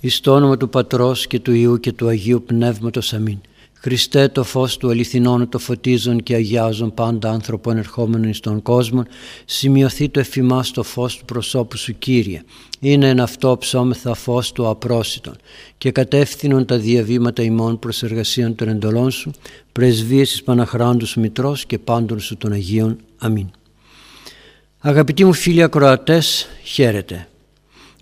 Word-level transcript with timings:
Εις 0.00 0.20
το 0.20 0.34
όνομα 0.34 0.56
του 0.56 0.68
Πατρός 0.68 1.26
και 1.26 1.40
του 1.40 1.52
Υιού 1.52 1.80
και 1.80 1.92
του 1.92 2.08
Αγίου 2.08 2.42
Πνεύματος. 2.46 3.12
Αμήν. 3.12 3.38
Χριστέ 3.80 4.28
το 4.28 4.44
φως 4.44 4.76
του 4.76 4.90
αληθινών 4.90 5.48
το 5.48 5.58
φωτίζουν 5.58 6.22
και 6.22 6.34
αγιάζουν 6.34 6.94
πάντα 6.94 7.30
άνθρωπον 7.30 7.76
ερχόμενων 7.76 8.28
εις 8.28 8.40
τον 8.40 8.62
κόσμο, 8.62 9.02
σημειωθεί 9.44 10.08
το 10.08 10.20
εφημάς 10.20 10.70
το 10.70 10.82
φως 10.82 11.16
του 11.16 11.24
προσώπου 11.24 11.76
σου 11.76 11.98
Κύριε. 11.98 12.42
Είναι 12.80 13.08
εν 13.08 13.20
αυτό 13.20 13.56
ψώμεθα 13.58 14.14
φως 14.14 14.52
του 14.52 14.68
απρόσιτον 14.68 15.36
και 15.78 15.90
κατεύθυνον 15.90 16.66
τα 16.66 16.78
διαβήματα 16.78 17.42
ημών 17.42 17.78
προς 17.78 18.02
εργασίαν 18.02 18.54
των 18.54 18.68
εντολών 18.68 19.10
σου, 19.10 19.30
πρεσβείες 19.72 20.32
εις 20.32 20.42
Παναχράντους 20.42 21.08
σου 21.08 21.20
Μητρός 21.20 21.66
και 21.66 21.78
πάντων 21.78 22.20
σου 22.20 22.36
των 22.36 22.52
Αγίων. 22.52 22.96
Αμήν. 23.18 23.50
Αγαπητοί 24.78 25.24
μου 25.24 25.32
φίλοι 25.32 25.62
ακροατές, 25.62 26.46
χαίρετε. 26.62 27.28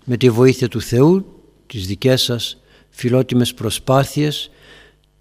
Με 0.03 0.17
τη 0.17 0.29
βοήθεια 0.29 0.67
του 0.67 0.81
Θεού, 0.81 1.36
τις 1.67 1.87
δικές 1.87 2.21
σας 2.21 2.57
φιλότιμες 2.89 3.53
προσπάθειες, 3.53 4.51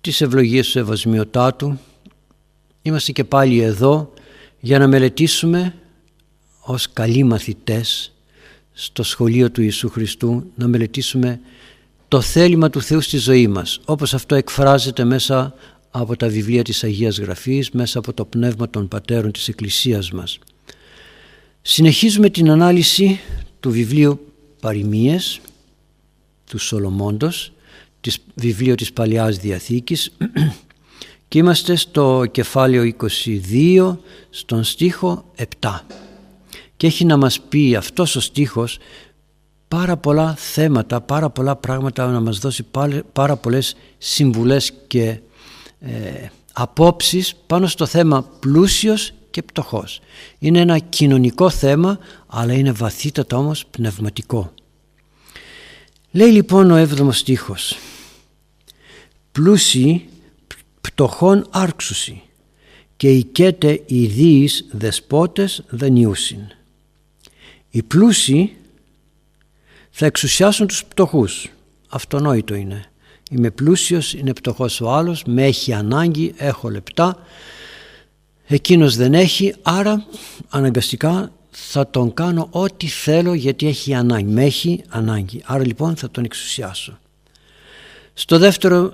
τις 0.00 0.20
ευλογίες 0.20 0.70
του 0.70 0.78
Ευασμιωτάτου, 0.78 1.78
είμαστε 2.82 3.12
και 3.12 3.24
πάλι 3.24 3.60
εδώ 3.60 4.12
για 4.60 4.78
να 4.78 4.86
μελετήσουμε 4.86 5.74
ως 6.60 6.92
καλοί 6.92 7.24
μαθητές 7.24 8.12
στο 8.72 9.02
σχολείο 9.02 9.50
του 9.50 9.62
Ιησού 9.62 9.88
Χριστού, 9.88 10.50
να 10.54 10.66
μελετήσουμε 10.66 11.40
το 12.08 12.20
θέλημα 12.20 12.70
του 12.70 12.82
Θεού 12.82 13.00
στη 13.00 13.16
ζωή 13.16 13.46
μας, 13.46 13.80
όπως 13.84 14.14
αυτό 14.14 14.34
εκφράζεται 14.34 15.04
μέσα 15.04 15.54
από 15.90 16.16
τα 16.16 16.28
βιβλία 16.28 16.62
της 16.62 16.84
Αγίας 16.84 17.18
Γραφής, 17.18 17.70
μέσα 17.70 17.98
από 17.98 18.12
το 18.12 18.24
πνεύμα 18.24 18.70
των 18.70 18.88
πατέρων 18.88 19.32
της 19.32 19.48
Εκκλησίας 19.48 20.10
μας. 20.10 20.38
Συνεχίζουμε 21.62 22.30
την 22.30 22.50
ανάλυση 22.50 23.20
του 23.60 23.70
βιβλίου 23.70 24.20
Παριμίες 24.60 25.40
του 26.46 26.58
Σολομόντος, 26.58 27.52
της 28.00 28.18
βιβλίου 28.34 28.74
της 28.74 28.92
Παλαιάς 28.92 29.38
Διαθήκης 29.38 30.12
και 31.28 31.38
είμαστε 31.38 31.76
στο 31.76 32.24
κεφάλαιο 32.30 32.92
22 33.64 33.96
στον 34.30 34.64
στίχο 34.64 35.24
7 35.60 35.80
και 36.76 36.86
έχει 36.86 37.04
να 37.04 37.16
μας 37.16 37.40
πει 37.40 37.74
αυτός 37.74 38.16
ο 38.16 38.20
στίχος 38.20 38.78
πάρα 39.68 39.96
πολλά 39.96 40.34
θέματα, 40.34 41.00
πάρα 41.00 41.30
πολλά 41.30 41.56
πράγματα 41.56 42.06
να 42.06 42.20
μας 42.20 42.38
δώσει 42.38 42.64
πάρα 43.12 43.36
πολλές 43.36 43.76
συμβουλές 43.98 44.72
και 44.86 45.18
ε, 45.80 46.28
απόψεις 46.52 47.34
πάνω 47.46 47.66
στο 47.66 47.86
θέμα 47.86 48.22
πλούσιος 48.40 49.12
και 49.30 49.42
πτωχός. 49.42 50.00
Είναι 50.38 50.60
ένα 50.60 50.78
κοινωνικό 50.78 51.50
θέμα 51.50 51.98
αλλά 52.26 52.52
είναι 52.52 52.72
βαθύτατα 52.72 53.36
όμως 53.36 53.66
πνευματικό. 53.66 54.52
Λέει 56.16 56.30
λοιπόν 56.30 56.70
ο 56.70 56.76
έβδομος 56.76 57.18
στίχος 57.18 57.76
«Πλούσιοι 59.32 60.08
πτωχών 60.80 61.46
άρξουσι 61.50 62.22
και 62.96 63.10
οικέτε 63.10 63.82
ιδίης 63.86 64.64
δεσπότες 64.70 65.64
δανειούσιν». 65.68 66.38
Οι 67.70 67.82
πλούσιοι 67.82 68.56
θα 69.90 70.06
εξουσιάσουν 70.06 70.66
τους 70.66 70.84
πτωχούς. 70.84 71.48
Αυτονόητο 71.88 72.54
είναι. 72.54 72.84
Είμαι 73.30 73.50
πλούσιος, 73.50 74.14
είναι 74.14 74.32
πτωχός 74.32 74.80
ο 74.80 74.90
άλλος, 74.90 75.24
με 75.24 75.44
έχει 75.44 75.72
ανάγκη, 75.72 76.34
έχω 76.36 76.70
λεπτά. 76.70 77.16
Εκείνος 78.46 78.96
δεν 78.96 79.14
έχει, 79.14 79.54
άρα 79.62 80.06
αναγκαστικά 80.48 81.32
θα 81.58 81.90
τον 81.90 82.14
κάνω 82.14 82.48
ό,τι 82.50 82.86
θέλω 82.86 83.34
γιατί 83.34 83.66
έχει 83.66 83.94
ανάγκη. 83.94 84.32
Με 84.32 84.44
έχει 84.44 84.84
ανάγκη. 84.88 85.42
Άρα 85.44 85.66
λοιπόν 85.66 85.96
θα 85.96 86.10
τον 86.10 86.24
εξουσιάσω. 86.24 86.98
Στο 88.14 88.38
δεύτερο 88.38 88.92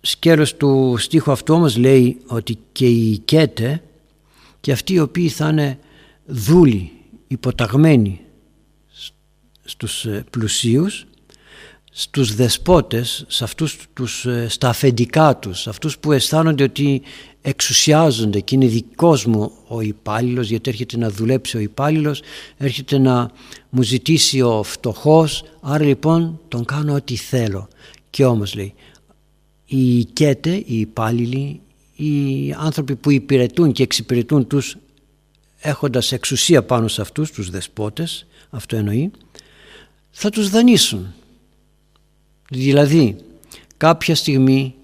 σκέλος 0.00 0.56
του 0.56 0.96
στίχου 0.98 1.32
αυτού 1.32 1.54
όμως 1.54 1.76
λέει 1.76 2.20
ότι 2.26 2.58
και 2.72 2.86
οι 2.86 3.10
οικέτε 3.10 3.82
και 4.60 4.72
αυτοί 4.72 4.92
οι 4.92 4.98
οποίοι 4.98 5.28
θα 5.28 5.48
είναι 5.48 5.78
δούλοι, 6.26 6.92
υποταγμένοι 7.26 8.20
στους 9.64 10.04
ε, 10.04 10.24
πλουσίους 10.30 11.06
στους 11.98 12.34
δεσπότες, 12.34 13.24
σε 13.28 13.44
αυτούς 13.44 13.78
τους, 13.92 14.26
ε, 14.26 14.48
στα 14.48 14.68
αφεντικά 14.68 15.36
τους, 15.36 15.66
αυτούς 15.66 15.98
που 15.98 16.12
αισθάνονται 16.12 16.62
ότι 16.62 17.02
εξουσιάζονται 17.42 18.40
και 18.40 18.54
είναι 18.54 18.66
δικός 18.66 19.24
μου 19.24 19.52
ο 19.66 19.80
υπάλληλος, 19.80 20.48
γιατί 20.48 20.70
έρχεται 20.70 20.96
να 20.96 21.10
δουλέψει 21.10 21.56
ο 21.56 21.60
υπάλληλος, 21.60 22.22
έρχεται 22.56 22.98
να 22.98 23.30
μου 23.70 23.82
ζητήσει 23.82 24.40
ο 24.40 24.62
φτωχός, 24.62 25.44
άρα 25.60 25.84
λοιπόν 25.84 26.40
τον 26.48 26.64
κάνω 26.64 26.94
ό,τι 26.94 27.16
θέλω. 27.16 27.68
Και 28.10 28.24
όμως 28.24 28.54
λέει, 28.54 28.74
οι 29.66 29.98
οικέτε, 29.98 30.50
οι 30.50 30.80
υπάλληλοι, 30.80 31.60
οι 31.96 32.54
άνθρωποι 32.58 32.96
που 32.96 33.10
υπηρετούν 33.10 33.72
και 33.72 33.82
εξυπηρετούν 33.82 34.46
τους 34.46 34.76
έχοντας 35.58 36.12
εξουσία 36.12 36.62
πάνω 36.62 36.88
σε 36.88 37.00
αυτούς, 37.00 37.30
τους 37.30 37.50
δεσπότες, 37.50 38.26
αυτό 38.50 38.76
εννοεί, 38.76 39.10
θα 40.10 40.30
τους 40.30 40.50
δανείσουν. 40.50 41.14
Δηλαδή 42.50 43.16
κάποια 43.76 44.14
στιγμή 44.14 44.74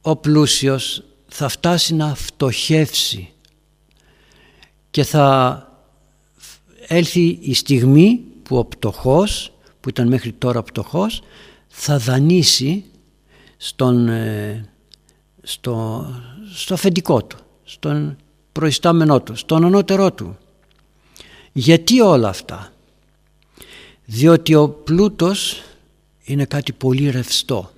ο 0.00 0.16
πλούσιος 0.16 1.02
θα 1.28 1.48
φτάσει 1.48 1.94
να 1.94 2.14
φτωχεύσει 2.14 3.28
και 4.90 5.04
θα 5.04 5.60
έλθει 6.86 7.38
η 7.40 7.54
στιγμή 7.54 8.20
που 8.42 8.56
ο 8.56 8.64
πτωχός 8.64 9.52
που 9.80 9.88
ήταν 9.88 10.08
μέχρι 10.08 10.32
τώρα 10.32 10.62
πτωχός 10.62 11.22
θα 11.68 11.98
δανείσει 11.98 12.84
στον, 13.56 14.08
ε, 14.08 14.68
στο, 15.42 16.06
στο 16.54 16.74
αφεντικό 16.74 17.22
του, 17.22 17.36
στον 17.64 18.16
προϊστάμενό 18.52 19.20
του, 19.20 19.36
στον 19.36 19.64
ανώτερό 19.64 20.12
του. 20.12 20.36
Γιατί 21.52 22.00
όλα 22.00 22.28
αυτά; 22.28 22.72
Διότι 24.04 24.54
ο 24.54 24.68
πλούτος 24.68 25.62
είναι 26.26 26.44
κάτι 26.44 26.72
πολύ 26.72 27.10
ρευστό. 27.10 27.70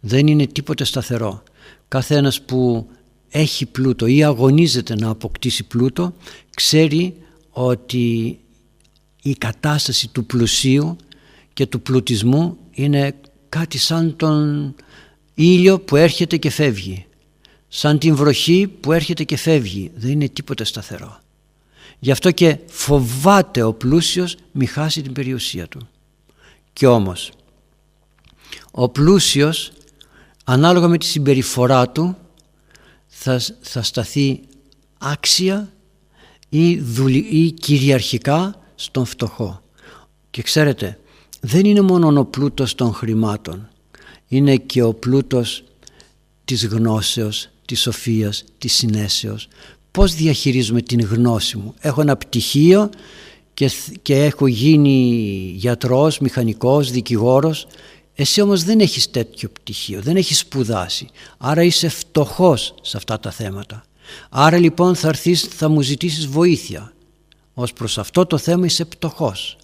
Δεν 0.00 0.26
είναι 0.26 0.46
τίποτε 0.46 0.84
σταθερό. 0.84 1.42
Κάθε 1.88 2.16
ένας 2.16 2.42
που 2.42 2.88
έχει 3.28 3.66
πλούτο 3.66 4.06
ή 4.06 4.24
αγωνίζεται 4.24 4.94
να 4.94 5.08
αποκτήσει 5.08 5.64
πλούτο 5.64 6.14
ξέρει 6.54 7.14
ότι 7.50 8.38
η 9.22 9.34
κατάσταση 9.34 10.08
του 10.08 10.24
πλουσίου 10.26 10.96
και 11.52 11.66
του 11.66 11.80
πλουτισμού 11.80 12.56
είναι 12.70 13.14
κάτι 13.48 13.78
σαν 13.78 14.16
τον 14.16 14.74
ήλιο 15.34 15.80
που 15.80 15.96
έρχεται 15.96 16.36
και 16.36 16.50
φεύγει. 16.50 17.06
Σαν 17.68 17.98
την 17.98 18.16
βροχή 18.16 18.66
που 18.80 18.92
έρχεται 18.92 19.24
και 19.24 19.36
φεύγει. 19.36 19.90
Δεν 19.94 20.10
είναι 20.10 20.28
τίποτε 20.28 20.64
σταθερό. 20.64 21.20
Γι' 21.98 22.10
αυτό 22.10 22.30
και 22.30 22.58
φοβάται 22.66 23.62
ο 23.62 23.72
πλούσιος 23.72 24.36
μη 24.52 24.66
χάσει 24.66 25.02
την 25.02 25.12
περιουσία 25.12 25.68
του. 25.68 25.88
Κι 26.72 26.86
όμως 26.86 27.32
ο 28.70 28.88
πλούσιος 28.88 29.72
ανάλογα 30.44 30.88
με 30.88 30.98
τη 30.98 31.06
συμπεριφορά 31.06 31.88
του 31.88 32.16
θα, 33.06 33.40
θα 33.60 33.82
σταθεί 33.82 34.40
άξια 34.98 35.72
ή, 36.48 36.78
δουλει, 36.78 37.26
ή 37.30 37.52
κυριαρχικά 37.52 38.54
στον 38.74 39.04
φτωχό. 39.04 39.62
Και 40.30 40.42
ξέρετε, 40.42 40.98
δεν 41.40 41.64
είναι 41.64 41.80
μόνο 41.80 42.20
ο 42.20 42.24
πλούτος 42.24 42.74
των 42.74 42.92
χρημάτων, 42.92 43.68
είναι 44.28 44.56
και 44.56 44.82
ο 44.82 44.94
πλούτος 44.94 45.64
της 46.44 46.66
γνώσεως, 46.66 47.48
της 47.66 47.80
σοφίας, 47.80 48.44
της 48.58 48.72
συνέσεως. 48.72 49.48
Πώς 49.90 50.14
διαχειρίζουμε 50.14 50.82
την 50.82 51.00
γνώση 51.00 51.56
μου; 51.56 51.74
Έχω 51.80 52.00
ένα 52.00 52.16
πτυχίο 52.16 52.90
και, 53.54 53.70
και 54.02 54.24
έχω 54.24 54.46
γίνει 54.46 54.98
γιατρός, 55.56 56.18
μηχανικός, 56.18 56.90
δικηγόρος 56.90 57.66
εσύ 58.14 58.40
όμως 58.40 58.62
δεν 58.62 58.80
έχεις 58.80 59.10
τέτοιο 59.10 59.48
πτυχίο, 59.48 60.00
δεν 60.00 60.16
έχεις 60.16 60.38
σπουδάσει, 60.38 61.08
άρα 61.38 61.62
είσαι 61.62 61.88
φτωχός 61.88 62.74
σε 62.82 62.96
αυτά 62.96 63.20
τα 63.20 63.30
θέματα. 63.30 63.84
Άρα 64.30 64.58
λοιπόν 64.58 64.94
θα 64.94 65.08
έρθεις, 65.08 65.42
θα 65.42 65.68
μου 65.68 65.80
ζητήσεις 65.80 66.26
βοήθεια. 66.26 66.92
Ως 67.54 67.72
προς 67.72 67.98
αυτό 67.98 68.26
το 68.26 68.38
θέμα 68.38 68.66
είσαι 68.66 68.84
πτωχός. 68.84 69.56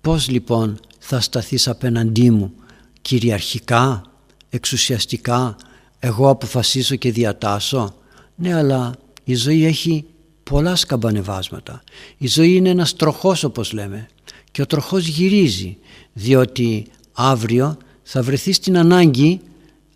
Πώς 0.00 0.28
λοιπόν 0.28 0.80
θα 0.98 1.20
σταθείς 1.20 1.68
απέναντί 1.68 2.30
μου 2.30 2.52
κυριαρχικά, 3.02 4.02
εξουσιαστικά, 4.48 5.56
εγώ 5.98 6.28
αποφασίσω 6.28 6.96
και 6.96 7.12
διατάσω. 7.12 7.94
Ναι 8.34 8.54
αλλά 8.54 8.94
η 9.24 9.34
ζωή 9.34 9.64
έχει 9.64 10.04
πολλά 10.42 10.76
σκαμπανεβάσματα. 10.76 11.82
Η 12.18 12.26
ζωή 12.26 12.54
είναι 12.54 12.68
ένας 12.68 12.96
τροχός 12.96 13.44
όπως 13.44 13.72
λέμε 13.72 14.08
και 14.50 14.62
ο 14.62 14.66
τροχός 14.66 15.06
γυρίζει 15.06 15.78
διότι 16.18 16.86
αύριο 17.12 17.76
θα 18.02 18.22
βρεθεί 18.22 18.52
στην 18.52 18.78
ανάγκη 18.78 19.40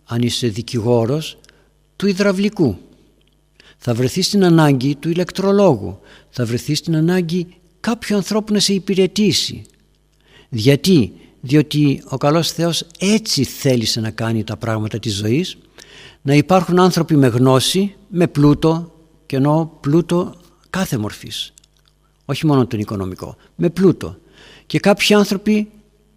αν 0.04 0.22
είσαι 0.22 0.46
δικηγόρος 0.48 1.38
του 1.96 2.06
υδραυλικού. 2.06 2.78
Θα 3.78 3.94
βρεθεί 3.94 4.22
στην 4.22 4.44
ανάγκη 4.44 4.94
του 4.94 5.08
ηλεκτρολόγου. 5.08 5.98
Θα 6.30 6.44
βρεθεί 6.44 6.74
στην 6.74 6.96
ανάγκη 6.96 7.46
κάποιου 7.80 8.16
ανθρώπου 8.16 8.52
να 8.52 8.58
σε 8.58 8.72
υπηρετήσει. 8.72 9.62
Γιατί, 10.48 11.12
διότι 11.40 12.02
ο 12.08 12.16
καλός 12.16 12.52
Θεός 12.52 12.86
έτσι 12.98 13.44
θέλησε 13.44 14.00
να 14.00 14.10
κάνει 14.10 14.44
τα 14.44 14.56
πράγματα 14.56 14.98
της 14.98 15.14
ζωής. 15.14 15.58
Να 16.22 16.34
υπάρχουν 16.34 16.78
άνθρωποι 16.78 17.16
με 17.16 17.26
γνώση, 17.26 17.94
με 18.08 18.26
πλούτο 18.26 18.92
και 19.26 19.36
εννοώ 19.36 19.66
πλούτο 19.66 20.34
κάθε 20.70 20.98
μορφής. 20.98 21.52
Όχι 22.24 22.46
μόνο 22.46 22.66
τον 22.66 22.78
οικονομικό, 22.78 23.36
με 23.54 23.70
πλούτο. 23.70 24.16
Και 24.66 24.78
κάποιοι 24.78 25.14
άνθρωποι 25.14 25.70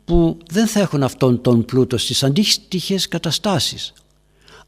που 0.06 0.38
δεν 0.52 0.68
θα 0.68 0.80
έχουν 0.80 1.04
αυτόν 1.04 1.42
τον 1.42 1.66
πλούτο 1.66 1.98
στις 1.98 2.24
αντίστοιχες 2.24 3.08
καταστάσεις. 3.08 3.94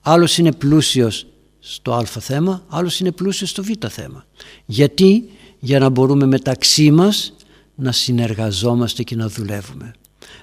Άλλος 0.01 0.37
είναι 0.37 0.51
πλούσιος 0.51 1.27
στο 1.59 1.93
α 1.93 2.05
θέμα, 2.05 2.63
άλλος 2.67 2.99
είναι 2.99 3.11
πλούσιος 3.11 3.49
στο 3.49 3.63
β 3.63 3.69
θέμα. 3.87 4.25
Γιατί, 4.65 5.29
για 5.59 5.79
να 5.79 5.89
μπορούμε 5.89 6.25
μεταξύ 6.25 6.91
μας 6.91 7.33
να 7.75 7.91
συνεργαζόμαστε 7.91 9.03
και 9.03 9.15
να 9.15 9.29
δουλεύουμε. 9.29 9.93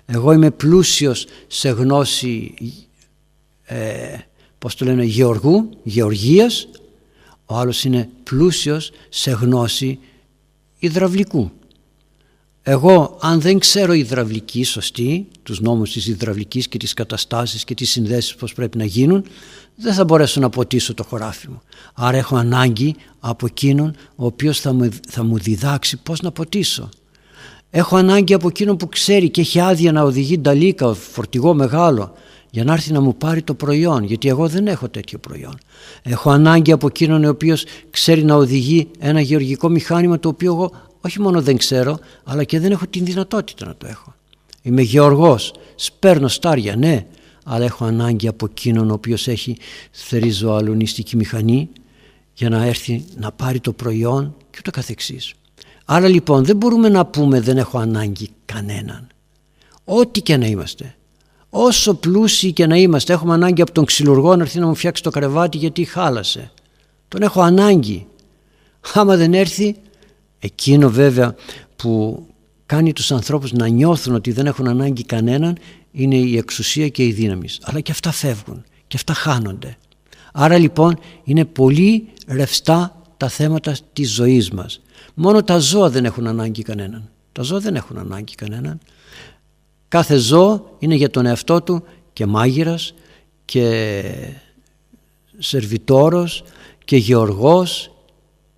Εγώ 0.06 0.32
είμαι 0.32 0.50
πλούσιος 0.50 1.26
σε 1.46 1.68
γνώση, 1.68 2.54
ε, 3.62 4.18
πώς 4.58 4.74
το 4.74 4.84
λένε, 4.84 5.04
γεωργού, 5.04 5.68
γεωργίας, 5.82 6.68
ο 7.46 7.56
άλλος 7.56 7.84
είναι 7.84 8.08
πλούσιος 8.22 8.90
σε 9.08 9.30
γνώση 9.30 9.98
υδραυλικού. 10.78 11.50
Εγώ 12.62 13.18
αν 13.20 13.40
δεν 13.40 13.58
ξέρω 13.58 13.92
υδραυλική 13.92 14.64
σωστή, 14.64 15.28
τους 15.42 15.60
νόμους 15.60 15.92
της 15.92 16.06
υδραυλικής 16.06 16.68
και 16.68 16.78
τις 16.78 16.94
καταστάσεις 16.94 17.64
και 17.64 17.74
τις 17.74 17.90
συνδέσεις 17.90 18.34
πώς 18.34 18.52
πρέπει 18.52 18.78
να 18.78 18.84
γίνουν, 18.84 19.24
δεν 19.76 19.94
θα 19.94 20.04
μπορέσω 20.04 20.40
να 20.40 20.48
ποτίσω 20.48 20.94
το 20.94 21.04
χωράφι 21.04 21.48
μου. 21.48 21.62
Άρα 21.94 22.16
έχω 22.16 22.36
ανάγκη 22.36 22.94
από 23.20 23.46
εκείνον 23.46 23.94
ο 24.16 24.26
οποίος 24.26 24.60
θα 24.60 24.72
μου, 24.72 24.88
θα 25.08 25.22
μου 25.22 25.38
διδάξει 25.38 25.96
πώς 26.02 26.20
να 26.20 26.32
ποτίσω. 26.32 26.88
Έχω 27.70 27.96
ανάγκη 27.96 28.34
από 28.34 28.48
εκείνον 28.48 28.76
που 28.76 28.88
ξέρει 28.88 29.30
και 29.30 29.40
έχει 29.40 29.60
άδεια 29.60 29.92
να 29.92 30.02
οδηγεί 30.02 30.38
νταλίκα, 30.38 30.94
φορτηγό 30.94 31.54
μεγάλο, 31.54 32.12
για 32.50 32.64
να 32.64 32.72
έρθει 32.72 32.92
να 32.92 33.00
μου 33.00 33.16
πάρει 33.16 33.42
το 33.42 33.54
προϊόν, 33.54 34.04
γιατί 34.04 34.28
εγώ 34.28 34.48
δεν 34.48 34.66
έχω 34.66 34.88
τέτοιο 34.88 35.18
προϊόν. 35.18 35.58
Έχω 36.02 36.30
ανάγκη 36.30 36.72
από 36.72 36.86
εκείνον 36.86 37.24
ο 37.24 37.28
οποίος 37.28 37.64
ξέρει 37.90 38.24
να 38.24 38.34
οδηγεί 38.34 38.88
ένα 38.98 39.20
γεωργικό 39.20 39.68
μηχάνημα 39.68 40.18
το 40.18 40.28
οποίο 40.28 40.52
εγώ 40.52 40.72
όχι 41.04 41.20
μόνο 41.20 41.42
δεν 41.42 41.56
ξέρω, 41.56 41.98
αλλά 42.24 42.44
και 42.44 42.60
δεν 42.60 42.70
έχω 42.72 42.86
την 42.86 43.04
δυνατότητα 43.04 43.66
να 43.66 43.74
το 43.76 43.86
έχω. 43.86 44.14
Είμαι 44.62 44.82
γεωργός, 44.82 45.54
σπέρνω 45.74 46.28
στάρια, 46.28 46.76
ναι, 46.76 47.06
αλλά 47.44 47.64
έχω 47.64 47.84
ανάγκη 47.84 48.28
από 48.28 48.46
εκείνον 48.50 48.90
ο 48.90 48.92
οποίος 48.92 49.28
έχει 49.28 49.56
θερίζο-αλωνιστική 49.90 51.16
μηχανή 51.16 51.68
για 52.34 52.48
να 52.48 52.64
έρθει 52.64 53.04
να 53.16 53.32
πάρει 53.32 53.60
το 53.60 53.72
προϊόν 53.72 54.34
και 54.50 54.56
ούτω 54.58 54.70
καθεξής. 54.70 55.34
Άρα 55.84 56.08
λοιπόν 56.08 56.44
δεν 56.44 56.56
μπορούμε 56.56 56.88
να 56.88 57.06
πούμε 57.06 57.40
δεν 57.40 57.58
έχω 57.58 57.78
ανάγκη 57.78 58.28
κανέναν. 58.44 59.06
Ό,τι 59.84 60.20
και 60.20 60.36
να 60.36 60.46
είμαστε. 60.46 60.94
Όσο 61.50 61.94
πλούσιοι 61.94 62.52
και 62.52 62.66
να 62.66 62.76
είμαστε 62.76 63.12
έχουμε 63.12 63.34
ανάγκη 63.34 63.62
από 63.62 63.72
τον 63.72 63.84
ξυλουργό 63.84 64.36
να 64.36 64.42
έρθει 64.42 64.58
να 64.58 64.66
μου 64.66 64.74
φτιάξει 64.74 65.02
το 65.02 65.10
κρεβάτι 65.10 65.56
γιατί 65.56 65.84
χάλασε. 65.84 66.50
Τον 67.08 67.22
έχω 67.22 67.40
ανάγκη. 67.40 68.06
Άμα 68.94 69.16
δεν 69.16 69.34
έρθει 69.34 69.76
εκείνο 70.42 70.90
βέβαια 70.90 71.34
που 71.76 72.26
κάνει 72.66 72.92
τους 72.92 73.12
ανθρώπους 73.12 73.52
να 73.52 73.68
νιώθουν 73.68 74.14
ότι 74.14 74.32
δεν 74.32 74.46
έχουν 74.46 74.68
ανάγκη 74.68 75.04
κανέναν 75.04 75.58
είναι 75.92 76.16
η 76.16 76.36
εξουσία 76.36 76.88
και 76.88 77.04
η 77.04 77.12
δύναμη. 77.12 77.48
Αλλά 77.62 77.80
και 77.80 77.90
αυτά 77.90 78.12
φεύγουν 78.12 78.64
και 78.86 78.96
αυτά 78.96 79.12
χάνονται. 79.12 79.76
Άρα 80.32 80.58
λοιπόν 80.58 80.98
είναι 81.24 81.44
πολύ 81.44 82.08
ρευστά 82.26 83.02
τα 83.16 83.28
θέματα 83.28 83.76
της 83.92 84.12
ζωής 84.12 84.50
μας. 84.50 84.80
Μόνο 85.14 85.42
τα 85.42 85.58
ζώα 85.58 85.90
δεν 85.90 86.04
έχουν 86.04 86.26
ανάγκη 86.26 86.62
κανέναν. 86.62 87.10
Τα 87.32 87.42
ζώα 87.42 87.58
δεν 87.58 87.74
έχουν 87.74 87.98
ανάγκη 87.98 88.34
κανέναν. 88.34 88.78
Κάθε 89.88 90.16
ζώο 90.16 90.76
είναι 90.78 90.94
για 90.94 91.10
τον 91.10 91.26
εαυτό 91.26 91.62
του 91.62 91.82
και 92.12 92.26
μάγειρας 92.26 92.94
και 93.44 94.02
σερβιτόρος 95.38 96.44
και 96.84 96.96
γεωργός 96.96 97.90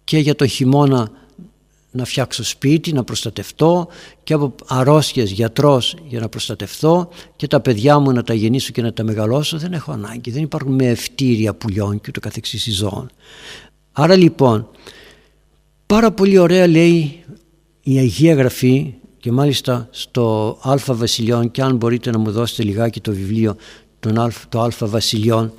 και 0.04 0.18
για 0.18 0.34
το 0.34 0.46
χειμώνα 0.46 1.10
να 1.94 2.04
φτιάξω 2.04 2.44
σπίτι, 2.44 2.92
να 2.92 3.04
προστατευτώ 3.04 3.88
και 4.22 4.34
από 4.34 4.54
αρρώστιες 4.66 5.30
γιατρός 5.30 5.96
για 6.06 6.20
να 6.20 6.28
προστατευτώ 6.28 7.08
και 7.36 7.46
τα 7.46 7.60
παιδιά 7.60 7.98
μου 7.98 8.12
να 8.12 8.22
τα 8.22 8.34
γεννήσω 8.34 8.72
και 8.72 8.82
να 8.82 8.92
τα 8.92 9.04
μεγαλώσω 9.04 9.58
δεν 9.58 9.72
έχω 9.72 9.92
ανάγκη, 9.92 10.30
δεν 10.30 10.42
υπάρχουν 10.42 10.74
με 10.74 10.86
ευτήρια 10.86 11.54
πουλιών 11.54 12.00
και 12.00 12.06
ούτω 12.08 12.20
καθεξής 12.20 12.76
ζώων. 12.76 13.10
Άρα 13.92 14.16
λοιπόν 14.16 14.68
πάρα 15.86 16.10
πολύ 16.12 16.38
ωραία 16.38 16.66
λέει 16.66 17.24
η 17.82 17.98
Αγία 17.98 18.34
Γραφή 18.34 18.94
και 19.18 19.32
μάλιστα 19.32 19.88
στο 19.90 20.58
Α 20.62 20.74
Βασιλιών 20.86 21.50
και 21.50 21.62
αν 21.62 21.76
μπορείτε 21.76 22.10
να 22.10 22.18
μου 22.18 22.30
δώσετε 22.30 22.62
λιγάκι 22.62 23.00
το 23.00 23.12
βιβλίο 23.12 23.56
το 24.48 24.60
Α 24.60 24.70
Βασιλιών 24.78 25.52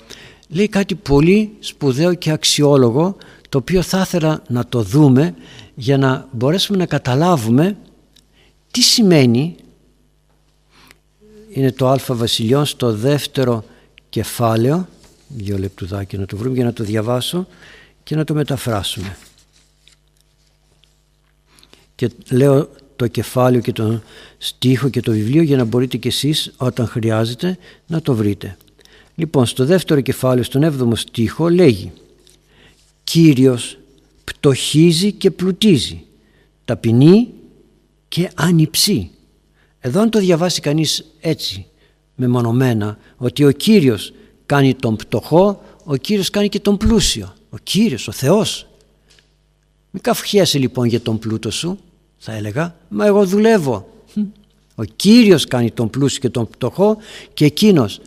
λέει 0.47 0.67
κάτι 0.67 0.95
πολύ 0.95 1.51
σπουδαίο 1.59 2.13
και 2.13 2.31
αξιόλογο 2.31 3.15
το 3.49 3.57
οποίο 3.57 3.81
θα 3.81 3.99
ήθελα 3.99 4.43
να 4.47 4.65
το 4.65 4.81
δούμε 4.81 5.35
για 5.75 5.97
να 5.97 6.27
μπορέσουμε 6.31 6.77
να 6.77 6.85
καταλάβουμε 6.85 7.77
τι 8.71 8.81
σημαίνει. 8.81 9.55
Είναι 11.49 11.71
το 11.71 11.89
Α 11.89 11.99
Βασιλιών 12.07 12.65
στο 12.65 12.93
δεύτερο 12.93 13.63
κεφάλαιο. 14.09 14.87
Δύο 15.27 15.57
λεπτουδάκια 15.57 16.19
να 16.19 16.25
το 16.25 16.37
βρούμε 16.37 16.55
για 16.55 16.65
να 16.65 16.73
το 16.73 16.83
διαβάσω 16.83 17.47
και 18.03 18.15
να 18.15 18.23
το 18.23 18.33
μεταφράσουμε. 18.33 19.17
Και 21.95 22.09
λέω 22.29 22.69
το 22.95 23.07
κεφάλαιο 23.07 23.61
και 23.61 23.71
τον 23.71 24.03
στίχο 24.37 24.89
και 24.89 25.01
το 25.01 25.11
βιβλίο 25.11 25.41
για 25.41 25.57
να 25.57 25.63
μπορείτε 25.63 25.97
κι 25.97 26.07
εσείς 26.07 26.53
όταν 26.57 26.87
χρειάζεται 26.87 27.57
να 27.87 28.01
το 28.01 28.15
βρείτε. 28.15 28.57
Λοιπόν, 29.15 29.45
στο 29.45 29.65
δεύτερο 29.65 30.01
κεφάλαιο, 30.01 30.43
στον 30.43 30.63
έβδομο 30.63 30.95
στίχο 30.95 31.49
λέγει 31.49 31.91
«Κύριος 33.03 33.77
πτωχίζει 34.25 35.11
και 35.11 35.31
πλουτίζει, 35.31 36.03
ταπεινεί 36.65 37.29
και 38.07 38.31
ανυψεί». 38.35 39.09
Εδώ 39.79 40.01
αν 40.01 40.09
το 40.09 40.19
διαβάσει 40.19 40.61
κανείς 40.61 41.05
έτσι, 41.19 41.65
μεμονωμένα, 42.15 42.97
ότι 43.17 43.45
ο 43.45 43.51
Κύριος 43.51 44.13
κάνει 44.45 44.73
τον 44.73 44.95
πτωχό, 44.95 45.61
ο 45.83 45.95
Κύριος 45.95 46.29
κάνει 46.29 46.49
και 46.49 46.59
τον 46.59 46.77
πλούσιο. 46.77 47.33
Ο 47.49 47.57
Κύριος, 47.63 48.07
ο 48.07 48.11
Θεός. 48.11 48.67
Μην 49.91 50.01
καυχιέσαι 50.01 50.57
λοιπόν 50.57 50.87
για 50.87 51.01
τον 51.01 51.19
πλούτο 51.19 51.51
σου, 51.51 51.79
θα 52.17 52.33
έλεγα, 52.33 52.75
μα 52.89 53.05
εγώ 53.05 53.25
δουλεύω. 53.25 53.89
Ο 54.75 54.83
Κύριος 54.83 55.45
κάνει 55.45 55.71
τον 55.71 55.89
πλούσιο 55.89 56.19
και 56.19 56.29
τον 56.29 56.47
πτωχό 56.47 56.97
και 57.33 57.45
εκείνος 57.45 58.01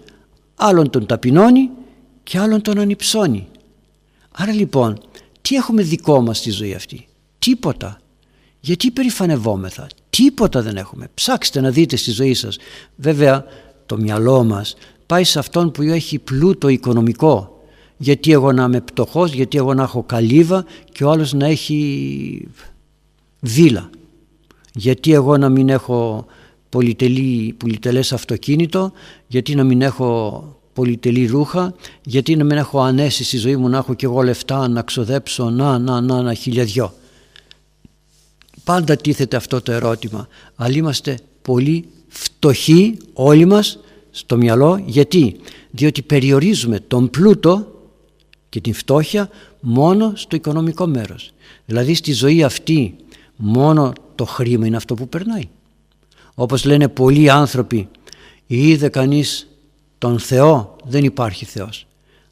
άλλον 0.55 0.91
τον 0.91 1.07
ταπεινώνει 1.07 1.71
και 2.23 2.39
άλλον 2.39 2.63
τον 2.63 2.79
ανυψώνει. 2.79 3.47
Άρα 4.31 4.53
λοιπόν, 4.53 5.01
τι 5.49 5.55
έχουμε 5.55 5.83
δικό 5.83 6.21
μας 6.21 6.39
στη 6.39 6.51
ζωή 6.51 6.75
αυτή; 6.75 7.07
Τίποτα. 7.39 8.01
Γιατί 8.61 8.91
περηφανευόμεθα. 8.91 9.87
Τίποτα 10.11 10.63
δεν 10.63 10.77
έχουμε. 10.77 11.09
Ψάξτε 11.15 11.61
να 11.61 11.71
δείτε 11.71 11.97
στη 11.97 12.11
ζωή 12.11 12.35
σας. 12.35 12.57
Βέβαια 12.97 13.45
το 13.87 13.97
μυαλό 13.97 14.45
μας 14.45 14.77
πάει 15.07 15.25
σε 15.25 15.39
αυτόν 15.39 15.71
που 15.71 15.83
έχει 15.83 16.19
πλούτο 16.19 16.69
οικονομικό. 16.69 17.63
Γιατί 17.97 18.33
εγώ 18.33 18.53
να 18.53 18.65
είμαι 18.65 18.81
πτωχός, 18.81 19.33
γιατί 19.33 19.59
εγώ 19.59 19.75
να 19.75 19.83
έχω 19.83 20.03
καλύβα 20.03 20.65
και 20.93 21.05
ο 21.05 21.11
άλλος 21.11 21.33
να 21.33 21.47
έχει 21.47 22.49
βίλα 23.41 23.91
γιατί 24.79 25.13
εγώ 25.13 25.37
να 25.37 25.49
μην 25.49 25.69
έχω 25.69 26.27
πολυτελή, 26.69 27.55
πολυτελές 27.59 28.13
αυτοκίνητο, 28.13 28.93
γιατί 29.27 29.55
να 29.55 29.65
μην 29.65 29.83
έχω 29.83 30.58
πολυτελή 30.79 31.27
ρούχα, 31.27 31.75
γιατί 32.05 32.37
να 32.37 32.45
μην 32.45 32.57
έχω 32.57 32.81
ανέσει 32.81 33.25
στη 33.25 33.37
ζωή 33.37 33.57
μου 33.57 33.69
να 33.69 33.77
έχω 33.77 33.95
και 33.95 34.07
εγώ 34.07 34.23
λεφτά 34.23 34.69
να 34.69 34.83
ξοδέψω 34.83 35.51
να, 35.51 35.79
να, 35.79 36.01
να, 36.01 36.23
να 36.23 36.35
χιλιαδιό. 36.35 36.95
Πάντα 38.65 38.97
τίθεται 38.97 39.37
αυτό 39.37 39.61
το 39.61 39.73
ερώτημα, 39.73 40.29
αλλά 40.57 40.77
είμαστε 40.77 41.19
πολύ 41.43 41.85
φτωχοί 42.09 42.97
όλοι 43.13 43.45
μας 43.45 43.79
στο 44.11 44.37
μυαλό, 44.37 44.83
γιατί, 44.87 45.37
διότι 45.71 46.03
περιορίζουμε 46.03 46.81
τον 46.81 47.11
πλούτο 47.11 47.67
και 48.49 48.61
την 48.61 48.75
φτώχεια 48.75 49.29
μόνο 49.61 50.13
στο 50.15 50.37
οικονομικό 50.37 50.87
μέρος. 50.87 51.31
Δηλαδή 51.67 51.95
στη 51.95 52.13
ζωή 52.13 52.43
αυτή 52.43 52.95
μόνο 53.37 53.93
το 54.15 54.25
χρήμα 54.25 54.67
είναι 54.67 54.77
αυτό 54.77 54.95
που 54.95 55.09
περνάει. 55.09 55.49
Όπως 56.35 56.65
λένε 56.65 56.89
πολλοί 56.89 57.31
άνθρωποι, 57.31 57.89
είδε 58.47 58.89
κανείς 58.89 59.48
τον 59.99 60.19
Θεό, 60.19 60.77
δεν 60.85 61.05
υπάρχει 61.05 61.45
Θεός. 61.45 61.87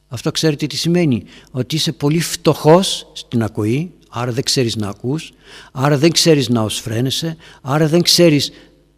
Αυτό 0.08 0.30
ξέρετε 0.30 0.66
τι 0.66 0.76
σημαίνει, 0.76 1.24
ότι 1.50 1.74
είσαι 1.74 1.92
πολύ 1.92 2.20
φτωχός 2.20 3.10
στην 3.12 3.42
ακοή, 3.42 3.92
άρα 4.08 4.32
δεν 4.32 4.42
ξέρεις 4.42 4.76
να 4.76 4.88
ακούς, 4.88 5.32
άρα 5.72 5.98
δεν 5.98 6.10
ξέρεις 6.10 6.48
να 6.48 6.62
οσφραίνεσαι, 6.62 7.36
άρα 7.62 7.88
δεν 7.88 8.02
ξέρεις 8.02 8.50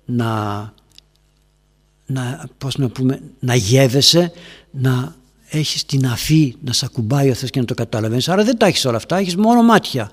να, 0.05 0.73
να, 2.07 2.49
πώς 2.59 2.77
να, 2.77 2.89
πούμε, 2.89 3.21
να 3.39 3.55
γεύεσαι, 3.55 4.33
να 4.71 5.17
έχεις 5.49 5.85
την 5.85 6.07
αφή 6.07 6.55
να 6.65 6.73
σε 6.73 6.85
ακουμπάει 6.85 7.31
ο 7.31 7.35
Θεός 7.35 7.51
και 7.51 7.61
να 7.61 7.67
το 7.67 7.75
καταλαβαίνεις. 7.75 8.29
Άρα 8.29 8.45
δεν 8.45 8.57
τα 8.57 8.67
έχεις 8.67 8.85
όλα 8.85 8.97
αυτά, 8.97 9.17
έχεις 9.17 9.37
μόνο 9.37 9.63
μάτια. 9.63 10.11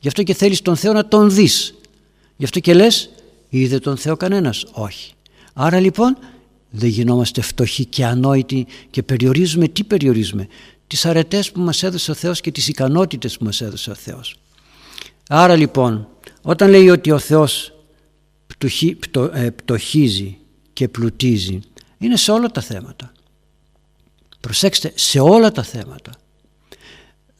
Γι' 0.00 0.08
αυτό 0.08 0.22
και 0.22 0.34
θέλεις 0.34 0.62
τον 0.62 0.76
Θεό 0.76 0.92
να 0.92 1.06
τον 1.06 1.30
δεις. 1.30 1.74
Γι' 2.36 2.44
αυτό 2.44 2.60
και 2.60 2.74
λες 2.74 3.10
είδε 3.48 3.78
τον 3.78 3.96
Θεό 3.96 4.16
κανένας. 4.16 4.66
Όχι. 4.72 5.12
Άρα 5.52 5.80
λοιπόν 5.80 6.16
δεν 6.70 6.88
γινόμαστε 6.88 7.40
φτωχοί 7.40 7.84
και 7.84 8.04
ανόητοι 8.04 8.66
και 8.90 9.02
περιορίζουμε 9.02 9.68
τι 9.68 9.84
περιορίζουμε; 9.84 10.48
Τις 10.86 11.06
αρετές 11.06 11.52
που 11.52 11.60
μας 11.60 11.82
έδωσε 11.82 12.10
ο 12.10 12.14
Θεός 12.14 12.40
και 12.40 12.50
τις 12.50 12.68
ικανότητες 12.68 13.38
που 13.38 13.44
μας 13.44 13.60
έδωσε 13.60 13.90
ο 13.90 13.94
Θεός. 13.94 14.36
Άρα 15.28 15.56
λοιπόν 15.56 16.08
όταν 16.42 16.70
λέει 16.70 16.88
ότι 16.88 17.10
ο 17.10 17.18
Θεός 17.18 17.72
ε, 19.32 19.50
πτωχίζει 19.50 20.36
και 20.72 20.88
πλουτίζει 20.88 21.60
είναι 21.98 22.16
σε 22.16 22.30
όλα 22.32 22.48
τα 22.48 22.60
θέματα. 22.60 23.12
Προσέξτε, 24.40 24.92
σε 24.94 25.20
όλα 25.20 25.52
τα 25.52 25.62
θέματα. 25.62 26.10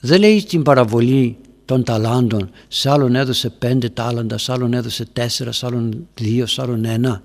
Δεν 0.00 0.20
λέει 0.20 0.44
την 0.44 0.62
παραβολή 0.62 1.36
των 1.64 1.84
ταλάντων, 1.84 2.50
σε 2.68 2.90
άλλον 2.90 3.14
έδωσε 3.14 3.50
πέντε 3.50 3.88
τάλαντα, 3.88 4.38
σε 4.38 4.52
άλλον 4.52 4.72
έδωσε 4.72 5.04
τέσσερα, 5.04 5.52
σε 5.52 5.66
άλλον 5.66 6.08
δύο, 6.14 6.46
σε 6.46 6.62
άλλον 6.62 6.84
ένα. 6.84 7.22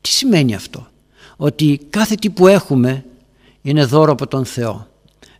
Τι 0.00 0.08
σημαίνει 0.08 0.54
αυτό; 0.54 0.88
Ότι 1.42 1.80
κάθε 1.90 2.14
τι 2.14 2.30
που 2.30 2.46
έχουμε 2.46 3.04
είναι 3.62 3.84
δώρο 3.84 4.12
από 4.12 4.26
τον 4.26 4.44
Θεό. 4.44 4.86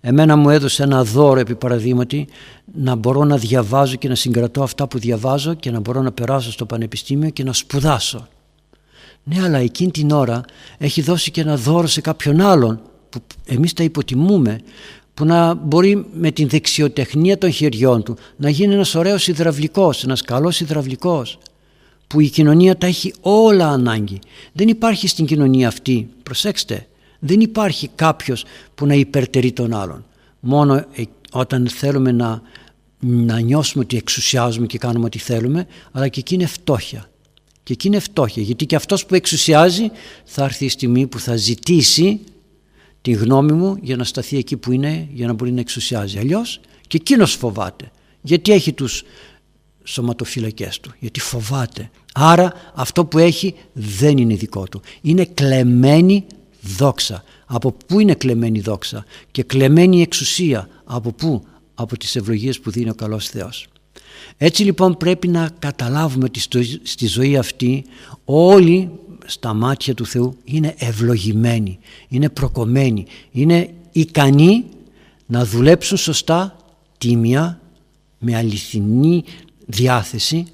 Εμένα 0.00 0.36
μου 0.36 0.50
έδωσε 0.50 0.82
ένα 0.82 1.04
δώρο 1.04 1.40
επί 1.40 1.54
παραδείγματι 1.54 2.28
να 2.74 2.94
μπορώ 2.94 3.24
να 3.24 3.36
διαβάζω 3.36 3.96
και 3.96 4.08
να 4.08 4.14
συγκρατώ 4.14 4.62
αυτά 4.62 4.88
που 4.88 4.98
διαβάζω 4.98 5.54
και 5.54 5.70
να 5.70 5.80
μπορώ 5.80 6.02
να 6.02 6.12
περάσω 6.12 6.52
στο 6.52 6.66
πανεπιστήμιο 6.66 7.30
και 7.30 7.44
να 7.44 7.52
σπουδάσω. 7.52 8.28
Ναι 9.22 9.42
αλλά 9.42 9.58
εκείνη 9.58 9.90
την 9.90 10.10
ώρα 10.10 10.40
έχει 10.78 11.02
δώσει 11.02 11.30
και 11.30 11.40
ένα 11.40 11.56
δώρο 11.56 11.86
σε 11.86 12.00
κάποιον 12.00 12.40
άλλον 12.40 12.80
που 13.08 13.18
εμείς 13.46 13.72
τα 13.72 13.82
υποτιμούμε 13.82 14.60
που 15.14 15.24
να 15.24 15.54
μπορεί 15.54 16.06
με 16.12 16.30
την 16.30 16.48
δεξιοτεχνία 16.48 17.38
των 17.38 17.50
χεριών 17.50 18.02
του 18.02 18.16
να 18.36 18.48
γίνει 18.50 18.74
ένας 18.74 18.94
ωραίος 18.94 19.28
υδραυλικός, 19.28 20.04
ένας 20.04 20.22
καλός 20.22 20.60
υδραυλικός 20.60 21.38
που 22.10 22.20
η 22.20 22.28
κοινωνία 22.28 22.76
τα 22.76 22.86
έχει 22.86 23.12
όλα 23.20 23.68
ανάγκη. 23.68 24.18
Δεν 24.52 24.68
υπάρχει 24.68 25.08
στην 25.08 25.26
κοινωνία 25.26 25.68
αυτή, 25.68 26.08
προσέξτε, 26.22 26.88
δεν 27.18 27.40
υπάρχει 27.40 27.90
κάποιος 27.94 28.44
που 28.74 28.86
να 28.86 28.94
υπερτερεί 28.94 29.52
τον 29.52 29.74
άλλον. 29.74 30.04
Μόνο 30.40 30.74
ε, 30.74 31.02
όταν 31.30 31.68
θέλουμε 31.68 32.12
να, 32.12 32.42
να 33.00 33.40
νιώσουμε 33.40 33.84
ότι 33.84 33.96
εξουσιάζουμε 33.96 34.66
και 34.66 34.78
κάνουμε 34.78 35.04
ό,τι 35.04 35.18
θέλουμε, 35.18 35.66
αλλά 35.92 36.08
και 36.08 36.20
εκεί 36.20 36.34
είναι 36.34 36.46
φτώχεια. 36.46 37.10
Και 37.62 37.72
εκεί 37.72 37.86
είναι 37.86 37.98
φτώχεια, 37.98 38.42
γιατί 38.42 38.66
και 38.66 38.76
αυτός 38.76 39.06
που 39.06 39.14
εξουσιάζει 39.14 39.90
θα 40.24 40.44
έρθει 40.44 40.64
η 40.64 40.68
στιγμή 40.68 41.06
που 41.06 41.18
θα 41.18 41.36
ζητήσει 41.36 42.20
τη 43.00 43.10
γνώμη 43.10 43.52
μου 43.52 43.78
για 43.82 43.96
να 43.96 44.04
σταθεί 44.04 44.36
εκεί 44.36 44.56
που 44.56 44.72
είναι, 44.72 45.08
για 45.12 45.26
να 45.26 45.32
μπορεί 45.32 45.52
να 45.52 45.60
εξουσιάζει. 45.60 46.18
Αλλιώς 46.18 46.60
και 46.86 46.96
εκείνος 46.96 47.34
φοβάται. 47.34 47.90
Γιατί 48.22 48.52
έχει 48.52 48.72
τους 48.72 49.02
σωματοφυλακές 49.84 50.80
του, 50.80 50.92
γιατί 50.98 51.20
φοβάται. 51.20 51.90
Άρα 52.12 52.52
αυτό 52.74 53.04
που 53.04 53.18
έχει 53.18 53.54
δεν 53.72 54.18
είναι 54.18 54.34
δικό 54.34 54.64
του. 54.64 54.80
Είναι 55.00 55.24
κλεμμένη 55.24 56.24
δόξα. 56.60 57.24
Από 57.46 57.74
πού 57.86 58.00
είναι 58.00 58.14
κλεμμένη 58.14 58.60
δόξα 58.60 59.04
και 59.30 59.42
κλεμμένη 59.42 60.02
εξουσία; 60.02 60.68
Από 60.84 61.12
πού, 61.12 61.44
από 61.74 61.96
τις 61.96 62.16
ευλογίες 62.16 62.60
που 62.60 62.70
δίνει 62.70 62.90
ο 62.90 62.94
καλός 62.94 63.28
Θεός. 63.28 63.66
Έτσι 64.36 64.62
λοιπόν 64.62 64.96
πρέπει 64.96 65.28
να 65.28 65.50
καταλάβουμε 65.58 66.24
ότι 66.24 66.40
στη 66.82 67.06
ζωή 67.06 67.36
αυτή 67.36 67.84
όλοι 68.24 68.90
στα 69.26 69.54
μάτια 69.54 69.94
του 69.94 70.06
Θεού 70.06 70.36
είναι 70.44 70.74
ευλογημένοι, 70.78 71.78
είναι 72.08 72.28
προκομμένοι, 72.28 73.06
είναι 73.30 73.70
ικανοί 73.92 74.64
να 75.26 75.44
δουλέψουν 75.44 75.96
σωστά, 75.96 76.56
τίμια, 76.98 77.60
με 78.18 78.36
αληθινή 78.36 79.24
διάθεση 79.66 80.46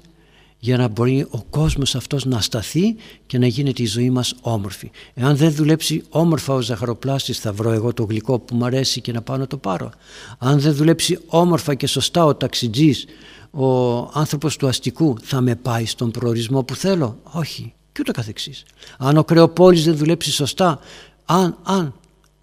για 0.67 0.77
να 0.77 0.87
μπορεί 0.87 1.27
ο 1.29 1.43
κόσμος 1.49 1.95
αυτός 1.95 2.25
να 2.25 2.41
σταθεί 2.41 2.95
και 3.25 3.37
να 3.37 3.47
γίνεται 3.47 3.83
η 3.83 3.85
ζωή 3.85 4.09
μας 4.09 4.35
όμορφη. 4.41 4.91
Εάν 5.13 5.35
δεν 5.35 5.51
δουλέψει 5.51 6.03
όμορφα 6.09 6.53
ο 6.53 6.61
ζαχαροπλάστης 6.61 7.39
θα 7.39 7.53
βρω 7.53 7.71
εγώ 7.71 7.93
το 7.93 8.03
γλυκό 8.03 8.39
που 8.39 8.55
μου 8.55 8.65
αρέσει 8.65 9.01
και 9.01 9.11
να 9.11 9.21
πάω 9.21 9.37
να 9.37 9.47
το 9.47 9.57
πάρω. 9.57 9.91
Αν 10.37 10.59
δεν 10.59 10.73
δουλέψει 10.75 11.19
όμορφα 11.27 11.73
και 11.73 11.87
σωστά 11.87 12.25
ο 12.25 12.35
ταξιτζής, 12.35 13.05
ο 13.51 13.97
άνθρωπος 14.13 14.55
του 14.57 14.67
αστικού 14.67 15.15
θα 15.23 15.41
με 15.41 15.55
πάει 15.55 15.85
στον 15.85 16.11
προορισμό 16.11 16.63
που 16.63 16.75
θέλω; 16.75 17.17
Όχι 17.23 17.73
και 17.91 17.99
ούτω 17.99 18.11
καθεξής. 18.11 18.63
Αν 18.97 19.17
ο 19.17 19.23
κρεοπόλης 19.23 19.83
δεν 19.83 19.97
δουλέψει 19.97 20.31
σωστά, 20.31 20.79
αν, 21.25 21.57
αν, 21.63 21.93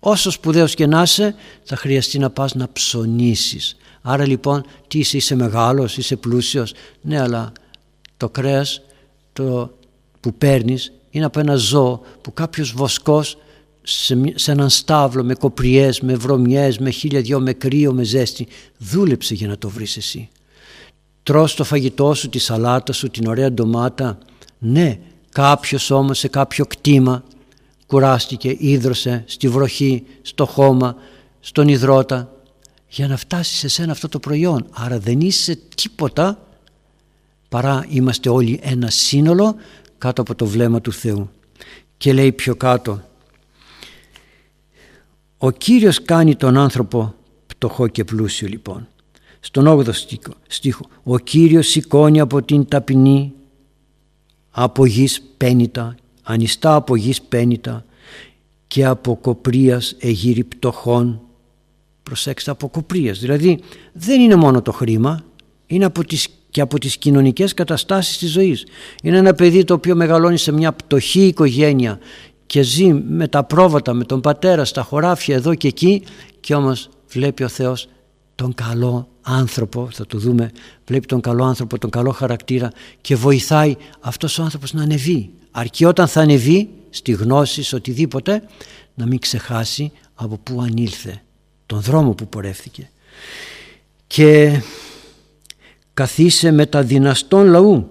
όσο 0.00 0.30
σπουδαίος 0.30 0.74
και 0.74 0.86
να 0.86 1.02
είσαι, 1.02 1.34
θα 1.62 1.76
χρειαστεί 1.76 2.18
να 2.18 2.30
πας 2.30 2.54
να 2.54 2.68
ψωνίσεις. 2.72 3.76
Άρα 4.02 4.26
λοιπόν, 4.26 4.64
τι 4.88 4.98
είσαι, 4.98 5.16
είσαι 5.16 5.34
μεγάλος, 5.34 5.96
είσαι 5.96 6.16
πλούσιος. 6.16 6.74
Ναι, 7.00 7.20
αλλά 7.20 7.52
το 8.16 8.28
κρέας 8.28 8.83
το, 9.33 9.71
που 10.21 10.35
παίρνεις 10.35 10.92
είναι 11.11 11.25
από 11.25 11.40
ένα 11.40 11.54
ζώο 11.54 12.00
που 12.21 12.33
κάποιος 12.33 12.73
βοσκός 12.73 13.37
σε, 13.83 14.23
σε 14.35 14.52
έναν 14.52 14.71
στάβλο 14.71 15.25
με 15.25 15.35
κοπριές, 15.35 16.00
με 16.00 16.14
βρωμιές, 16.14 16.78
με 16.78 16.90
χίλια 16.90 17.21
δυο, 17.21 17.40
με 17.40 17.52
κρύο, 17.52 17.92
με 17.92 18.02
ζέστη 18.02 18.47
δούλεψε 18.78 19.35
για 19.35 19.49
να 19.49 19.59
το 19.59 19.68
βρεις 19.68 19.97
εσύ. 19.97 20.28
Τρως 21.23 21.54
το 21.54 21.64
φαγητό 21.64 22.14
σου, 22.14 22.28
τη 22.28 22.38
σαλάτα 22.38 22.92
σου, 22.92 23.11
την 23.11 23.26
ωραία 23.26 23.52
ντομάτα. 23.52 24.18
Ναι, 24.59 24.99
Κάποιος 25.35 25.90
όμως 25.90 26.18
σε 26.18 26.28
κάποιο 26.28 26.66
κτήμα 26.66 27.25
κουράστηκε, 27.87 28.56
ίδρωσε 28.59 29.25
στη 29.26 29.49
βροχή, 29.49 30.02
στο 30.23 30.47
χώμα, 30.47 30.97
στον 31.40 31.68
υδρότα 31.68 32.33
για 32.88 33.09
να 33.09 33.16
φτάσεις 33.16 33.59
σε 33.59 33.68
σένα 33.68 33.92
αυτό 33.92 34.09
το 34.09 34.18
προϊόν. 34.18 34.66
Άρα 34.71 34.99
δεν 34.99 35.21
είσαι 35.21 35.59
τίποτα 35.75 36.47
παρά 37.54 37.87
είμαστε 37.88 38.28
όλοι 38.28 38.61
ένα 38.62 38.90
σύνολο 38.90 39.56
κάτω 39.99 40.20
από 40.20 40.34
το 40.34 40.46
βλέμμα 40.46 40.80
του 40.80 40.92
Θεού. 40.92 41.30
Και 41.96 42.12
λέει 42.12 42.32
πιο 42.32 42.56
κάτω 42.56 43.00
«Ο 45.38 45.50
Κύριος 45.50 46.02
κάνει 46.02 46.37
τον 46.37 46.56
άνθρωπο 46.56 47.14
πτωχό 47.46 47.88
και 47.88 48.04
πλούσιο 48.04 48.49
λοιπόν». 48.49 48.88
Στον 49.40 49.66
8ο 49.66 49.92
στίχο 50.46 50.87
«Ο 51.02 51.18
Κύριος 51.18 51.66
σηκώνει 51.66 52.20
από 52.20 52.42
την 52.42 52.68
ταπεινή 52.68 53.32
από 54.50 54.87
γης 54.87 55.23
πένιτα, 55.37 55.94
ανιστά 56.23 56.75
από 56.75 56.96
γης 56.96 57.23
πένιτα 57.23 57.84
και 58.66 58.84
από 58.84 59.16
κοπρίας 59.16 59.96
εγύρι 59.99 60.44
πτωχών. 60.44 61.20
Προσέξτε, 62.02 62.50
από 62.50 62.68
κοπρίας. 62.68 63.18
Δηλαδή 63.18 63.61
δεν 63.92 64.20
είναι 64.20 64.37
μόνο 64.37 64.62
το 64.62 64.73
χρήμα, 64.73 65.25
είναι 65.66 65.84
από 65.84 66.04
τις, 66.04 66.28
και 66.54 66.61
από 66.61 66.78
τις 66.78 66.96
κοινωνικές 66.96 67.54
καταστάσεις 67.54 68.18
της 68.18 68.30
ζωής. 68.30 68.66
Είναι 69.02 69.16
ένα 69.16 69.34
παιδί 69.34 69.64
το 69.64 69.75
οποίο 69.75 69.94
μεγαλώνει 69.94 70.38
σε 70.38 70.52
μια 70.52 70.73
πτωχή 70.73 71.26
οικογένεια 71.26 71.99
και 72.46 72.62
ζει 72.62 72.92
με 72.92 73.28
τα 73.28 73.44
πρόβατα, 73.44 73.92
με 73.92 74.04
τον 74.04 74.20
πατέρα, 74.20 74.64
στα 74.64 74.82
χωράφια 74.82 75.34
εδώ 75.34 75.54
και 75.54 75.68
εκεί 75.68 76.02
και 76.40 76.54
όμως 76.54 76.88
βλέπει 77.08 77.42
ο 77.42 77.49
Θεός 77.49 77.88
τον 78.34 78.54
καλό 78.54 79.08
άνθρωπο, 79.23 79.88
θα 79.92 80.06
το 80.06 80.18
δούμε, 80.18 80.50
βλέπει 80.87 81.06
τον 81.06 81.20
καλό 81.20 81.44
άνθρωπο, 81.44 81.78
τον 81.78 81.90
καλό 81.90 82.11
χαρακτήρα 82.11 82.70
και 83.00 83.16
βοηθάει 83.16 83.76
αυτός 84.00 84.38
ο 84.38 84.42
άνθρωπος 84.42 84.73
να 84.73 84.82
ανεβεί. 84.82 85.30
Αρκεί 85.50 85.84
όταν 85.84 86.08
θα 86.08 86.20
ανεβεί 86.20 86.68
στη 86.90 87.12
γνώση, 87.12 87.62
σε 87.62 87.75
οτιδήποτε, 87.75 88.42
να 88.94 89.06
μην 89.06 89.18
ξεχάσει 89.18 89.92
από 90.14 90.38
πού 90.42 90.61
ανήλθε, 90.62 91.23
τον 91.66 91.80
δρόμο 91.80 92.11
που 92.11 92.28
πορεύθηκε. 92.28 92.90
Και 94.06 94.61
καθίσε 95.94 96.50
με 96.50 96.66
τα 96.66 96.82
δυναστών 96.82 97.46
λαού, 97.46 97.90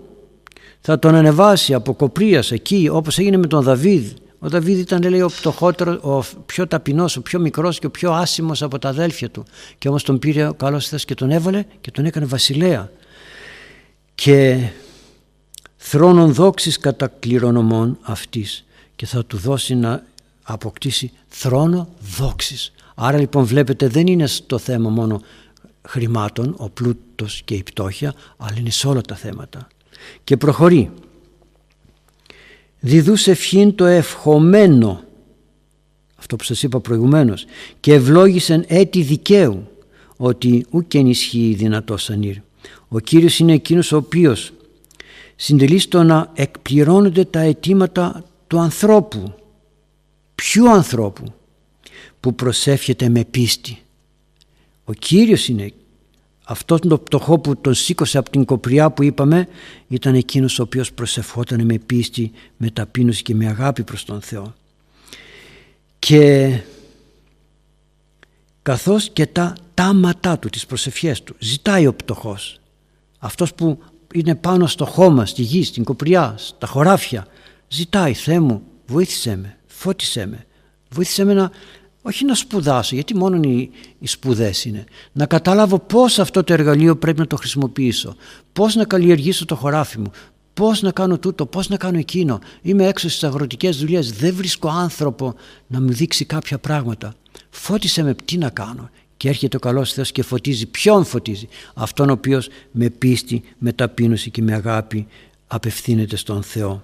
θα 0.79 0.99
τον 0.99 1.15
ανεβάσει 1.15 1.73
από 1.73 1.93
κοπρίας 1.93 2.51
εκεί 2.51 2.89
όπως 2.91 3.17
έγινε 3.17 3.37
με 3.37 3.47
τον 3.47 3.63
Δαβίδ 3.63 4.11
ο 4.45 4.49
Δαβίδ 4.49 4.79
ήταν 4.79 5.01
λέει, 5.01 5.21
ο 5.21 5.27
πτωχότερο, 5.27 5.99
ο 6.01 6.23
πιο 6.45 6.67
ταπεινός, 6.67 7.17
ο 7.17 7.21
πιο 7.21 7.39
μικρός 7.39 7.79
και 7.79 7.85
ο 7.85 7.89
πιο 7.89 8.11
άσημος 8.11 8.61
από 8.61 8.79
τα 8.79 8.89
αδέλφια 8.89 9.29
του. 9.29 9.45
Και 9.77 9.87
όμως 9.87 10.03
τον 10.03 10.19
πήρε 10.19 10.47
ο 10.47 10.53
καλός 10.53 10.87
Θεός 10.87 11.05
και 11.05 11.13
τον 11.13 11.31
έβαλε 11.31 11.63
και 11.81 11.91
τον 11.91 12.05
έκανε 12.05 12.25
βασιλέα. 12.25 12.91
Και 14.15 14.69
θρόνων 15.77 16.33
δόξης 16.33 16.79
κατά 16.79 17.07
κληρονομών 17.19 17.97
αυτής 18.01 18.65
και 18.95 19.05
θα 19.05 19.25
του 19.25 19.37
δώσει 19.37 19.75
να 19.75 20.03
αποκτήσει 20.43 21.11
θρόνο 21.27 21.89
δόξης. 22.17 22.73
Άρα 22.95 23.17
λοιπόν 23.17 23.43
βλέπετε 23.43 23.87
δεν 23.87 24.07
είναι 24.07 24.27
στο 24.27 24.57
θέμα 24.57 24.89
μόνο 24.89 25.21
χρημάτων, 25.87 26.55
ο 26.57 26.69
πλούτος 26.69 27.41
και 27.45 27.53
η 27.53 27.63
πτώχεια, 27.63 28.13
αλλά 28.37 28.57
είναι 28.59 28.69
σε 28.69 28.87
όλα 28.87 29.01
τα 29.01 29.15
θέματα. 29.15 29.67
Και 30.23 30.37
προχωρεί 30.37 30.91
διδούς 32.79 33.27
ευχήν 33.27 33.75
το 33.75 33.85
ευχομένο 33.85 35.03
αυτό 36.23 36.35
που 36.35 36.43
σας 36.43 36.63
είπα 36.63 36.79
προηγουμένως 36.79 37.45
και 37.79 37.93
ευλόγησαν 37.93 38.65
έτη 38.67 39.01
δικαίου 39.01 39.67
ότι 40.17 40.65
ούκ 40.69 40.93
ενισχύει 40.93 41.53
δυνατός 41.57 42.09
ανήρ. 42.09 42.35
Ο 42.87 42.99
Κύριος 42.99 43.39
είναι 43.39 43.53
εκείνος 43.53 43.91
ο 43.91 43.97
οποίος 43.97 44.53
συντελείς 45.35 45.83
στο 45.83 46.03
να 46.03 46.31
εκπληρώνονται 46.33 47.25
τα 47.25 47.39
αιτήματα 47.39 48.23
του 48.47 48.59
ανθρώπου. 48.59 49.33
Ποιου 50.35 50.69
ανθρώπου 50.69 51.33
που 52.19 52.35
προσεύχεται 52.35 53.09
με 53.09 53.25
πίστη. 53.25 53.77
Ο 54.85 54.93
Κύριος 54.93 55.47
είναι 55.47 55.73
αυτόν 56.43 56.79
τον 56.79 57.03
πτωχό 57.03 57.39
που 57.39 57.57
τον 57.57 57.73
σήκωσε 57.73 58.17
από 58.17 58.29
την 58.29 58.45
κοπριά 58.45 58.91
που 58.91 59.03
είπαμε 59.03 59.47
ήταν 59.87 60.15
εκείνος 60.15 60.59
ο 60.59 60.63
οποίος 60.63 60.93
προσευχόταν 60.93 61.65
με 61.65 61.77
πίστη, 61.77 62.31
με 62.57 62.69
ταπείνωση 62.69 63.21
και 63.21 63.35
με 63.35 63.47
αγάπη 63.47 63.83
προς 63.83 64.05
τον 64.05 64.21
Θεό. 64.21 64.53
Και 65.99 66.59
καθώς 68.61 69.09
και 69.09 69.25
τα 69.25 69.55
τάματά 69.73 70.39
του, 70.39 70.49
τις 70.49 70.65
προσευχές 70.65 71.23
του, 71.23 71.35
ζητάει 71.39 71.87
ο 71.87 71.93
πτωχός. 71.93 72.59
Αυτός 73.19 73.53
που 73.53 73.79
είναι 74.13 74.35
πάνω 74.35 74.67
στο 74.67 74.85
χώμα, 74.85 75.25
στη 75.25 75.41
γη, 75.41 75.63
στην 75.63 75.83
κοπριά, 75.83 76.35
στα 76.37 76.67
χωράφια, 76.67 77.27
ζητάει 77.67 78.13
«Θεέ 78.13 78.39
μου, 78.39 78.61
βοήθησέ 78.85 79.35
με, 79.35 79.57
φώτισέ 79.67 80.25
με, 80.25 80.45
βοήθησέ 80.89 81.23
με 81.23 81.33
να 81.33 81.51
όχι 82.05 82.25
να 82.25 82.35
σπουδάσω, 82.35 82.95
γιατί 82.95 83.15
μόνο 83.15 83.39
οι, 83.41 83.69
οι 83.99 84.07
σπουδές 84.07 84.65
είναι. 84.65 84.83
Να 85.11 85.25
καταλάβω 85.25 85.79
πώς 85.79 86.19
αυτό 86.19 86.43
το 86.43 86.53
εργαλείο 86.53 86.95
πρέπει 86.95 87.19
να 87.19 87.27
το 87.27 87.35
χρησιμοποιήσω. 87.35 88.15
Πώς 88.53 88.75
να 88.75 88.85
καλλιεργήσω 88.85 89.45
το 89.45 89.55
χωράφι 89.55 89.99
μου. 89.99 90.11
Πώς 90.53 90.81
να 90.81 90.91
κάνω 90.91 91.17
τούτο, 91.17 91.45
πώς 91.45 91.69
να 91.69 91.77
κάνω 91.77 91.97
εκείνο. 91.97 92.39
Είμαι 92.61 92.87
έξω 92.87 93.09
στις 93.09 93.23
αγροτικές 93.23 93.77
δουλειές, 93.77 94.11
δεν 94.11 94.35
βρίσκω 94.35 94.67
άνθρωπο 94.67 95.35
να 95.67 95.81
μου 95.81 95.89
δείξει 95.89 96.25
κάποια 96.25 96.57
πράγματα. 96.57 97.13
Φώτισε 97.49 98.03
με 98.03 98.15
τι 98.25 98.37
να 98.37 98.49
κάνω. 98.49 98.89
Και 99.17 99.29
έρχεται 99.29 99.57
ο 99.57 99.59
καλός 99.59 99.93
Θεός 99.93 100.11
και 100.11 100.23
φωτίζει. 100.23 100.65
Ποιον 100.65 101.05
φωτίζει; 101.05 101.47
Αυτόν 101.73 102.09
ο 102.09 102.11
οποίος 102.11 102.47
με 102.71 102.89
πίστη, 102.89 103.43
με 103.57 103.73
ταπείνωση 103.73 104.31
και 104.31 104.41
με 104.41 104.53
αγάπη 104.53 105.07
απευθύνεται 105.47 106.15
στον 106.15 106.43
Θεό. 106.43 106.83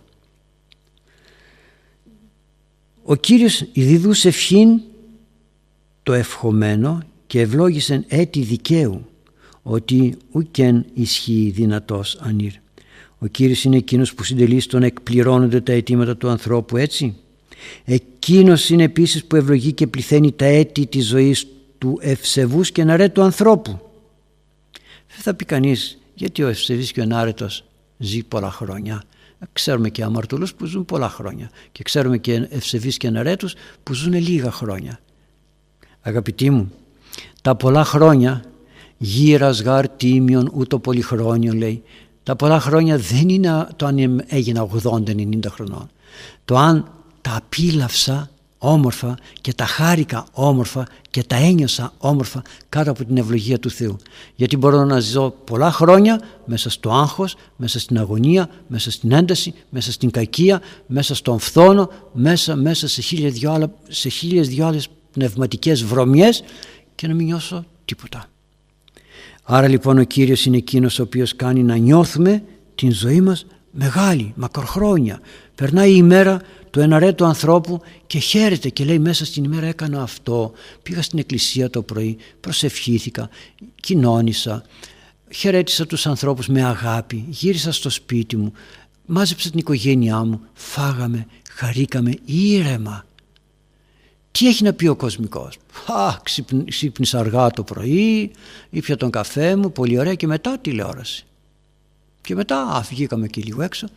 Ο 3.04 3.16
Κύριος 3.16 3.66
διδούσε 3.74 4.28
ευχήν 4.28 4.82
το 6.10 6.16
ευχομένο 6.16 7.00
και 7.28 7.40
ευλόγησεν 7.40 8.06
έτη 8.08 8.42
δικαίου 8.42 9.06
ότι 9.62 10.18
ουκεν 10.32 10.86
ισχύει 10.94 11.52
δυνατός 11.56 12.18
ανήρ. 12.22 12.52
Ο 13.18 13.28
Κύριος 13.28 13.64
είναι 13.64 13.78
εκείνος 13.78 14.14
που 14.14 14.24
συντελεί 14.24 14.60
στον 14.60 14.84
εκπληρώνονται 14.84 15.62
τα 15.62 15.72
αιτήματα 15.72 16.18
του 16.18 16.30
ανθρώπου 16.30 16.78
έτσι. 16.78 17.16
Εκείνος 17.86 18.70
είναι 18.70 18.84
επίσης 18.84 19.26
που 19.26 19.36
ευλογεί 19.36 19.74
και 19.74 19.88
πληθαίνει 19.88 20.32
τα 20.32 20.46
έτη 20.46 20.88
της 20.88 21.08
ζωής 21.08 21.48
του 21.78 21.98
ευσεβούς 22.02 22.72
και 22.72 22.82
εναρέτου 22.82 23.22
ανθρώπου. 23.22 23.80
Δεν 25.08 25.22
θα 25.22 25.34
πει 25.34 25.46
κανείς 25.46 25.98
γιατί 26.14 26.44
ο 26.44 26.48
ευσεβής 26.48 26.92
και 26.92 27.00
ο 27.00 27.04
ενάρετος 27.04 27.66
ζει 27.98 28.24
πολλά 28.24 28.52
χρόνια. 28.52 29.04
Ξέρουμε 29.54 29.90
και 29.90 30.04
αμαρτωλούς 30.04 30.54
που 30.54 30.66
ζουν 30.66 30.86
πολλά 30.86 31.10
χρόνια 31.10 31.50
και 31.72 31.84
ξέρουμε 31.84 32.18
και 32.18 32.48
ευσεβείς 32.50 32.98
και 32.98 33.08
εναρέτους 33.08 33.56
που 33.84 33.94
ζουν 33.94 34.14
λίγα 34.14 34.52
χρόνια. 34.52 35.00
Αγαπητοί 36.10 36.50
μου, 36.50 36.72
τα 37.42 37.56
πολλά 37.56 37.84
χρόνια 37.84 38.44
γύρας 38.98 39.62
γάρ 39.62 39.90
τίμιον 39.90 40.52
ούτω 40.54 40.80
πολυχρόνιο 40.80 41.54
λέει. 41.54 41.84
Τα 42.24 42.36
πολλά 42.36 42.60
χρόνια 42.60 42.98
δεν 42.98 43.30
είναι 43.30 43.68
το 43.76 43.86
αν 43.86 44.24
έγινα 44.28 44.68
80-90 44.84 45.40
χρονών. 45.48 45.90
Το 46.46 46.58
αν 46.58 46.92
τα 47.22 47.36
απίλαυσα 47.36 48.30
όμορφα 48.58 49.18
και 49.42 49.54
τα 49.54 49.66
χάρηκα 49.66 50.26
όμορφα 50.32 50.88
και 51.12 51.24
τα 51.24 51.36
ένιωσα 51.36 51.94
όμορφα 51.98 52.42
κάτω 52.70 52.92
από 52.92 53.06
την 53.06 53.18
ευλογία 53.18 53.60
του 53.60 53.70
Θεού. 53.70 53.98
Γιατί 54.36 54.58
μπορώ 54.58 54.84
να 54.86 55.00
ζω 55.00 55.34
πολλά 55.44 55.72
χρόνια 55.72 56.22
μέσα 56.46 56.70
στο 56.70 56.92
άγχος, 56.92 57.36
μέσα 57.56 57.80
στην 57.80 58.00
αγωνία, 58.00 58.50
μέσα 58.68 58.92
στην 58.92 59.12
ένταση, 59.12 59.54
μέσα 59.70 59.92
στην 59.92 60.12
κακία, 60.12 60.62
μέσα 60.88 61.16
στον 61.16 61.40
φθόνο, 61.40 61.90
μέσα, 62.14 62.56
μέσα 62.56 62.88
σε 62.88 63.02
χίλιες 63.02 63.34
δυο, 63.34 63.52
άλλα, 63.52 63.72
σε 63.88 64.10
χίλιες 64.10 64.48
δυο 64.48 64.66
άλλες 64.66 64.88
πνευματικές 65.12 65.84
βρωμιές 65.84 66.44
και 66.96 67.08
να 67.08 67.14
μην 67.14 67.26
νιώσω 67.26 67.66
τίποτα. 67.86 68.26
Άρα 69.44 69.68
λοιπόν 69.68 69.98
ο 69.98 70.04
Κύριος 70.04 70.46
είναι 70.46 70.58
εκείνος 70.58 71.00
ο 71.00 71.04
οποίος 71.04 71.36
κάνει 71.36 71.64
να 71.64 71.76
νιώθουμε 71.76 72.44
την 72.76 72.92
ζωή 72.92 73.22
μας 73.22 73.46
μεγάλη, 73.72 74.34
μακροχρόνια. 74.36 75.20
Περνάει 75.56 75.92
η 75.92 75.96
ημέρα 75.98 76.42
του 76.70 76.80
εναρέτου 76.80 77.26
ανθρώπου 77.26 77.82
και 78.08 78.20
χαίρεται 78.20 78.70
και 78.70 78.86
λέει 78.86 79.00
μέσα 79.00 79.26
στην 79.26 79.44
ημέρα 79.44 79.66
έκανα 79.66 80.02
αυτό, 80.02 80.52
πήγα 80.84 81.02
στην 81.02 81.20
εκκλησία 81.20 81.70
το 81.70 81.82
πρωί, 81.82 82.18
προσευχήθηκα, 82.40 83.30
κοινώνησα, 83.76 84.64
χαιρέτησα 85.32 85.86
τους 85.86 86.08
ανθρώπους 86.08 86.48
με 86.48 86.64
αγάπη, 86.64 87.26
γύρισα 87.30 87.72
στο 87.72 87.90
σπίτι 87.90 88.38
μου, 88.38 88.54
μάζεψα 89.06 89.50
την 89.50 89.60
οικογένειά 89.60 90.24
μου, 90.24 90.42
φάγαμε, 90.54 91.26
χαρήκαμε 91.50 92.14
ήρεμα. 92.26 93.06
Τι 94.40 94.48
έχει 94.48 94.64
να 94.64 94.74
πει 94.74 94.88
ο 94.88 94.96
κοσμικός. 94.96 95.58
Α, 95.88 96.16
ξύπνησα 96.66 97.20
αργά 97.20 97.52
το 97.52 97.64
πρωί, 97.64 98.32
ήπια 98.70 98.98
τον 98.98 99.10
καφέ 99.10 99.56
μου, 99.56 99.72
πολύ 99.72 100.00
ωραία 100.00 100.14
και 100.14 100.28
μετά 100.28 100.58
τηλεόραση. 100.58 101.26
Και 102.22 102.36
μετά 102.36 102.62
α, 102.62 102.82
βγήκαμε 102.82 103.28
και 103.28 103.42
λίγο 103.42 103.62
έξω. 103.62 103.88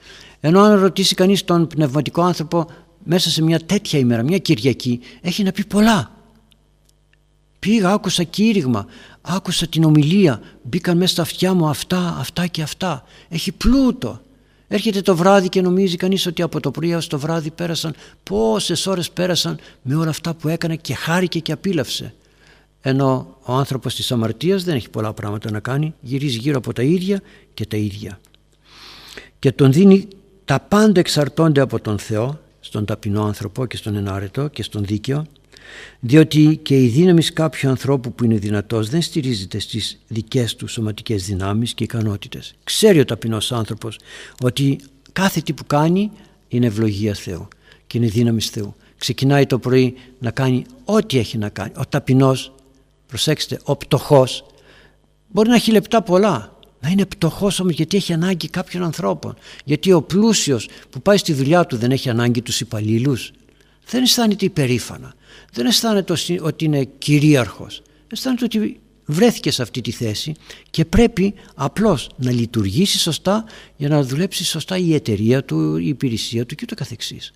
Ενώ 0.40 0.60
αν 0.60 0.80
ρωτήσει 0.80 1.14
κανείς 1.14 1.44
τον 1.44 1.66
πνευματικό 1.66 2.22
άνθρωπο 2.22 2.66
μέσα 3.04 3.30
σε 3.30 3.42
μια 3.42 3.58
τέτοια 3.58 3.98
ημέρα, 3.98 4.22
μια 4.22 4.38
Κυριακή, 4.38 5.00
έχει 5.20 5.42
να 5.42 5.52
πει 5.52 5.64
πολλά. 5.64 6.10
Πήγα, 7.58 7.90
άκουσα 7.92 8.22
κήρυγμα, 8.22 8.86
άκουσα 9.20 9.66
την 9.66 9.84
ομιλία, 9.84 10.40
μπήκαν 10.62 10.96
μέσα 10.96 11.12
στα 11.12 11.22
αυτιά 11.22 11.54
μου 11.54 11.68
αυτά, 11.68 12.16
αυτά 12.18 12.46
και 12.46 12.62
αυτά. 12.62 13.04
Έχει 13.28 13.52
πλούτο. 13.52 14.20
Έρχεται 14.74 15.00
το 15.00 15.16
βράδυ 15.16 15.48
και 15.48 15.60
νομίζει 15.60 15.96
κανείς 15.96 16.26
ότι 16.26 16.42
από 16.42 16.60
το 16.60 16.70
πρωί 16.70 16.90
έως 16.90 17.06
το 17.06 17.18
βράδυ 17.18 17.50
πέρασαν 17.50 17.94
πόσες 18.22 18.86
ώρες 18.86 19.10
πέρασαν 19.10 19.58
με 19.82 19.94
όλα 19.94 20.10
αυτά 20.10 20.34
που 20.34 20.48
έκανε 20.48 20.76
και 20.76 20.94
χάρηκε 20.94 21.38
και 21.38 21.52
απίλαυσε. 21.52 22.14
Ενώ 22.80 23.36
ο 23.42 23.52
άνθρωπος 23.52 23.94
της 23.94 24.12
αμαρτίας 24.12 24.64
δεν 24.64 24.74
έχει 24.74 24.90
πολλά 24.90 25.12
πράγματα 25.12 25.50
να 25.50 25.60
κάνει, 25.60 25.94
γυρίζει 26.00 26.38
γύρω 26.38 26.56
από 26.58 26.72
τα 26.72 26.82
ίδια 26.82 27.20
και 27.54 27.66
τα 27.66 27.76
ίδια. 27.76 28.20
Και 29.38 29.52
τον 29.52 29.72
δίνει 29.72 30.08
τα 30.44 30.60
πάντα 30.60 31.00
εξαρτώνται 31.00 31.60
από 31.60 31.80
τον 31.80 31.98
Θεό, 31.98 32.40
στον 32.60 32.84
ταπεινό 32.84 33.24
άνθρωπο 33.24 33.66
και 33.66 33.76
στον 33.76 33.96
ενάρετο 33.96 34.48
και 34.48 34.62
στον 34.62 34.84
δίκαιο, 34.84 35.26
διότι 36.00 36.60
και 36.62 36.82
η 36.82 36.86
δύναμη 36.86 37.22
κάποιου 37.22 37.68
ανθρώπου 37.68 38.12
που 38.12 38.24
είναι 38.24 38.36
δυνατός 38.36 38.88
δεν 38.88 39.02
στηρίζεται 39.02 39.58
στις 39.58 39.98
δικές 40.08 40.56
του 40.56 40.66
σωματικές 40.66 41.26
δυνάμεις 41.26 41.74
και 41.74 41.84
ικανότητες. 41.84 42.54
Ξέρει 42.64 43.00
ο 43.00 43.04
ταπεινός 43.04 43.52
άνθρωπος 43.52 43.98
ότι 44.42 44.80
κάθε 45.12 45.40
τι 45.40 45.52
που 45.52 45.66
κάνει 45.66 46.10
είναι 46.48 46.66
ευλογία 46.66 47.14
Θεού 47.14 47.48
και 47.86 47.98
είναι 47.98 48.06
δύναμη 48.06 48.40
Θεού. 48.40 48.74
Ξεκινάει 48.98 49.46
το 49.46 49.58
πρωί 49.58 49.94
να 50.18 50.30
κάνει 50.30 50.64
ό,τι 50.84 51.18
έχει 51.18 51.38
να 51.38 51.48
κάνει. 51.48 51.72
Ο 51.76 51.86
ταπεινός, 51.88 52.54
προσέξτε, 53.06 53.60
ο 53.64 53.76
πτωχός 53.76 54.46
μπορεί 55.28 55.48
να 55.48 55.54
έχει 55.54 55.70
λεπτά 55.70 56.02
πολλά 56.02 56.52
να 56.82 56.88
είναι 56.88 57.04
πτωχός 57.04 57.60
όμως 57.60 57.72
γιατί 57.72 57.96
έχει 57.96 58.12
ανάγκη 58.12 58.48
κάποιων 58.48 58.82
ανθρώπων. 58.82 59.36
Γιατί 59.64 59.92
ο 59.92 60.02
πλούσιος 60.02 60.68
που 60.90 61.02
πάει 61.02 61.16
στη 61.16 61.32
δουλειά 61.32 61.66
του 61.66 61.76
δεν 61.76 61.90
έχει 61.90 62.08
ανάγκη 62.08 62.42
τους 62.42 62.60
υπαλλήλους. 62.60 63.32
Δεν 63.86 64.02
αισθάνεται 64.02 64.44
υπερήφανα. 64.44 65.14
Δεν 65.52 65.66
αισθάνεται 65.66 66.14
ότι 66.40 66.64
είναι 66.64 66.84
κυρίαρχος. 66.84 67.82
Αισθάνεται 68.08 68.44
ότι 68.44 68.80
βρέθηκε 69.04 69.50
σε 69.50 69.62
αυτή 69.62 69.80
τη 69.80 69.90
θέση 69.90 70.34
και 70.70 70.84
πρέπει 70.84 71.34
απλώς 71.54 72.08
να 72.16 72.30
λειτουργήσει 72.30 72.98
σωστά 72.98 73.44
για 73.76 73.88
να 73.88 74.02
δουλέψει 74.02 74.44
σωστά 74.44 74.76
η 74.76 74.94
εταιρεία 74.94 75.44
του, 75.44 75.76
η 75.76 75.88
υπηρεσία 75.88 76.46
του 76.46 76.54
και 76.54 76.64
το 76.64 76.74
καθεξής. 76.74 77.32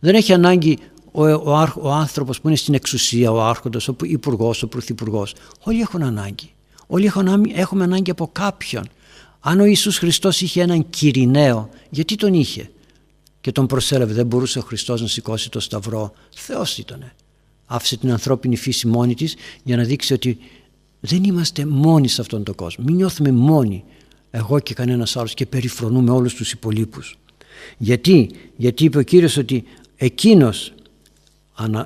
Δεν 0.00 0.14
έχει 0.14 0.32
ανάγκη 0.32 0.78
ο, 1.12 1.28
ο, 1.28 1.72
ο 1.76 1.90
άνθρωπος 1.90 2.40
που 2.40 2.48
είναι 2.48 2.56
στην 2.56 2.74
εξουσία, 2.74 3.30
ο 3.30 3.42
άρχοντας, 3.42 3.88
ο 3.88 3.96
υπουργός, 4.02 4.62
ο 4.62 4.68
πρωθυπουργός. 4.68 5.34
Όλοι 5.60 5.80
έχουν 5.80 6.02
ανάγκη. 6.02 6.52
Όλοι 6.86 7.10
έχουμε 7.54 7.84
ανάγκη 7.84 8.10
από 8.10 8.28
κάποιον. 8.32 8.84
Αν 9.40 9.60
ο 9.60 9.64
Ιησούς 9.64 9.98
Χριστός 9.98 10.40
είχε 10.40 10.62
έναν 10.62 10.90
Κυριναίο, 10.90 11.68
γιατί 11.90 12.14
τον 12.14 12.34
είχε; 12.34 12.70
Και 13.40 13.52
τον 13.52 13.66
προσέλαβε, 13.66 14.12
δεν 14.12 14.26
μπορούσε 14.26 14.58
ο 14.58 14.62
Χριστός 14.62 15.00
να 15.00 15.06
σηκώσει 15.06 15.50
το 15.50 15.60
σταυρό. 15.60 16.12
Θεός 16.34 16.78
ήτανε. 16.78 17.14
Άφησε 17.74 17.96
την 17.96 18.10
ανθρώπινη 18.10 18.56
φύση 18.56 18.86
μόνη 18.86 19.14
της 19.14 19.34
για 19.62 19.76
να 19.76 19.82
δείξει 19.82 20.12
ότι 20.12 20.38
δεν 21.00 21.24
είμαστε 21.24 21.66
μόνοι 21.66 22.08
σε 22.08 22.20
αυτόν 22.20 22.42
τον 22.42 22.54
κόσμο. 22.54 22.84
Μην 22.84 22.96
νιώθουμε 22.96 23.32
μόνοι, 23.32 23.84
εγώ 24.30 24.58
και 24.58 24.74
κανένας 24.74 25.16
άλλος 25.16 25.34
και 25.34 25.46
περιφρονούμε 25.46 26.10
όλους 26.10 26.34
τους 26.34 26.52
υπολείπους. 26.52 27.18
Γιατί, 27.78 28.30
γιατί 28.56 28.84
είπε 28.84 28.98
ο 28.98 29.02
Κύριος 29.02 29.36
ότι 29.36 29.64
εκείνος 29.96 30.74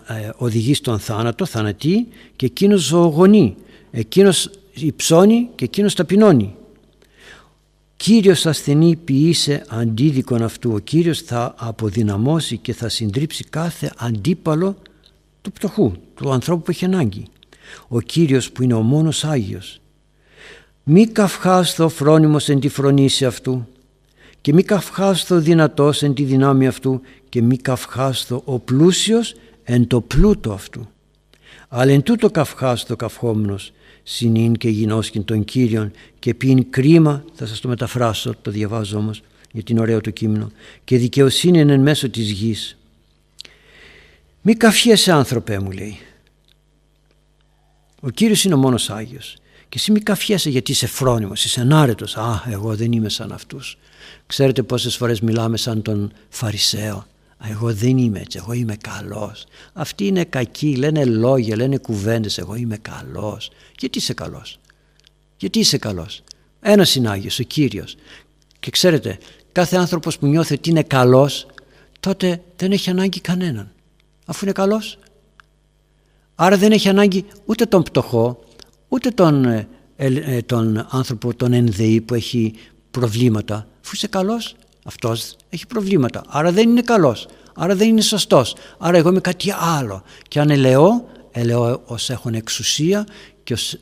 ε, 0.06 0.30
οδηγεί 0.36 0.74
στον 0.74 0.98
θάνατο, 0.98 1.46
θανατεί 1.46 2.06
και 2.36 2.46
εκείνος 2.46 2.82
ζωογονεί. 2.82 3.54
Εκείνος 3.90 4.50
υψώνει 4.74 5.48
και 5.54 5.64
εκείνος 5.64 5.94
ταπεινώνει. 5.94 6.54
Κύριος 7.96 8.46
ασθενή 8.46 8.96
ποιήσε 8.96 9.64
αντίδικον 9.68 10.42
αυτού. 10.42 10.72
Ο 10.72 10.78
Κύριος 10.78 11.20
θα 11.20 11.54
αποδυναμώσει 11.58 12.56
και 12.56 12.72
θα 12.72 12.88
συντρίψει 12.88 13.44
κάθε 13.44 13.92
αντίπαλο 13.96 14.76
του 15.46 15.52
πτωχού, 15.52 15.92
του 16.14 16.30
ανθρώπου 16.30 16.62
που 16.62 16.70
έχει 16.70 16.84
ανάγκη. 16.84 17.26
Ο 17.88 18.00
Κύριος 18.00 18.52
που 18.52 18.62
είναι 18.62 18.74
ο 18.74 18.80
μόνος 18.80 19.24
Άγιος. 19.24 19.80
Μη 20.82 21.06
καυχάστο 21.06 21.88
φρόνιμος 21.88 22.48
εν 22.48 22.60
τη 22.60 22.68
φρονήση 22.68 23.24
αυτού 23.24 23.66
και 24.40 24.52
μη 24.52 24.62
καυχάστο 24.62 25.40
δυνατός 25.40 26.02
εν 26.02 26.14
τη 26.14 26.22
δυνάμει 26.22 26.66
αυτού 26.66 27.00
και 27.28 27.42
μη 27.42 27.56
καυχάστο 27.56 28.42
ο 28.44 28.58
πλούσιος 28.58 29.34
εν 29.62 29.86
το 29.86 30.00
πλούτο 30.00 30.52
αυτού. 30.52 30.88
Αλλά 31.68 31.92
εν 31.92 32.02
τούτο 32.02 32.30
καυχάστο 32.30 32.96
καυχόμενος 32.96 33.72
συνήν 34.02 34.54
και 34.54 34.68
γινώσκην 34.68 35.24
των 35.24 35.44
Κύριων 35.44 35.90
και 36.18 36.34
ποιήν 36.34 36.70
κρίμα, 36.70 37.24
θα 37.34 37.46
σας 37.46 37.60
το 37.60 37.68
μεταφράσω, 37.68 38.34
το 38.42 38.50
διαβάζω 38.50 38.98
όμως 38.98 39.22
γιατί 39.52 39.72
είναι 39.72 39.80
ωραίο 39.80 40.00
το 40.00 40.10
κείμενο, 40.10 40.50
και 40.84 40.98
δικαιοσύνη 40.98 41.60
είναι 41.60 41.72
εν 41.72 41.80
μέσω 41.80 42.08
της 42.08 42.30
γης. 42.30 42.76
Μη 44.48 44.54
καυχέσαι 44.54 45.12
άνθρωπε 45.12 45.58
μου 45.58 45.70
λέει. 45.70 45.98
Ο 48.00 48.10
Κύριος 48.10 48.44
είναι 48.44 48.54
ο 48.54 48.56
μόνος 48.56 48.90
Άγιος. 48.90 49.36
Και 49.68 49.78
εσύ 49.78 49.92
μη 49.92 50.00
καυχέσαι 50.00 50.50
γιατί 50.50 50.70
είσαι 50.70 50.86
φρόνιμος, 50.86 51.44
είσαι 51.44 51.60
ανάρετος. 51.60 52.16
Α, 52.16 52.42
εγώ 52.50 52.76
δεν 52.76 52.92
είμαι 52.92 53.08
σαν 53.08 53.32
αυτούς. 53.32 53.78
Ξέρετε 54.26 54.62
πόσες 54.62 54.96
φορές 54.96 55.20
μιλάμε 55.20 55.56
σαν 55.56 55.82
τον 55.82 56.12
Φαρισαίο. 56.28 57.06
Εγώ 57.50 57.74
δεν 57.74 57.98
είμαι 57.98 58.20
έτσι, 58.20 58.38
εγώ 58.42 58.52
είμαι 58.52 58.76
καλός. 58.76 59.46
Αυτοί 59.72 60.06
είναι 60.06 60.24
κακοί, 60.24 60.76
λένε 60.76 61.04
λόγια, 61.04 61.56
λένε 61.56 61.78
κουβέντες, 61.78 62.38
εγώ 62.38 62.54
είμαι 62.54 62.76
καλός. 62.76 63.50
Γιατί 63.78 63.98
είσαι 63.98 64.14
καλός; 64.14 64.58
Γιατί 65.36 65.58
είσαι 65.58 65.78
καλός; 65.78 66.22
Ένας 66.60 66.94
είναι 66.94 67.10
Άγιος, 67.10 67.38
ο 67.38 67.42
Κύριος. 67.42 67.96
Και 68.60 68.70
ξέρετε, 68.70 69.18
κάθε 69.52 69.76
άνθρωπος 69.76 70.18
που 70.18 70.26
νιώθει 70.26 70.54
ότι 70.54 70.70
είναι 70.70 70.82
καλός, 70.82 71.46
τότε 72.00 72.42
δεν 72.56 72.72
έχει 72.72 72.90
ανάγκη 72.90 73.20
κανέναν. 73.20 73.70
Αφού 74.26 74.44
είναι 74.44 74.52
καλός. 74.52 74.98
Άρα 76.34 76.56
δεν 76.56 76.72
έχει 76.72 76.88
ανάγκη 76.88 77.24
ούτε 77.44 77.64
τον 77.64 77.82
πτωχό, 77.82 78.38
ούτε 78.88 79.10
τον, 79.10 79.44
ε, 79.44 79.68
ε, 79.96 80.42
τον 80.42 80.86
άνθρωπο, 80.90 81.34
τον 81.34 81.52
ενδεή 81.52 82.00
που 82.00 82.14
έχει 82.14 82.54
προβλήματα. 82.90 83.54
Αφού 83.84 83.94
είσαι 83.94 84.06
καλός, 84.06 84.56
αυτός 84.84 85.36
έχει 85.48 85.66
προβλήματα. 85.66 86.22
Άρα 86.28 86.52
δεν 86.52 86.68
είναι 86.68 86.82
καλός. 86.82 87.28
Άρα 87.54 87.74
δεν 87.74 87.88
είναι 87.88 88.00
σωστός. 88.00 88.54
Άρα 88.78 88.96
εγώ 88.96 89.08
είμαι 89.08 89.20
κάτι 89.20 89.52
άλλο. 89.78 90.02
Και 90.28 90.40
αν 90.40 90.50
ελεώ, 90.50 91.08
ελεώ 91.32 91.82
ως 91.84 92.10
έχουν 92.10 92.34
εξουσία 92.34 93.06
και 93.42 93.52
ως, 93.52 93.78